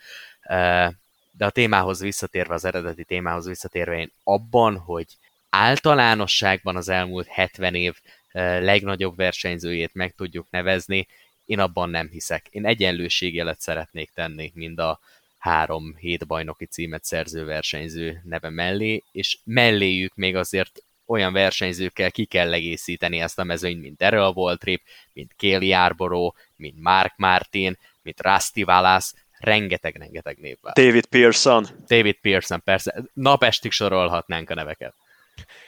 [1.30, 5.06] De a témához visszatérve, az eredeti témához visszatérve, én abban, hogy
[5.50, 7.94] általánosságban az elmúlt 70 év
[8.32, 11.06] legnagyobb versenyzőjét meg tudjuk nevezni,
[11.44, 12.46] én abban nem hiszek.
[12.50, 15.00] Én egyenlőségjelet szeretnék tenni mind a
[15.38, 22.24] három hét bajnoki címet szerző versenyző neve mellé, és melléjük még azért olyan versenyzőkkel ki
[22.24, 24.82] kell egészíteni ezt a mezőnyt, mint Daryl Waltrip,
[25.12, 30.72] mint Kéli Yarborough, mint Mark Martin, mint Rusty Wallace, rengeteg-rengeteg névvel.
[30.74, 31.66] David Pearson.
[31.86, 33.02] David Pearson, persze.
[33.12, 34.94] Napestig sorolhatnánk a neveket.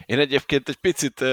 [0.07, 1.25] Én egyébként egy picit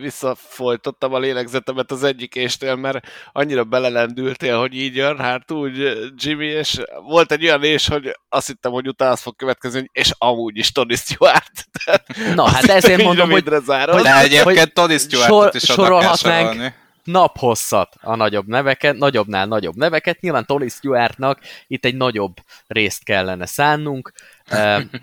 [0.00, 6.46] visszafolytottam a lélegzetemet az egyik éstél, mert annyira belelendültél, hogy így jön, hát úgy Jimmy,
[6.46, 10.56] és volt egy olyan és, hogy azt hittem, hogy utána az fog következni, és amúgy
[10.56, 11.64] is Tony Stewart.
[12.34, 16.72] Na, hát ezért mondom, hogy, hogy, de egyébként Tony Stewart is sorolhatnánk
[17.10, 20.20] naphosszat a nagyobb neveket, nagyobbnál nagyobb neveket.
[20.20, 22.34] Nyilván Tony Stewartnak itt egy nagyobb
[22.66, 24.12] részt kellene szánnunk.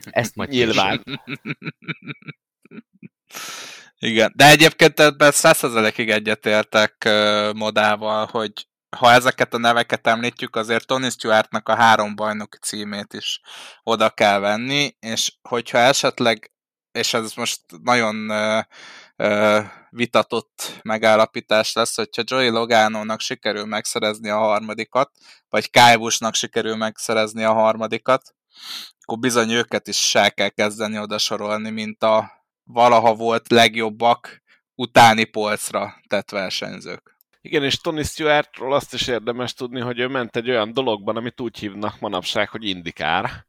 [0.01, 1.03] Ezt majd Nyilván.
[3.97, 7.09] Igen, de egyébként ebben százszerzelékig egyetértek
[7.53, 8.51] modával, hogy
[8.97, 13.41] ha ezeket a neveket említjük, azért Tony Stewartnak a három bajnoki címét is
[13.83, 16.51] oda kell venni, és hogyha esetleg,
[16.91, 18.31] és ez most nagyon
[19.89, 25.11] vitatott megállapítás lesz, hogyha Joey Logano-nak sikerül megszerezni a harmadikat,
[25.49, 28.35] vagy Kyle sikerül megszerezni a harmadikat,
[29.01, 32.31] akkor bizony őket is el kell kezdeni oda sorolni, mint a
[32.63, 34.43] valaha volt legjobbak
[34.75, 37.17] utáni polcra tett versenyzők.
[37.41, 41.41] Igen, és Tony Stewartról azt is érdemes tudni, hogy ő ment egy olyan dologban, amit
[41.41, 43.45] úgy hívnak manapság, hogy indikár,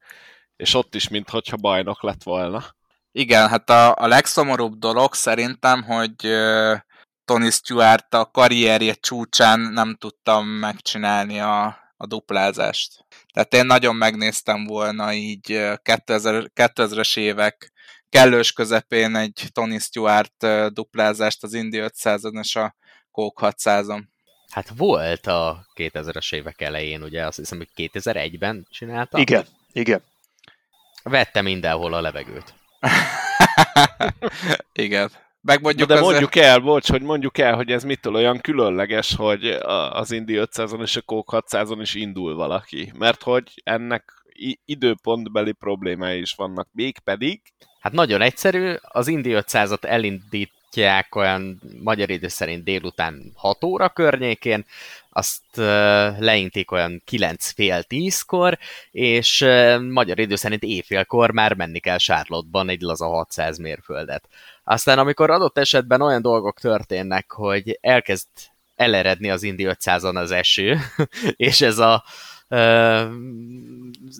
[0.56, 2.64] és ott is, mintha bajnok lett volna.
[3.18, 6.16] Igen, hát a, a legszomorúbb dolog szerintem, hogy
[7.24, 11.64] Tony Stewart a karrierje csúcsán nem tudtam megcsinálni a,
[11.96, 13.04] a duplázást.
[13.32, 17.72] Tehát én nagyon megnéztem volna így 2000, 2000-es évek
[18.08, 22.76] kellős közepén egy Tony Stewart duplázást az Indy 500-on és a
[23.10, 24.02] Coke 600-on.
[24.50, 29.18] Hát volt a 2000-es évek elején, ugye azt hiszem, hogy 2001-ben csinálta.
[29.18, 30.02] Igen, igen.
[31.02, 32.54] Vette mindenhol a levegőt.
[34.72, 35.10] igen.
[35.40, 39.46] Meg mondjuk de mondjuk el, bocs, hogy mondjuk el, hogy ez mitől olyan különleges, hogy
[39.90, 42.92] az Indi 500-on és a Coke 600-on is indul valaki.
[42.98, 44.12] Mert hogy ennek
[44.64, 46.68] időpontbeli problémái is vannak,
[47.04, 47.40] pedig.
[47.80, 54.64] Hát nagyon egyszerű, az Indi 500-at elindítják olyan magyar idő szerint délután 6 óra környékén,
[55.16, 55.42] azt
[56.18, 58.58] leintik olyan 9 fél 10-kor,
[58.90, 59.46] és
[59.90, 64.28] magyar idő szerint éjfélkor már menni kell Charlotte-ban egy laza 600 mérföldet.
[64.64, 68.28] Aztán amikor adott esetben olyan dolgok történnek, hogy elkezd
[68.76, 70.78] eleredni az Indi 500-on az eső,
[71.48, 72.04] és ez a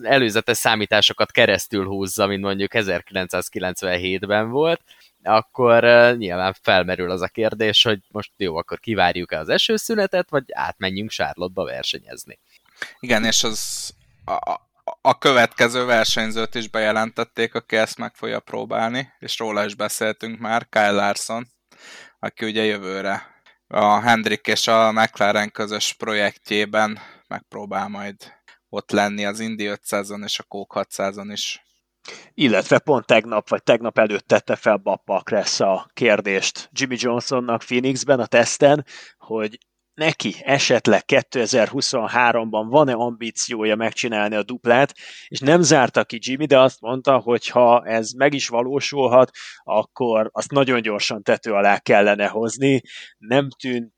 [0.01, 4.81] előzetes számításokat keresztül húzza, mint mondjuk 1997-ben volt,
[5.27, 5.83] akkor
[6.17, 11.63] nyilván felmerül az a kérdés, hogy most jó, akkor kivárjuk-e az esőszünetet, vagy átmenjünk Sárlottba
[11.63, 12.39] versenyezni.
[12.99, 13.89] Igen, és az
[14.25, 14.59] a,
[15.01, 20.69] a következő versenyzőt is bejelentették, aki ezt meg fogja próbálni, és róla is beszéltünk már,
[20.69, 21.47] Kyle Larson,
[22.19, 23.35] aki ugye jövőre
[23.67, 28.15] a Hendrik és a McLaren közös projektjében megpróbál majd
[28.69, 31.66] ott lenni az Indy 500-on és a Coke 600-on is.
[32.33, 38.19] Illetve pont tegnap, vagy tegnap előtt tette fel Bappa Kressz a kérdést Jimmy Johnsonnak Phoenixben
[38.19, 38.85] a teszten,
[39.17, 39.57] hogy
[39.97, 44.93] neki esetleg 2023-ban van-e ambíciója megcsinálni a duplát,
[45.27, 49.31] és nem zárta ki Jimmy, de azt mondta, hogy ha ez meg is valósulhat,
[49.63, 52.81] akkor azt nagyon gyorsan tető alá kellene hozni.
[53.17, 53.93] Nem tűnt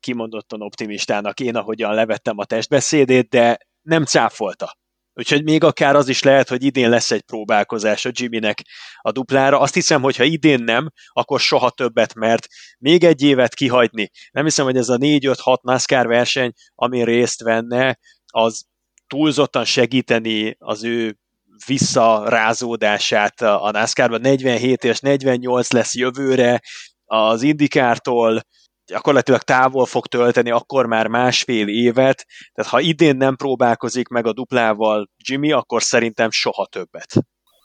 [0.00, 4.78] kimondottan optimistának én, ahogyan levettem a testbeszédét, de nem cáfolta.
[5.20, 8.62] Úgyhogy még akár az is lehet, hogy idén lesz egy próbálkozás a Jimmynek
[9.00, 9.60] a duplára.
[9.60, 12.46] Azt hiszem, hogy ha idén nem, akkor soha többet, mert
[12.78, 14.10] még egy évet kihagyni.
[14.30, 18.64] Nem hiszem, hogy ez a 4-5-6 NASCAR verseny, amin részt venne, az
[19.06, 21.18] túlzottan segíteni az ő
[21.66, 24.20] visszarázódását a NASCAR-ban.
[24.20, 26.60] 47 és 48 lesz jövőre,
[27.04, 28.42] az indikártól
[28.90, 34.32] gyakorlatilag távol fog tölteni akkor már másfél évet, tehát ha idén nem próbálkozik meg a
[34.32, 37.12] duplával Jimmy, akkor szerintem soha többet.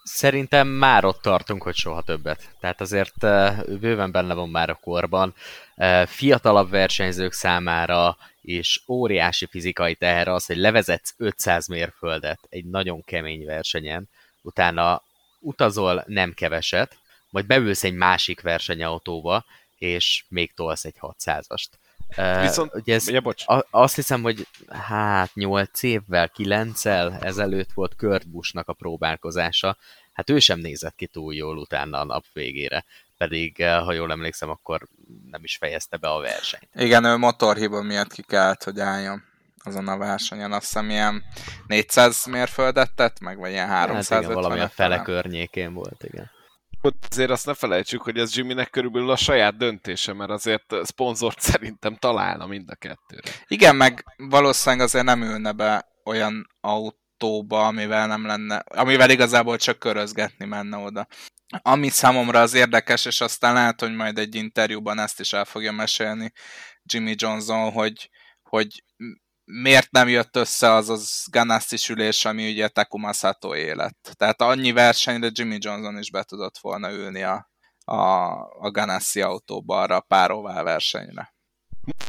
[0.04, 2.56] Szerintem már ott tartunk, hogy soha többet.
[2.60, 3.24] Tehát azért
[3.68, 5.34] ő bőven benne van már a korban.
[6.06, 13.46] Fiatalabb versenyzők számára és óriási fizikai teher az, hogy levezetsz 500 mérföldet egy nagyon kemény
[13.46, 14.10] versenyen,
[14.42, 15.02] utána
[15.40, 16.98] utazol nem keveset,
[17.30, 19.46] majd beülsz egy másik versenyautóba,
[19.86, 21.68] és még tolsz egy 600-ast.
[22.42, 23.48] Viszont, uh, ugye ez, ja, bocs.
[23.48, 26.86] A, azt hiszem, hogy hát 8 évvel, 9
[27.20, 29.78] ezelőtt volt Kurt Buschnak a próbálkozása.
[30.14, 32.86] Hát ő sem nézett ki túl jól utána a nap végére.
[33.18, 34.88] Pedig, ha jól emlékszem, akkor
[35.32, 36.68] nem is fejezte be a versenyt.
[36.76, 39.24] Igen, ő motorhiba miatt ki kellett, hogy álljon
[39.64, 40.52] azon a versenyen.
[40.52, 41.24] Azt hiszem ilyen
[41.68, 46.34] 400 mérföldet tett, meg vagy ilyen 350 hát igen, valami a fele környékén volt, igen
[47.10, 51.96] azért azt ne felejtsük, hogy ez Jimmynek körülbelül a saját döntése, mert azért szponzort szerintem
[51.96, 53.32] találna mind a kettőre.
[53.48, 59.80] Igen, meg valószínűleg azért nem ülne be olyan autóba, amivel nem lenne, amivel igazából csak
[59.80, 61.08] körözgetni menne oda.
[61.62, 65.72] Ami számomra az érdekes, és aztán lehet, hogy majd egy interjúban ezt is el fogja
[65.72, 66.32] mesélni
[66.84, 68.10] Jimmy Johnson, hogy,
[68.50, 68.84] hogy
[69.46, 73.98] miért nem jött össze az az Ganassi ülés, ami ugye Takuma Sato élet.
[74.14, 77.50] Tehát annyi versenyre Jimmy Johnson is be tudott volna ülni a,
[77.86, 77.96] a,
[78.60, 81.34] a Ganassi autóba arra a párová versenyre.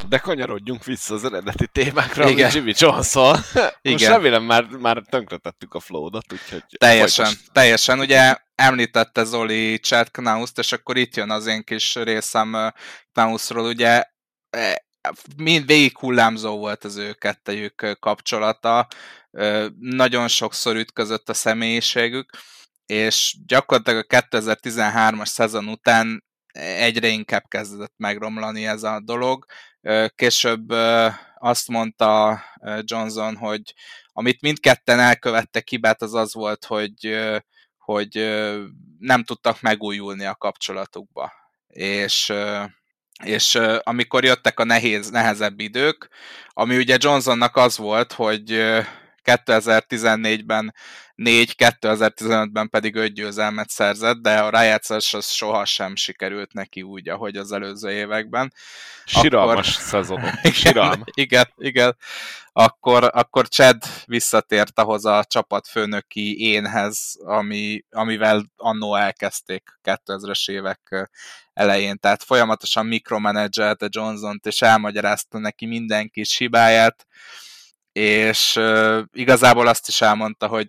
[0.08, 2.50] De kanyarodjunk vissza az eredeti témákra, Igen.
[2.54, 3.36] Jimmy Johnson.
[3.54, 3.70] Igen.
[3.82, 6.64] Most remélem már, már tönkretettük a flow-ot, úgyhogy...
[6.78, 7.44] Teljesen, folytos.
[7.52, 7.98] teljesen.
[7.98, 12.72] Ugye említette Zoli Chad Knauszt, és akkor itt jön az én kis részem
[13.12, 13.66] Knausról.
[13.66, 14.04] Ugye
[15.36, 18.88] mind végig hullámzó volt az ő kettejük kapcsolata,
[19.78, 22.30] nagyon sokszor ütközött a személyiségük,
[22.86, 26.24] és gyakorlatilag a 2013-as szezon után
[26.58, 29.44] egyre inkább kezdett megromlani ez a dolog.
[30.14, 30.70] Később
[31.38, 32.40] azt mondta
[32.80, 33.74] Johnson, hogy
[34.12, 37.16] amit mindketten elkövettek hibát, az az volt, hogy,
[37.78, 38.14] hogy
[38.98, 41.32] nem tudtak megújulni a kapcsolatukba.
[41.68, 42.32] És
[43.24, 46.08] és uh, amikor jöttek a nehéz, nehezebb idők,
[46.52, 48.84] ami ugye Johnsonnak az volt, hogy uh,
[49.26, 50.74] 2014-ben
[51.14, 57.36] 4, 2015-ben pedig 5 győzelmet szerzett, de a rájátszás az sohasem sikerült neki úgy, ahogy
[57.36, 58.52] az előző években.
[59.04, 59.82] Siralmas akkor...
[59.82, 60.30] szezonok.
[60.52, 61.02] Siralm.
[61.14, 61.96] igen, igen.
[62.52, 71.10] Akkor, akkor Chad visszatért ahhoz a csapatfőnöki énhez, ami, amivel annó elkezdték 2000-es évek
[71.52, 71.98] elején.
[71.98, 77.06] Tehát folyamatosan mikromanedzselte Johnson-t, és elmagyarázta neki minden kis hibáját,
[77.96, 80.68] és uh, igazából azt is elmondta, hogy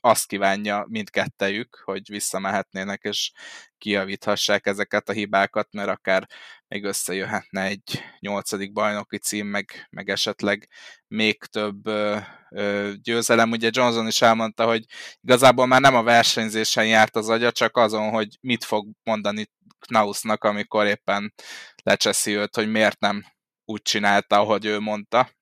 [0.00, 3.32] azt kívánja mindkettejük, hogy visszamehetnének, és
[3.78, 6.26] kiavíthassák ezeket a hibákat, mert akár
[6.68, 10.68] még összejöhetne egy nyolcadik bajnoki cím, meg, meg esetleg
[11.06, 12.16] még több ö,
[12.50, 13.50] ö, győzelem.
[13.50, 14.84] Ugye Johnson is elmondta, hogy
[15.20, 19.46] igazából már nem a versenyzésen járt az agya, csak azon, hogy mit fog mondani
[19.78, 21.34] Knausnak, amikor éppen
[21.82, 23.24] lecseszi őt, hogy miért nem
[23.64, 25.36] úgy csinálta, ahogy ő mondta.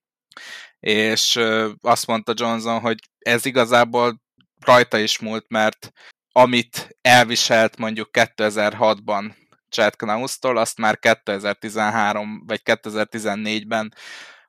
[0.81, 1.41] És
[1.81, 4.21] azt mondta Johnson, hogy ez igazából
[4.61, 5.93] rajta is múlt, mert
[6.33, 9.35] amit elviselt mondjuk 2006-ban
[9.69, 13.95] Chad Knaus-tól, azt már 2013 vagy 2014-ben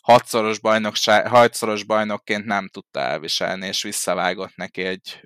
[0.07, 5.19] hatszoros, bajnokság, hatszoros bajnokként nem tudta elviselni, és visszavágott neki egy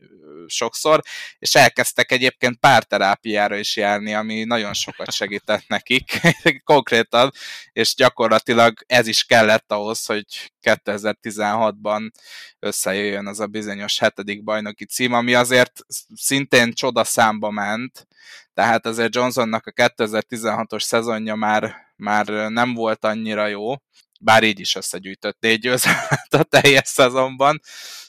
[0.48, 1.02] sokszor,
[1.40, 6.22] és elkezdtek egyébként párterápiára is járni, ami nagyon sokat segített nekik
[6.74, 7.32] konkrétan,
[7.72, 10.26] és gyakorlatilag ez is kellett ahhoz, hogy
[10.62, 12.12] 2016-ban
[12.60, 15.74] összejöjjön az a bizonyos hetedik bajnoki cím, ami azért
[16.16, 18.08] szintén csoda számba ment,
[18.54, 23.76] tehát azért Johnsonnak a 2016-os szezonja már, már nem volt annyira jó,
[24.24, 27.62] bár így is összegyűjtött négy győzelmet a teljes szezonban,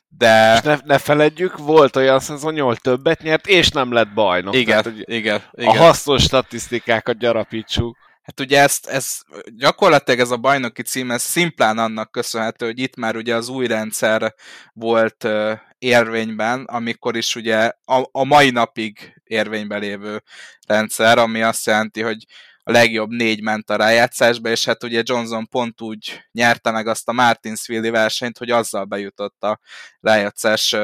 [0.09, 0.55] de...
[0.55, 4.55] És ne, ne feledjük, volt olyan szezon, ahol többet nyert, és nem lett bajnok.
[4.55, 5.71] Igen, Tehát, igen, igen.
[5.71, 7.97] A hasznos statisztikákat gyarapítsuk.
[8.23, 9.19] Hát ugye ezt, ez,
[9.57, 13.67] gyakorlatilag ez a bajnoki cím, ez szimplán annak köszönhető, hogy itt már ugye az új
[13.67, 14.35] rendszer
[14.73, 20.23] volt uh, érvényben, amikor is ugye a, a mai napig érvényben lévő
[20.67, 22.25] rendszer, ami azt jelenti, hogy
[22.65, 27.09] a legjobb négy ment a rájátszásba, és hát ugye Johnson pont úgy nyerte meg azt
[27.09, 29.61] a Martinsville versenyt, hogy azzal bejutott a
[30.01, 30.77] rájátszás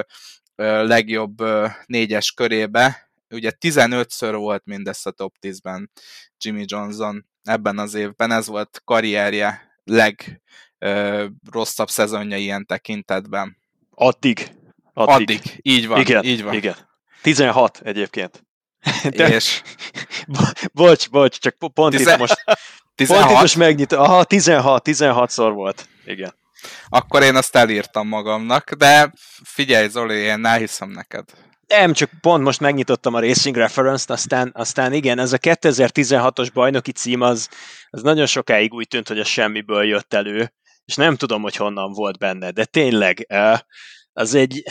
[0.57, 1.43] legjobb
[1.87, 3.11] négyes körébe.
[3.31, 5.91] Ugye 15-ször volt mindez a top 10-ben
[6.39, 9.81] Jimmy Johnson ebben az évben, ez volt karrierje
[10.79, 13.57] legrosszabb szezonja ilyen tekintetben.
[13.91, 14.57] Addig.
[14.93, 15.15] Addig.
[15.15, 15.41] Addig.
[15.63, 16.01] Így van.
[16.01, 16.55] Igen, így van.
[16.55, 16.77] igen.
[17.23, 18.47] 16 egyébként.
[19.17, 19.29] De...
[19.29, 19.63] És...
[20.73, 22.13] bocs, bocs, csak pont Tizen...
[22.13, 22.45] itt most...
[22.95, 23.23] 16?
[23.23, 23.93] Pont itt most megnyit...
[23.93, 25.89] Aha, 16, 16-szor volt.
[26.05, 26.35] Igen.
[26.89, 29.13] Akkor én azt elírtam magamnak, de
[29.45, 31.25] figyelj Zoli, én elhiszem neked.
[31.67, 36.93] Nem, csak pont most megnyitottam a Racing Reference-t, aztán, aztán igen, ez a 2016-os bajnoki
[36.93, 37.49] cím az,
[37.91, 40.53] az nagyon sokáig úgy tűnt, hogy a semmiből jött elő,
[40.85, 43.27] és nem tudom, hogy honnan volt benne, de tényleg,
[44.13, 44.63] az egy,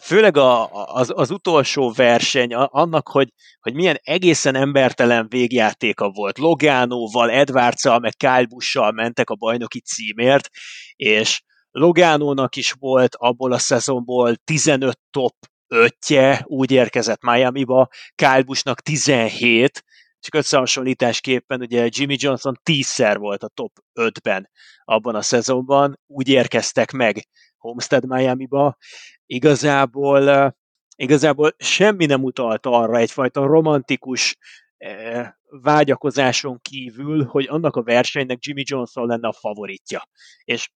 [0.00, 3.28] főleg a, az, az utolsó verseny, annak, hogy,
[3.60, 6.38] hogy milyen egészen embertelen végjátéka volt.
[6.38, 10.48] Logánóval, Edwardszal, meg Kyle Busch-sal mentek a bajnoki címért,
[10.96, 15.34] és Logánónak is volt abból a szezonból 15 top
[15.68, 15.94] 5
[16.44, 19.84] úgy érkezett Miami-ba, Kyle Busch-nak 17,
[20.20, 24.50] csak összehasonlításképpen ugye Jimmy Johnson tízszer volt a top 5-ben
[24.84, 27.26] abban a szezonban, úgy érkeztek meg
[27.66, 28.76] Homestead Miami-ba,
[29.26, 30.54] igazából,
[30.96, 34.36] igazából semmi nem utalt arra egyfajta romantikus
[35.62, 40.08] vágyakozáson kívül, hogy annak a versenynek Jimmy Johnson lenne a favoritja.
[40.44, 40.70] És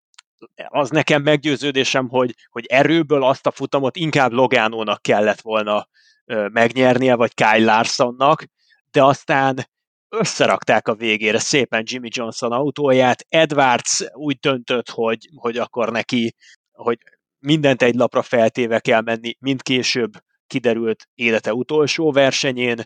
[0.68, 5.88] az nekem meggyőződésem, hogy, hogy erőből azt a futamot inkább Logánónak kellett volna
[6.52, 8.44] megnyernie, vagy Kyle Larsonnak,
[8.90, 9.68] de aztán
[10.08, 16.34] összerakták a végére szépen Jimmy Johnson autóját, Edwards úgy döntött, hogy, hogy akkor neki,
[16.82, 16.98] hogy
[17.39, 20.12] mindent egy lapra feltéve kell menni, mint később
[20.47, 22.78] kiderült élete utolsó versenyén.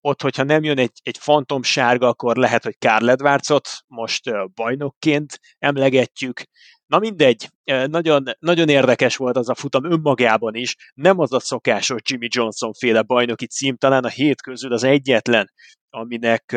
[0.00, 4.22] Ott, hogyha nem jön egy, egy fantom sárga, akkor lehet, hogy Karl Edwardsot most
[4.54, 6.42] bajnokként emlegetjük.
[6.86, 12.00] Na mindegy, nagyon, nagyon érdekes volt az a futam önmagában is, nem az a szokásos
[12.04, 15.50] Jimmy Johnson féle bajnoki cím, talán a hét közül az egyetlen,
[15.90, 16.56] aminek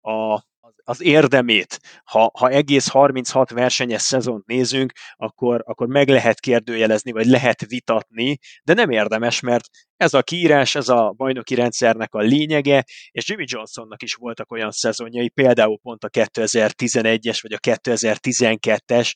[0.00, 0.42] a
[0.88, 7.26] az érdemét, ha, ha egész 36 versenyes szezont nézünk, akkor, akkor meg lehet kérdőjelezni, vagy
[7.26, 9.64] lehet vitatni, de nem érdemes, mert
[9.96, 14.70] ez a kiírás, ez a bajnoki rendszernek a lényege, és Jimmy Johnsonnak is voltak olyan
[14.70, 19.12] szezonjai, például pont a 2011-es, vagy a 2012-es,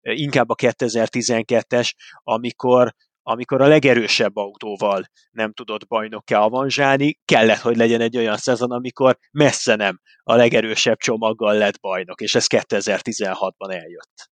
[0.00, 1.90] inkább a 2012-es,
[2.22, 8.70] amikor amikor a legerősebb autóval nem tudott bajnokká avanzsálni, kellett, hogy legyen egy olyan szezon,
[8.70, 14.30] amikor messze nem a legerősebb csomaggal lett bajnok, és ez 2016-ban eljött.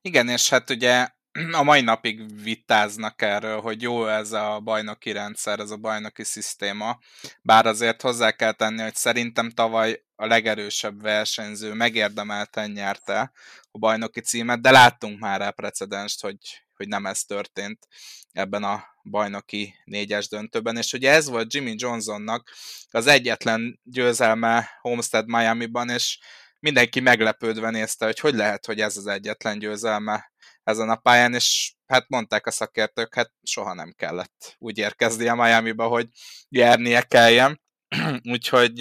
[0.00, 1.08] Igen, és hát ugye
[1.52, 6.98] a mai napig vitáznak erről, hogy jó ez a bajnoki rendszer, ez a bajnoki szisztéma,
[7.42, 13.32] bár azért hozzá kell tenni, hogy szerintem tavaly a legerősebb versenyző megérdemelten nyerte
[13.70, 16.38] a bajnoki címet, de láttunk már rá precedenst, hogy,
[16.76, 17.88] hogy nem ez történt
[18.32, 22.52] ebben a bajnoki négyes döntőben, és ugye ez volt Jimmy Johnsonnak
[22.90, 26.18] az egyetlen győzelme Homestead Miami-ban, és
[26.60, 30.30] mindenki meglepődve nézte, hogy hogy lehet, hogy ez az egyetlen győzelme
[30.66, 35.34] ezen a pályán, és hát mondták a szakértők, hát soha nem kellett úgy érkezni a
[35.34, 36.08] Miami-ba, hogy
[36.48, 37.60] nyernie kelljen.
[38.32, 38.80] Úgyhogy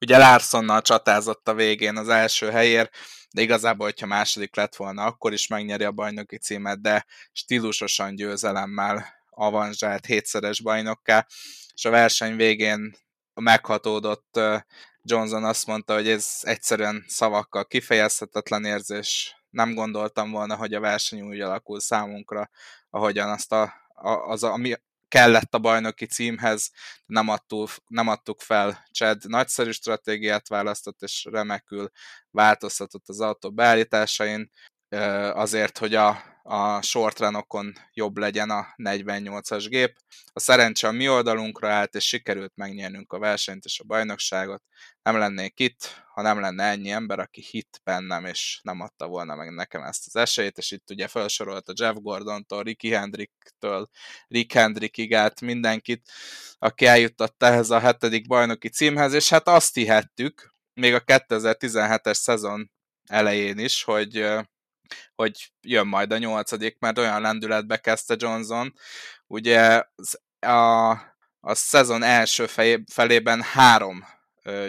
[0.00, 2.96] ugye Larsonnal csatázott a végén az első helyért,
[3.30, 9.06] de igazából, hogyha második lett volna, akkor is megnyeri a bajnoki címet, de stílusosan győzelemmel
[9.30, 11.26] avanzsált hétszeres bajnokká,
[11.74, 12.96] és a verseny végén
[13.34, 14.40] meghatódott
[15.02, 21.20] Johnson azt mondta, hogy ez egyszerűen szavakkal kifejezhetetlen érzés, nem gondoltam volna, hogy a verseny
[21.20, 22.50] úgy alakul számunkra,
[22.90, 24.74] ahogyan azt a, a, az, ami
[25.08, 26.70] kellett a bajnoki címhez,
[27.06, 28.86] nem, adtuk, nem adtuk fel.
[28.92, 31.90] Chad nagyszerű stratégiát választott, és remekül
[32.30, 34.50] változtatott az autó beállításain,
[35.32, 36.22] azért, hogy a,
[36.52, 39.96] a shortrunokon jobb legyen a 48-as gép.
[40.32, 44.62] A szerencse a mi oldalunkra állt, és sikerült megnyernünk a versenyt és a bajnokságot.
[45.02, 49.34] Nem lennék itt, ha nem lenne ennyi ember, aki hit bennem, és nem adta volna
[49.34, 53.88] meg nekem ezt az esélyt, és itt ugye felsorolt a Jeff Gordontól, Ricky Hendricktől,
[54.28, 56.10] Rick Hendrickig át mindenkit,
[56.58, 62.70] aki eljutott ehhez a hetedik bajnoki címhez, és hát azt hihettük, még a 2017-es szezon
[63.06, 64.40] elején is, hogy
[65.14, 68.74] hogy jön majd a nyolcadik, mert olyan lendületbe kezdte Johnson.
[69.26, 69.84] Ugye
[70.40, 70.90] a,
[71.40, 72.46] a szezon első
[72.92, 74.04] felében három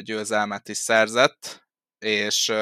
[0.02, 1.70] győzelmet is szerzett,
[2.00, 2.54] és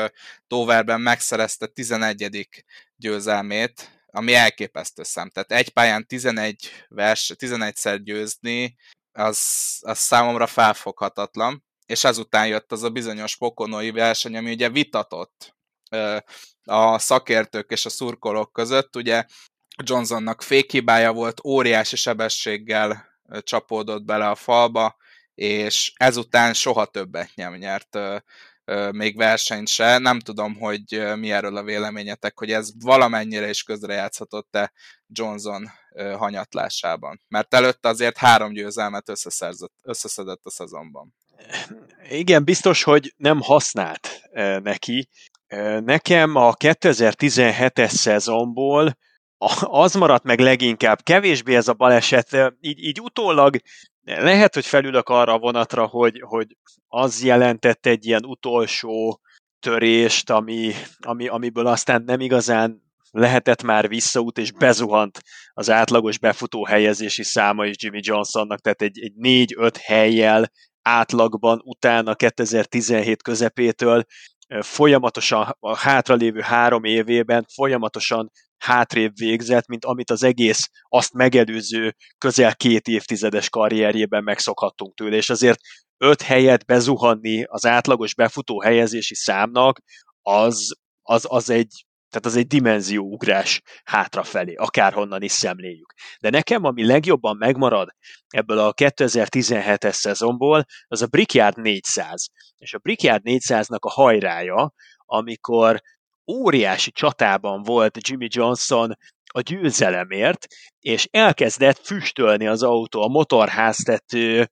[0.48, 2.48] Doverben megszerezte 11.
[2.96, 5.30] győzelmét, ami elképesztő szem.
[5.30, 8.76] Tehát egy pályán 11 vers, 11-szer győzni,
[9.12, 9.40] az,
[9.82, 15.58] az számomra felfoghatatlan, és ezután jött az a bizonyos pokonói verseny, ami ugye vitatott
[16.64, 18.96] a szakértők és a szurkolók között.
[18.96, 19.26] Ugye
[19.84, 23.08] Johnsonnak fékhibája volt, óriási sebességgel
[23.40, 24.98] csapódott bele a falba,
[25.36, 27.98] és ezután soha többet nem nyert
[28.92, 29.98] még versenyt se.
[29.98, 34.72] Nem tudom, hogy mi erről a véleményetek, hogy ez valamennyire is közrejátszhatott-e
[35.08, 35.70] Johnson
[36.18, 37.22] hanyatlásában.
[37.28, 39.10] Mert előtte azért három győzelmet
[39.82, 41.16] összeszedett a szezonban.
[42.10, 44.22] Igen, biztos, hogy nem használt
[44.64, 45.10] neki,
[45.80, 48.98] Nekem a 2017-es szezonból
[49.60, 53.56] az maradt meg leginkább, kevésbé ez a baleset, így, így utólag
[54.04, 56.58] lehet, hogy felülök arra a vonatra, hogy, hogy
[56.88, 59.20] az jelentett egy ilyen utolsó
[59.60, 65.22] törést, ami, ami, amiből aztán nem igazán lehetett már visszaút, és bezuhant
[65.54, 70.52] az átlagos befutó helyezési száma is Jimmy Johnsonnak, tehát egy, egy 4-5 helyjel
[70.82, 74.06] átlagban utána 2017 közepétől
[74.60, 82.56] folyamatosan a hátralévő három évében folyamatosan hátrébb végzett, mint amit az egész azt megelőző közel
[82.56, 85.60] két évtizedes karrierjében megszokhattunk tőle, és azért
[85.98, 89.80] öt helyet bezuhanni az átlagos befutó helyezési számnak,
[90.22, 95.94] az, az, az egy tehát az egy dimenzióugrás hátrafelé, akárhonnan is szemléljük.
[96.20, 97.90] De nekem, ami legjobban megmarad
[98.28, 102.28] ebből a 2017-es szezonból, az a Brickyard 400.
[102.58, 104.74] És a Brickyard 400-nak a hajrája,
[105.06, 105.82] amikor
[106.32, 108.98] óriási csatában volt Jimmy Johnson
[109.32, 110.48] a győzelemért,
[110.80, 114.50] és elkezdett füstölni az autó, a motorháztető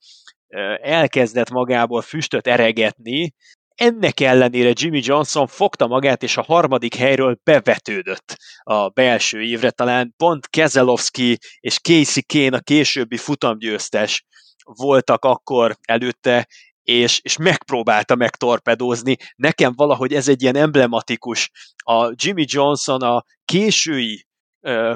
[0.81, 3.33] elkezdett magából füstöt eregetni,
[3.77, 9.71] ennek ellenére Jimmy Johnson fogta magát, és a harmadik helyről bevetődött a belső évre.
[9.71, 14.25] Talán pont Keselowski és Casey Kane a későbbi futamgyőztes
[14.63, 16.47] voltak akkor előtte,
[16.81, 19.15] és, és megpróbálta megtorpedózni.
[19.35, 21.51] Nekem valahogy ez egy ilyen emblematikus.
[21.75, 24.25] A Jimmy Johnson a késői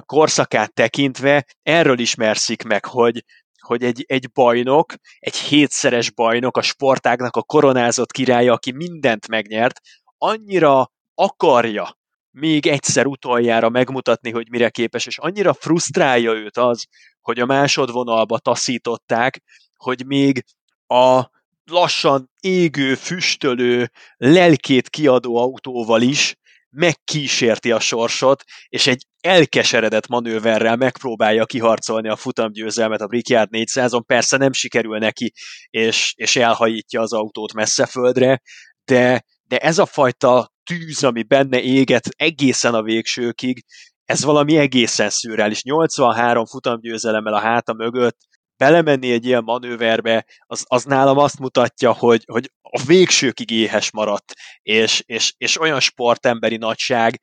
[0.05, 3.23] korszakát tekintve erről ismerszik meg, hogy,
[3.72, 9.80] hogy egy, egy bajnok, egy hétszeres bajnok, a sportágnak a koronázott királya, aki mindent megnyert,
[10.18, 11.98] annyira akarja
[12.31, 16.85] még egyszer utoljára megmutatni, hogy mire képes, és annyira frusztrálja őt az,
[17.22, 19.41] hogy a másodvonalba taszították,
[19.76, 20.43] hogy még
[20.88, 21.30] a
[21.72, 26.35] lassan égő, füstölő, lelkét kiadó autóval is
[26.72, 34.02] megkísérti a sorsot, és egy elkeseredett manőverrel megpróbálja kiharcolni a futamgyőzelmet a Brickyard 400-on.
[34.06, 35.34] Persze nem sikerül neki,
[35.69, 38.41] és, és elhajítja az autót messze földre,
[38.85, 43.64] de, de ez a fajta tűz, ami benne éget egészen a végsőkig,
[44.06, 45.64] ez valami egészen szürreális.
[45.64, 48.18] 83 futamgyőzelemmel a háta mögött,
[48.61, 54.33] belemenni egy ilyen manőverbe, az, az nálam azt mutatja, hogy, hogy a végsőkig éhes maradt,
[54.61, 57.21] és, és, és olyan sportemberi nagyság,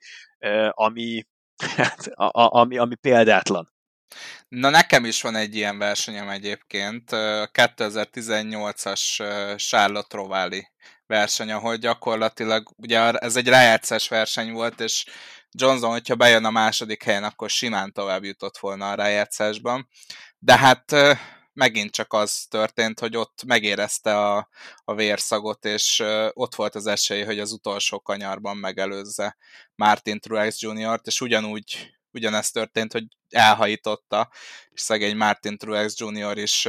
[0.71, 1.23] ami,
[1.77, 3.73] hát, ami, ami példátlan.
[4.49, 9.03] Na nekem is van egy ilyen versenyem egyébként, 2018-as
[9.57, 10.69] Charlotte Rováli
[11.07, 15.05] verseny, ahol gyakorlatilag, ugye ez egy rájátszás verseny volt, és
[15.51, 19.89] Johnson, hogyha bejön a második helyen, akkor simán tovább jutott volna a rájátszásban.
[20.39, 20.95] De hát
[21.53, 24.49] megint csak az történt, hogy ott megérezte a,
[24.85, 26.03] a vérszagot, és
[26.33, 29.37] ott volt az esély, hogy az utolsó kanyarban megelőzze
[29.75, 34.31] Martin Truex Jr.-t, és ugyanúgy ugyanezt történt, hogy elhajította,
[34.69, 36.39] és szegény Martin Truex Jr.
[36.39, 36.69] is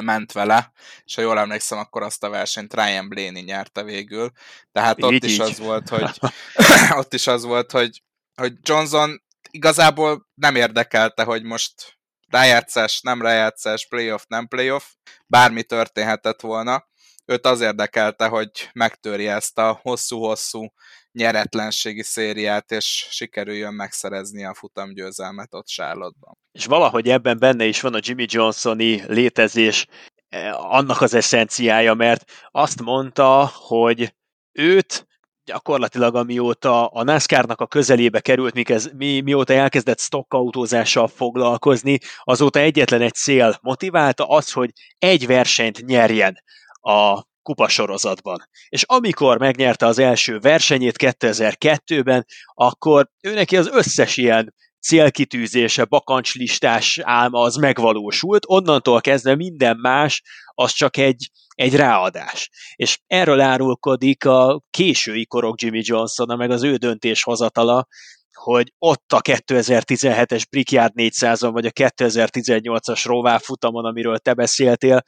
[0.00, 0.72] ment vele,
[1.04, 4.30] és ha jól emlékszem, akkor azt a versenyt Ryan Blaney nyerte végül.
[4.72, 5.40] Tehát ott így, is így.
[5.40, 6.20] az volt, hogy
[7.00, 8.02] ott is az volt, hogy,
[8.34, 11.98] hogy Johnson igazából nem érdekelte, hogy most
[12.28, 14.84] rájátszás, nem rájátszás, playoff, nem playoff,
[15.26, 16.86] bármi történhetett volna.
[17.26, 20.72] Őt az érdekelte, hogy megtörje ezt a hosszú-hosszú
[21.12, 26.38] nyeretlenségi szériát, és sikerüljön megszerezni a futamgyőzelmet ott Charlotte-ban.
[26.52, 29.86] És valahogy ebben benne is van a Jimmy Johnsoni létezés,
[30.28, 34.14] eh, annak az eszenciája, mert azt mondta, hogy
[34.52, 35.06] őt
[35.44, 43.00] gyakorlatilag amióta a NASCAR-nak a közelébe került, mikez, mi, mióta elkezdett stockautózással foglalkozni, azóta egyetlen
[43.00, 46.36] egy cél motiválta az, hogy egy versenyt nyerjen
[46.80, 48.48] a kupasorozatban.
[48.68, 54.54] És amikor megnyerte az első versenyét 2002-ben, akkor ő neki az összes ilyen
[54.84, 60.22] célkitűzése, bakancslistás álma az megvalósult, onnantól kezdve minden más
[60.54, 62.50] az csak egy, egy ráadás.
[62.74, 67.86] És erről árulkodik a késői korok Jimmy Johnson, meg az ő döntéshozatala,
[68.32, 75.02] hogy ott a 2017-es Brickyard 400-on, vagy a 2018-as Rová futamon, amiről te beszéltél,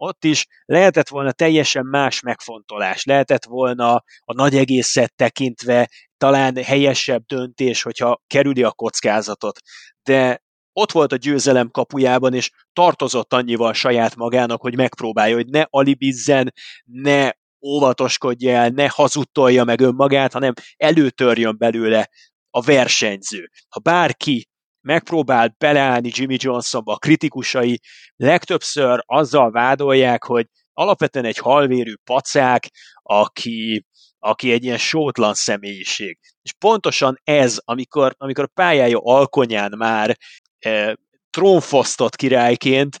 [0.00, 3.94] ott is lehetett volna teljesen más megfontolás, lehetett volna
[4.24, 9.60] a nagy egészet tekintve talán helyesebb döntés, hogyha kerüli a kockázatot,
[10.02, 15.64] de ott volt a győzelem kapujában, és tartozott annyival saját magának, hogy megpróbálja, hogy ne
[15.70, 16.52] alibizzen,
[16.84, 17.30] ne
[17.66, 22.08] óvatoskodja el, ne hazudtolja meg önmagát, hanem előtörjön belőle
[22.50, 23.50] a versenyző.
[23.68, 24.48] Ha bárki
[24.80, 27.80] megpróbált beleállni Jimmy Johnsonba, a kritikusai
[28.16, 32.68] legtöbbször azzal vádolják, hogy alapvetően egy halvérű pacák,
[33.02, 33.84] aki,
[34.18, 36.18] aki egy ilyen sótlan személyiség.
[36.42, 40.16] És pontosan ez, amikor, amikor a pályája alkonyán már
[40.58, 40.96] e,
[41.30, 42.96] trónfosztott királyként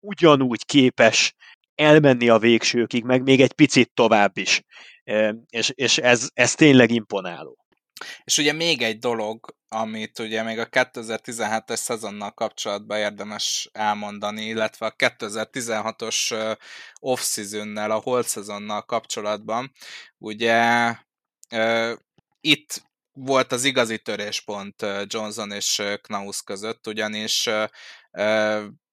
[0.00, 1.34] ugyanúgy képes
[1.74, 4.62] elmenni a végsőkig, meg még egy picit tovább is.
[5.04, 7.59] E, és és ez, ez tényleg imponáló.
[8.24, 14.86] És ugye még egy dolog, amit ugye még a 2017-es szezonnal kapcsolatban érdemes elmondani, illetve
[14.86, 16.56] a 2016-os
[17.00, 19.72] off-seasonnel, a hold szezonnal kapcsolatban,
[20.18, 20.94] ugye
[22.40, 22.82] itt
[23.12, 27.48] volt az igazi töréspont Johnson és Knaus között, ugyanis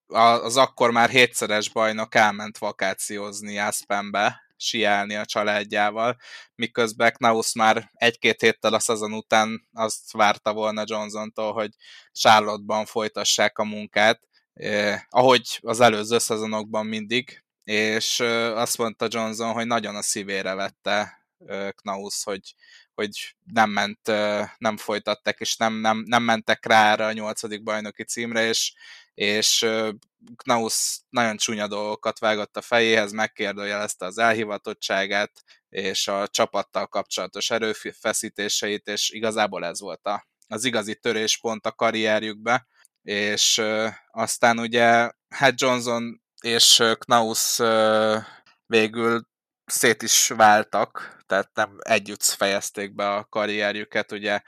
[0.07, 6.17] az akkor már hétszeres bajnok elment vakációzni Aspenbe, siálni a családjával,
[6.55, 11.71] miközben Knaus már egy-két héttel a szezon után azt várta volna Johnson-tól, hogy
[12.11, 14.21] Charlotte-ban folytassák a munkát,
[14.53, 20.53] eh, ahogy az előző szezonokban mindig, és eh, azt mondta Johnson, hogy nagyon a szívére
[20.53, 22.55] vette eh, Knaus, hogy,
[22.93, 24.07] hogy nem ment,
[24.57, 28.73] nem folytattak, és nem, nem, nem mentek rá erre a nyolcadik bajnoki címre, és,
[29.17, 29.67] és
[30.35, 35.31] Knaus nagyon csúnya dolgokat vágott a fejéhez, megkérdőjelezte az elhivatottságát,
[35.69, 42.67] és a csapattal kapcsolatos erőfeszítéseit, és igazából ez volt a, az igazi töréspont a karrierjükbe,
[43.03, 43.61] és
[44.11, 47.57] aztán ugye hát Johnson és Knaus
[48.65, 49.27] végül
[49.65, 54.41] szét is váltak, tehát nem együtt fejezték be a karrierjüket, ugye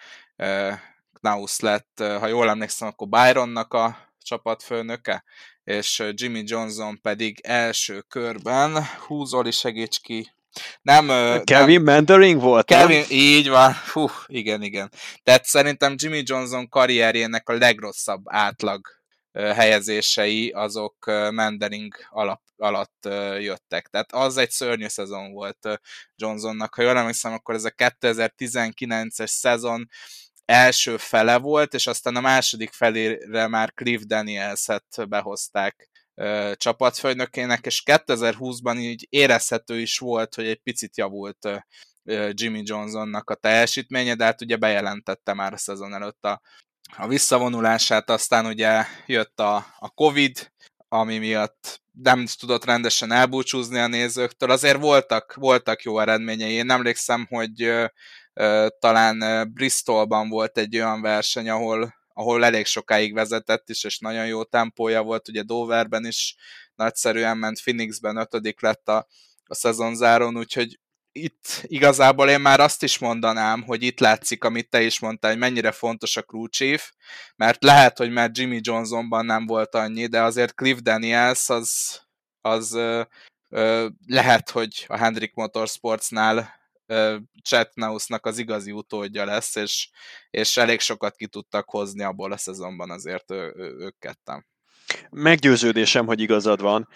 [1.14, 5.24] Knaus lett, ha jól emlékszem, akkor Byronnak a csapatfőnöke,
[5.64, 10.32] és Jimmy Johnson pedig első körben, hú, Zoli segíts ki,
[10.82, 11.08] nem,
[11.44, 13.08] Kevin nem, Mandering volt, Kevin, nem?
[13.10, 14.92] Így van, hú, igen, igen.
[15.24, 18.98] Tehát szerintem Jimmy Johnson karrierjének a legrosszabb átlag
[19.32, 23.08] helyezései azok Mandering alap, alatt
[23.40, 23.88] jöttek.
[23.88, 25.80] Tehát az egy szörnyű szezon volt
[26.16, 26.76] Johnsonnak.
[26.76, 29.90] Ha jól emlékszem, akkor ez a 2019-es szezon
[30.50, 37.84] első fele volt, és aztán a második felére már Cliff Daniels-et behozták ö, csapatfőnökének, és
[37.86, 41.46] 2020-ban így érezhető is volt, hogy egy picit javult
[42.04, 46.42] ö, Jimmy Johnsonnak a teljesítménye, de hát ugye bejelentette már a szezon előtt a
[46.98, 50.52] a visszavonulását, aztán ugye jött a, a Covid,
[50.88, 54.52] ami miatt nem tudott rendesen elbúcsúzni a nézőktől.
[54.52, 56.54] Azért voltak, voltak jó eredményei.
[56.54, 57.72] Én emlékszem, hogy
[58.80, 64.44] talán Bristolban volt egy olyan verseny, ahol, ahol elég sokáig vezetett is, és nagyon jó
[64.44, 66.36] tempója volt, ugye Doverben is
[66.76, 69.08] nagyszerűen ment, Phoenixben ötödik lett a,
[69.44, 70.80] a szezonzáron, úgyhogy
[71.12, 75.40] itt igazából én már azt is mondanám, hogy itt látszik, amit te is mondtál, hogy
[75.40, 76.92] mennyire fontos a crew chief,
[77.36, 82.00] mert lehet, hogy már Jimmy Johnsonban nem volt annyi, de azért Cliff Daniels az,
[82.42, 83.02] az ö,
[83.50, 86.59] ö, lehet, hogy a Hendrick Motorsportsnál
[87.44, 89.90] Chad Knausnak az igazi utódja lesz, és,
[90.30, 94.46] és elég sokat ki tudtak hozni abból a szezonban azért ő, ő, ők kettem.
[95.10, 96.88] Meggyőződésem, hogy igazad van.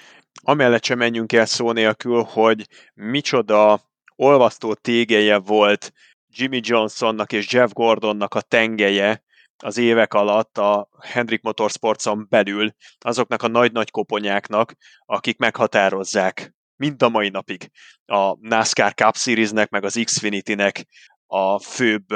[0.41, 3.81] Amellett sem menjünk el szó nélkül, hogy micsoda
[4.15, 5.93] olvasztó tégeje volt
[6.27, 9.23] Jimmy Johnsonnak és Jeff Gordonnak a tengeje
[9.57, 14.73] az évek alatt a Hendrick Motorsportson belül azoknak a nagy-nagy koponyáknak,
[15.05, 16.53] akik meghatározzák
[16.83, 17.69] mind a mai napig
[18.05, 20.85] a NASCAR Cup Series-nek, meg az Xfinity-nek
[21.25, 22.07] a főbb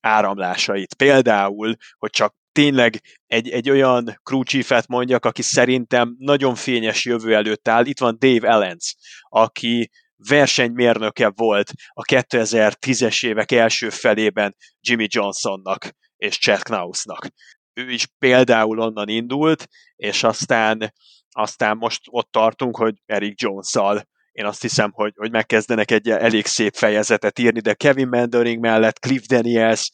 [0.00, 0.94] áramlásait.
[0.94, 7.34] Például, hogy csak tényleg egy, egy olyan crew chief-et mondjak, aki szerintem nagyon fényes jövő
[7.34, 7.86] előtt áll.
[7.86, 8.96] Itt van Dave Ellens,
[9.28, 17.28] aki versenymérnöke volt a 2010-es évek első felében Jimmy Johnsonnak és Chad Knausnak.
[17.74, 20.92] Ő is például onnan indult, és aztán,
[21.32, 24.02] aztán most ott tartunk, hogy Eric Jones-szal.
[24.32, 28.98] Én azt hiszem, hogy, hogy megkezdenek egy elég szép fejezetet írni, de Kevin Mandering mellett
[28.98, 29.90] Cliff Daniels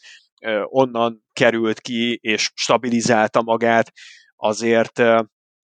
[0.65, 3.93] onnan került ki, és stabilizálta magát,
[4.37, 5.03] azért,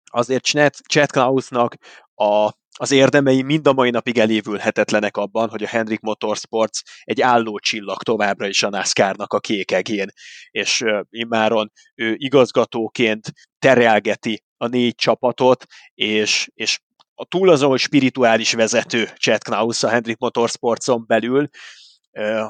[0.04, 0.44] azért
[0.88, 1.74] Chad Klausnak
[2.14, 7.58] a, az érdemei mind a mai napig elévülhetetlenek abban, hogy a Hendrik Motorsports egy álló
[7.58, 10.08] csillag továbbra is a NASCAR-nak a kékegén,
[10.50, 16.80] és immáron ő igazgatóként terelgeti a négy csapatot, és, és
[17.14, 21.48] a túl azon, hogy spirituális vezető Chad Knaus a Hendrik Motorsportson belül,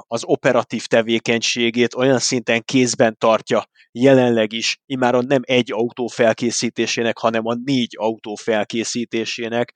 [0.06, 7.46] az operatív tevékenységét olyan szinten kézben tartja jelenleg is, imáron nem egy autó felkészítésének, hanem
[7.46, 9.72] a négy autó felkészítésének,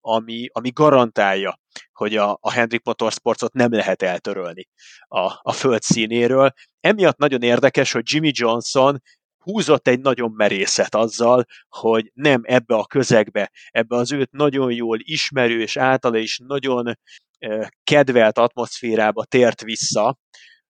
[0.00, 1.58] ami, ami garantálja,
[1.92, 4.68] hogy a, a Hendrik Motorsportot nem lehet eltörölni
[5.08, 6.52] a, a föld színéről.
[6.80, 9.02] Emiatt nagyon érdekes, hogy Jimmy Johnson
[9.42, 14.98] húzott egy nagyon merészet azzal, hogy nem ebbe a közegbe, ebbe az őt nagyon jól
[15.00, 16.98] ismerő és általa is nagyon
[17.84, 20.18] kedvelt atmoszférába tért vissza,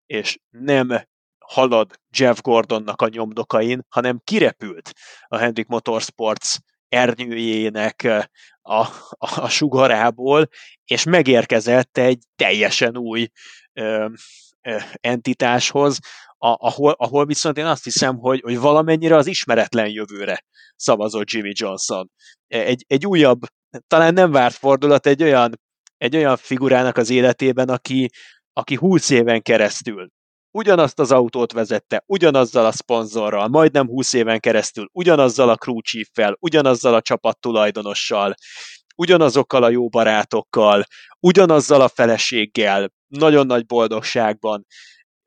[0.06, 1.04] és nem
[1.38, 4.92] halad Jeff Gordonnak a nyomdokain, hanem kirepült
[5.26, 6.56] a Hendrik Motorsports
[6.88, 8.08] ernyőjének
[8.62, 8.80] a,
[9.18, 10.48] a, a sugarából,
[10.84, 13.28] és megérkezett egy teljesen új
[13.72, 14.08] ö,
[14.62, 15.98] ö, entitáshoz,
[16.38, 20.44] a, ahol, ahol viszont én azt hiszem, hogy, hogy valamennyire az ismeretlen jövőre
[20.76, 22.10] szavazott Jimmy Johnson.
[22.46, 23.40] Egy, egy újabb,
[23.86, 25.60] talán nem várt fordulat, egy olyan
[25.96, 28.10] egy olyan figurának az életében, aki,
[28.52, 30.08] aki 20 éven keresztül
[30.56, 36.36] ugyanazt az autót vezette, ugyanazzal a szponzorral, majdnem 20 éven keresztül, ugyanazzal a crew chief-fel,
[36.40, 38.34] ugyanazzal a csapattulajdonossal,
[38.96, 40.84] ugyanazokkal a jó barátokkal,
[41.20, 44.66] ugyanazzal a feleséggel, nagyon nagy boldogságban.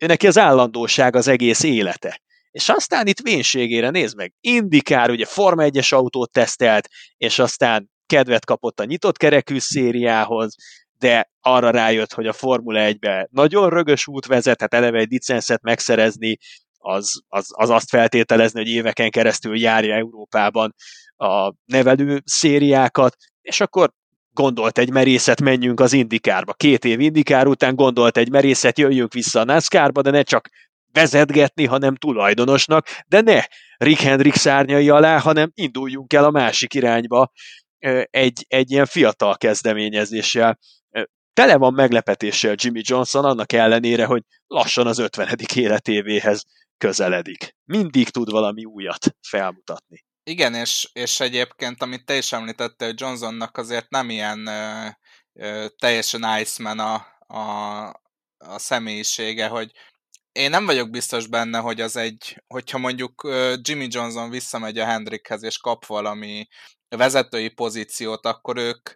[0.07, 2.21] Neki az állandóság az egész élete.
[2.51, 8.45] És aztán itt vénségére nézd meg, Indikár ugye Forma 1-es autót tesztelt, és aztán kedvet
[8.45, 10.55] kapott a nyitott kerekű szériához,
[10.97, 15.61] de arra rájött, hogy a Formula 1-be nagyon rögös út vezet, hát eleve egy licenszet
[15.61, 16.38] megszerezni,
[16.77, 20.76] az, az, az azt feltételezni, hogy éveken keresztül járja Európában
[21.15, 23.91] a nevelő szériákat, és akkor
[24.41, 26.53] gondolt egy merészet, menjünk az Indikárba.
[26.53, 30.49] Két év Indikár után gondolt egy merészet, jöjjünk vissza a NASCAR-ba, de ne csak
[30.91, 33.41] vezetgetni, hanem tulajdonosnak, de ne
[33.77, 37.31] Rick Hendrick szárnyai alá, hanem induljunk el a másik irányba,
[38.09, 40.59] egy, egy ilyen fiatal kezdeményezéssel.
[41.33, 45.35] Tele van meglepetéssel Jimmy Johnson, annak ellenére, hogy lassan az 50.
[45.55, 46.43] életévéhez
[46.77, 47.55] közeledik.
[47.65, 50.03] Mindig tud valami újat felmutatni.
[50.23, 54.87] Igen, és, és egyébként, amit te is említettél, hogy Johnsonnak azért nem ilyen ö,
[55.33, 58.01] ö, teljesen Iceman a, a,
[58.37, 59.71] a személyisége, hogy
[60.31, 63.27] én nem vagyok biztos benne, hogy az egy, hogyha mondjuk
[63.61, 66.47] Jimmy Johnson visszamegy a Hendrickhez és kap valami
[66.89, 68.89] vezetői pozíciót, akkor ők,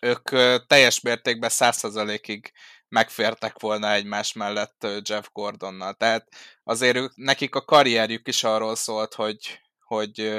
[0.00, 0.28] ők
[0.66, 2.52] teljes mértékben százszerzalékig
[2.88, 5.94] megfértek volna egymás mellett Jeff Gordonnal.
[5.94, 6.28] Tehát
[6.64, 9.60] azért ők, nekik a karrierjük is arról szólt, hogy,
[9.94, 10.34] hogy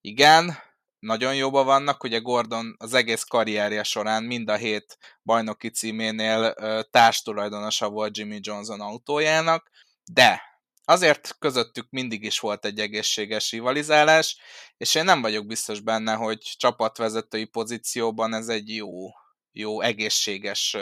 [0.00, 0.58] igen,
[0.98, 6.54] nagyon jóban vannak, ugye Gordon az egész karrierje során mind a hét bajnoki címénél
[6.90, 9.70] társtulajdonosa volt Jimmy Johnson autójának,
[10.12, 10.42] de
[10.84, 14.36] azért közöttük mindig is volt egy egészséges rivalizálás,
[14.76, 19.08] és én nem vagyok biztos benne, hogy csapatvezetői pozícióban ez egy jó,
[19.52, 20.76] jó egészséges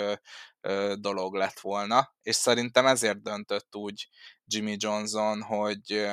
[0.94, 4.08] dolog lett volna, és szerintem ezért döntött úgy
[4.44, 6.06] Jimmy Johnson, hogy,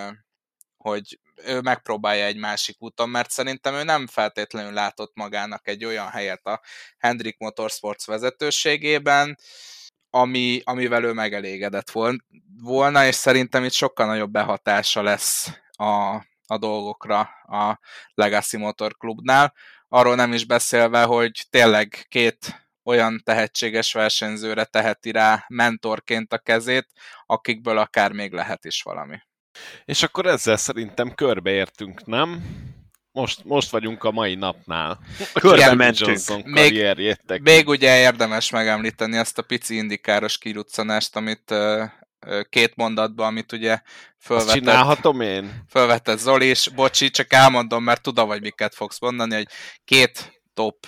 [0.77, 6.09] hogy ő megpróbálja egy másik úton, mert szerintem ő nem feltétlenül látott magának egy olyan
[6.09, 6.61] helyet a
[6.97, 9.37] Hendrik Motorsports vezetőségében,
[10.09, 11.91] ami, amivel ő megelégedett
[12.61, 16.15] volna, és szerintem itt sokkal nagyobb behatása lesz a,
[16.47, 17.79] a dolgokra a
[18.13, 19.53] Legacy Motor Clubnál.
[19.87, 26.87] Arról nem is beszélve, hogy tényleg két olyan tehetséges versenyzőre teheti rá mentorként a kezét,
[27.25, 29.17] akikből akár még lehet is valami.
[29.85, 32.43] És akkor ezzel szerintem körbeértünk, nem?
[33.11, 34.99] Most, most vagyunk a mai napnál.
[35.33, 36.43] Körbe mentünk.
[36.43, 36.97] Még,
[37.41, 41.53] még ugye érdemes megemlíteni azt a pici indikáros kiruccanást, amit
[42.49, 43.81] két mondatban, amit ugye
[44.19, 45.63] fölvetett, Azt csinálhatom én?
[45.69, 49.47] Fölvetett Zoli, és bocsi, csak elmondom, mert tudom, hogy miket fogsz mondani, hogy
[49.85, 50.87] két top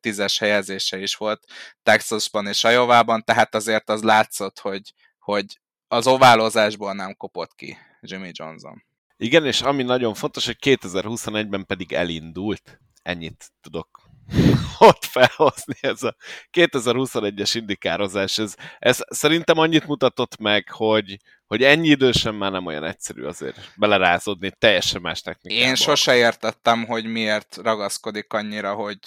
[0.00, 1.44] tízes helyezése is volt
[1.82, 8.30] Texasban és Ajovában, tehát azért az látszott, hogy, hogy az oválozásból nem kopott ki Jimmy
[8.32, 8.84] Johnson.
[9.16, 12.80] Igen, és ami nagyon fontos, hogy 2021-ben pedig elindult.
[13.02, 14.06] Ennyit tudok
[14.78, 15.74] ott felhozni.
[15.80, 16.16] Ez a
[16.52, 21.16] 2021-es indikározás, ez, ez szerintem annyit mutatott meg, hogy,
[21.46, 25.66] hogy ennyi idősen már nem olyan egyszerű azért belerázódni teljesen más technikába.
[25.66, 29.00] Én sose értettem, hogy miért ragaszkodik annyira, hogy,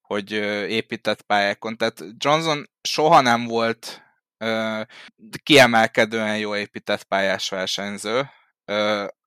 [0.00, 0.32] hogy
[0.68, 1.76] épített pályákon.
[1.76, 4.02] Tehát Johnson soha nem volt
[5.42, 8.30] kiemelkedően jó épített pályás versenyző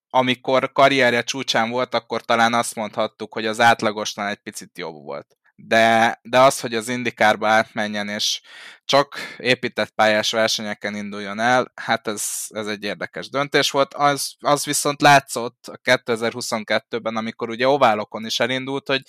[0.09, 5.37] amikor karrierje csúcsán volt, akkor talán azt mondhattuk, hogy az átlagosnál egy picit jobb volt.
[5.57, 8.41] De, de az, hogy az indikárba átmenjen, és
[8.85, 13.93] csak épített pályás versenyeken induljon el, hát ez, ez egy érdekes döntés volt.
[13.93, 19.01] Az, az viszont látszott a 2022-ben, amikor ugye oválokon is elindult, hogy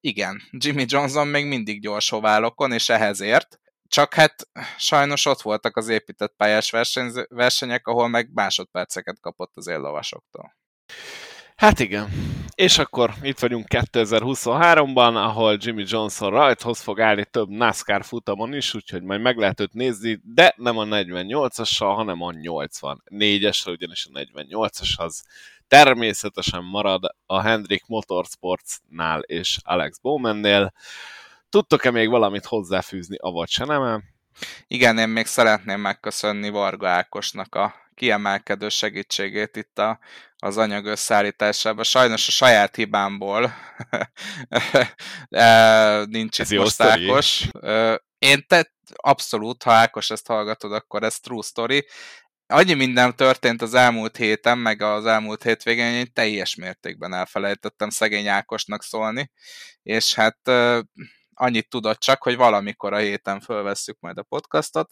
[0.00, 3.58] igen, Jimmy Johnson még mindig gyors oválokon, és ehhez ért,
[3.88, 4.48] csak hát
[4.78, 6.70] sajnos ott voltak az épített pályás
[7.28, 10.56] versenyek, ahol meg másodperceket kapott az éllovasoktól.
[11.56, 12.08] Hát igen.
[12.54, 18.74] És akkor itt vagyunk 2023-ban, ahol Jimmy Johnson rajthoz fog állni több NASCAR futamon is,
[18.74, 24.18] úgyhogy majd meg lehet őt nézni, de nem a 48-assal, hanem a 84-esre, ugyanis a
[24.18, 25.24] 48-as az
[25.68, 30.72] természetesen marad a Hendrik Motorsportsnál és Alex Bowmannél.
[31.48, 34.02] Tudtok-e még valamit hozzáfűzni, avagy se nem?
[34.66, 39.98] Igen, én még szeretném megköszönni Varga Ákosnak a kiemelkedő segítségét itt a,
[40.36, 41.84] az anyag összeállításában.
[41.84, 43.54] Sajnos a saját hibámból
[46.06, 47.48] nincs Ez itt most Ákos.
[48.18, 51.86] Én te, abszolút, ha Ákos ezt hallgatod, akkor ez true story.
[52.46, 58.26] Annyi minden történt az elmúlt héten, meg az elmúlt hétvégén, én teljes mértékben elfelejtettem szegény
[58.26, 59.30] Ákosnak szólni,
[59.82, 60.38] és hát
[61.38, 64.90] annyit tudott csak, hogy valamikor a héten fölvesszük majd a podcastot.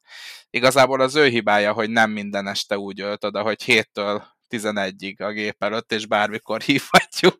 [0.50, 5.30] Igazából az ő hibája, hogy nem minden este úgy ölt oda, hogy héttől 11-ig a
[5.30, 7.38] gép előtt, és bármikor hívhatjuk.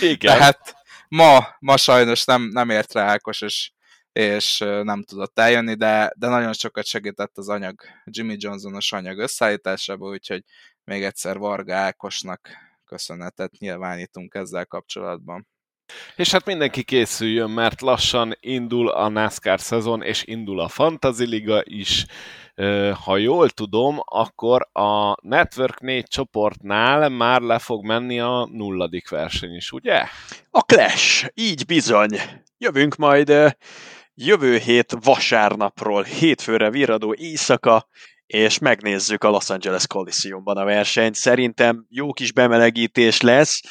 [0.00, 0.36] Igen.
[0.36, 0.74] Tehát
[1.08, 3.72] ma, ma sajnos nem, nem ért rá Ákos, és,
[4.12, 10.08] és nem tudott eljönni, de, de nagyon sokat segített az anyag, Jimmy Johnsonos anyag összeállításába,
[10.08, 10.44] úgyhogy
[10.84, 12.48] még egyszer Varga Ákosnak
[12.84, 15.48] köszönetet nyilvánítunk ezzel kapcsolatban.
[16.16, 21.62] És hát mindenki készüljön, mert lassan indul a NASCAR szezon, és indul a Fantasy Liga
[21.64, 22.06] is.
[23.04, 29.54] Ha jól tudom, akkor a Network 4 csoportnál már le fog menni a nulladik verseny
[29.54, 30.02] is, ugye?
[30.50, 32.20] A Clash, így bizony.
[32.58, 33.56] Jövünk majd
[34.14, 37.88] jövő hét vasárnapról, hétfőre virradó éjszaka,
[38.26, 41.14] és megnézzük a Los Angeles Coliseumban a versenyt.
[41.14, 43.62] Szerintem jó kis bemelegítés lesz,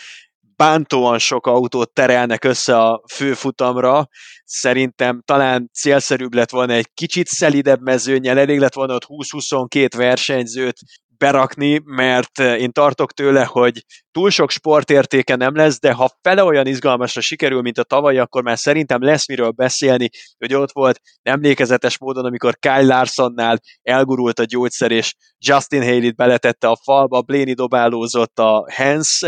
[0.62, 4.08] bántóan sok autót terelnek össze a főfutamra.
[4.44, 10.78] Szerintem talán célszerűbb lett volna egy kicsit szelidebb mezőnyel, elég lett volna ott 20-22 versenyzőt
[11.18, 16.68] berakni, mert én tartok tőle, hogy túl sok sportértéke nem lesz, de ha fele olyan
[16.68, 21.98] izgalmasra sikerül, mint a tavaly, akkor már szerintem lesz miről beszélni, hogy ott volt emlékezetes
[21.98, 28.40] módon, amikor Kyle Larsonnál elgurult a gyógyszer, és Justin Haley-t beletette a falba, Blaney dobálózott
[28.40, 29.26] a Hens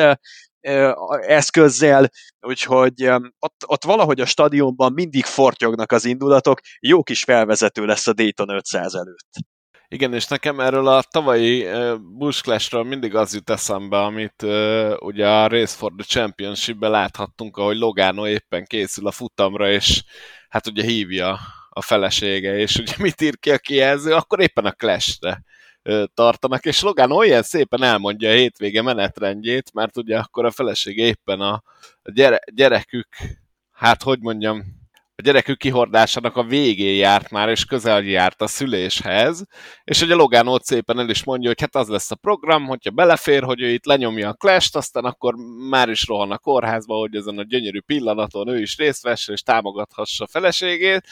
[1.21, 2.09] eszközzel,
[2.41, 3.07] úgyhogy
[3.39, 8.49] ott, ott valahogy a stadionban mindig fortyognak az indulatok, jó kis felvezető lesz a Dayton
[8.49, 9.29] 500 előtt.
[9.87, 14.93] Igen, és nekem erről a tavalyi uh, Bush Clash-ről mindig az jut eszembe, amit uh,
[14.99, 20.03] ugye a Race for the Championship-ben láthattunk, ahogy Logano éppen készül a futamra, és
[20.49, 24.71] hát ugye hívja a felesége, és ugye mit ír ki a kijelző, akkor éppen a
[24.71, 25.43] Clash-re
[26.13, 31.41] tartanak, és Logan olyan szépen elmondja a hétvége menetrendjét, mert ugye akkor a felesége éppen
[31.41, 31.63] a
[32.03, 33.07] gyere, gyerekük,
[33.71, 34.82] hát hogy mondjam,
[35.15, 39.45] a gyerekük kihordásának a végén járt már, és közel járt a szüléshez,
[39.83, 42.91] és ugye Logan ott szépen el is mondja, hogy hát az lesz a program, hogyha
[42.91, 45.33] belefér, hogy ő itt lenyomja a clash aztán akkor
[45.69, 49.41] már is rohan a kórházba, hogy ezen a gyönyörű pillanaton ő is részt vessen, és
[49.41, 51.07] támogathassa a feleségét,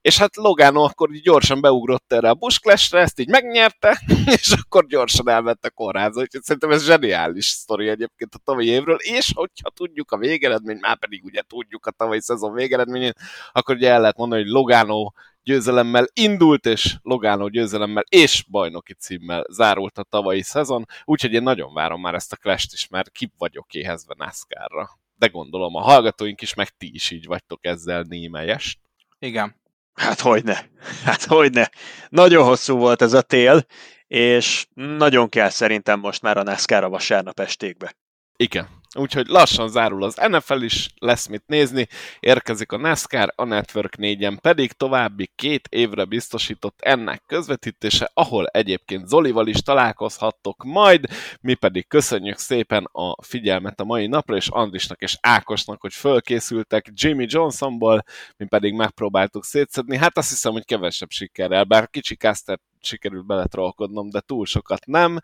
[0.00, 4.02] és hát Logano akkor gyorsan beugrott erre a Bush Clash-re, ezt így megnyerte,
[4.40, 8.98] és akkor gyorsan elment a kórházba, úgyhogy szerintem ez zseniális sztori egyébként a tavalyi évről,
[8.98, 13.18] és hogyha tudjuk a végeredményt, már pedig ugye tudjuk a tavalyi szezon végeredményét,
[13.52, 15.12] akkor ugye el lehet mondani, hogy Logano
[15.42, 21.74] győzelemmel indult, és Logano győzelemmel és bajnoki címmel zárult a tavalyi szezon, úgyhogy én nagyon
[21.74, 24.98] várom már ezt a clash is, mert ki vagyok éhezve NASCAR-ra.
[25.14, 28.78] De gondolom a hallgatóink is, meg ti is így vagytok ezzel némelyest.
[29.18, 29.58] Igen.
[29.94, 30.70] Hát hogyne,
[31.04, 31.70] hát hogyne.
[32.08, 33.66] Nagyon hosszú volt ez a tél,
[34.06, 37.94] és nagyon kell szerintem most már a NASCAR a vasárnap estékbe.
[38.36, 38.68] Igen,
[38.98, 41.88] Úgyhogy lassan zárul az NFL is, lesz mit nézni,
[42.20, 49.08] érkezik a NASCAR, a Network 4-en pedig további két évre biztosított ennek közvetítése, ahol egyébként
[49.08, 51.04] Zolival is találkozhattok majd,
[51.40, 56.90] mi pedig köszönjük szépen a figyelmet a mai napra, és Andrisnak és Ákosnak, hogy fölkészültek
[56.94, 58.04] Jimmy Johnsonból,
[58.36, 64.10] mi pedig megpróbáltuk szétszedni, hát azt hiszem, hogy kevesebb sikerrel, bár kicsi Caster sikerült beletrolkodnom,
[64.10, 65.20] de túl sokat nem.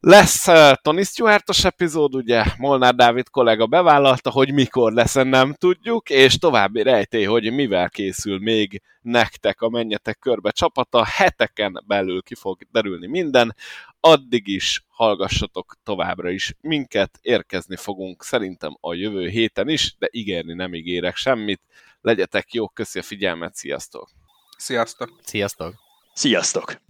[0.00, 2.44] Lesz uh, Tony Stewart-os epizód, ugye
[2.82, 8.38] Molnár Dávid kollega bevállalta, hogy mikor lesz, nem tudjuk, és további rejtély, hogy mivel készül
[8.38, 13.56] még nektek a Menjetek Körbe csapata, heteken belül ki fog derülni minden,
[14.00, 20.54] addig is hallgassatok továbbra is minket, érkezni fogunk szerintem a jövő héten is, de ígérni
[20.54, 21.60] nem ígérek semmit.
[22.00, 24.10] Legyetek jók, köszi a figyelmet, sziasztok!
[24.56, 25.12] Sziasztok!
[25.22, 25.74] Sziasztok!
[26.14, 26.80] Sziasztok!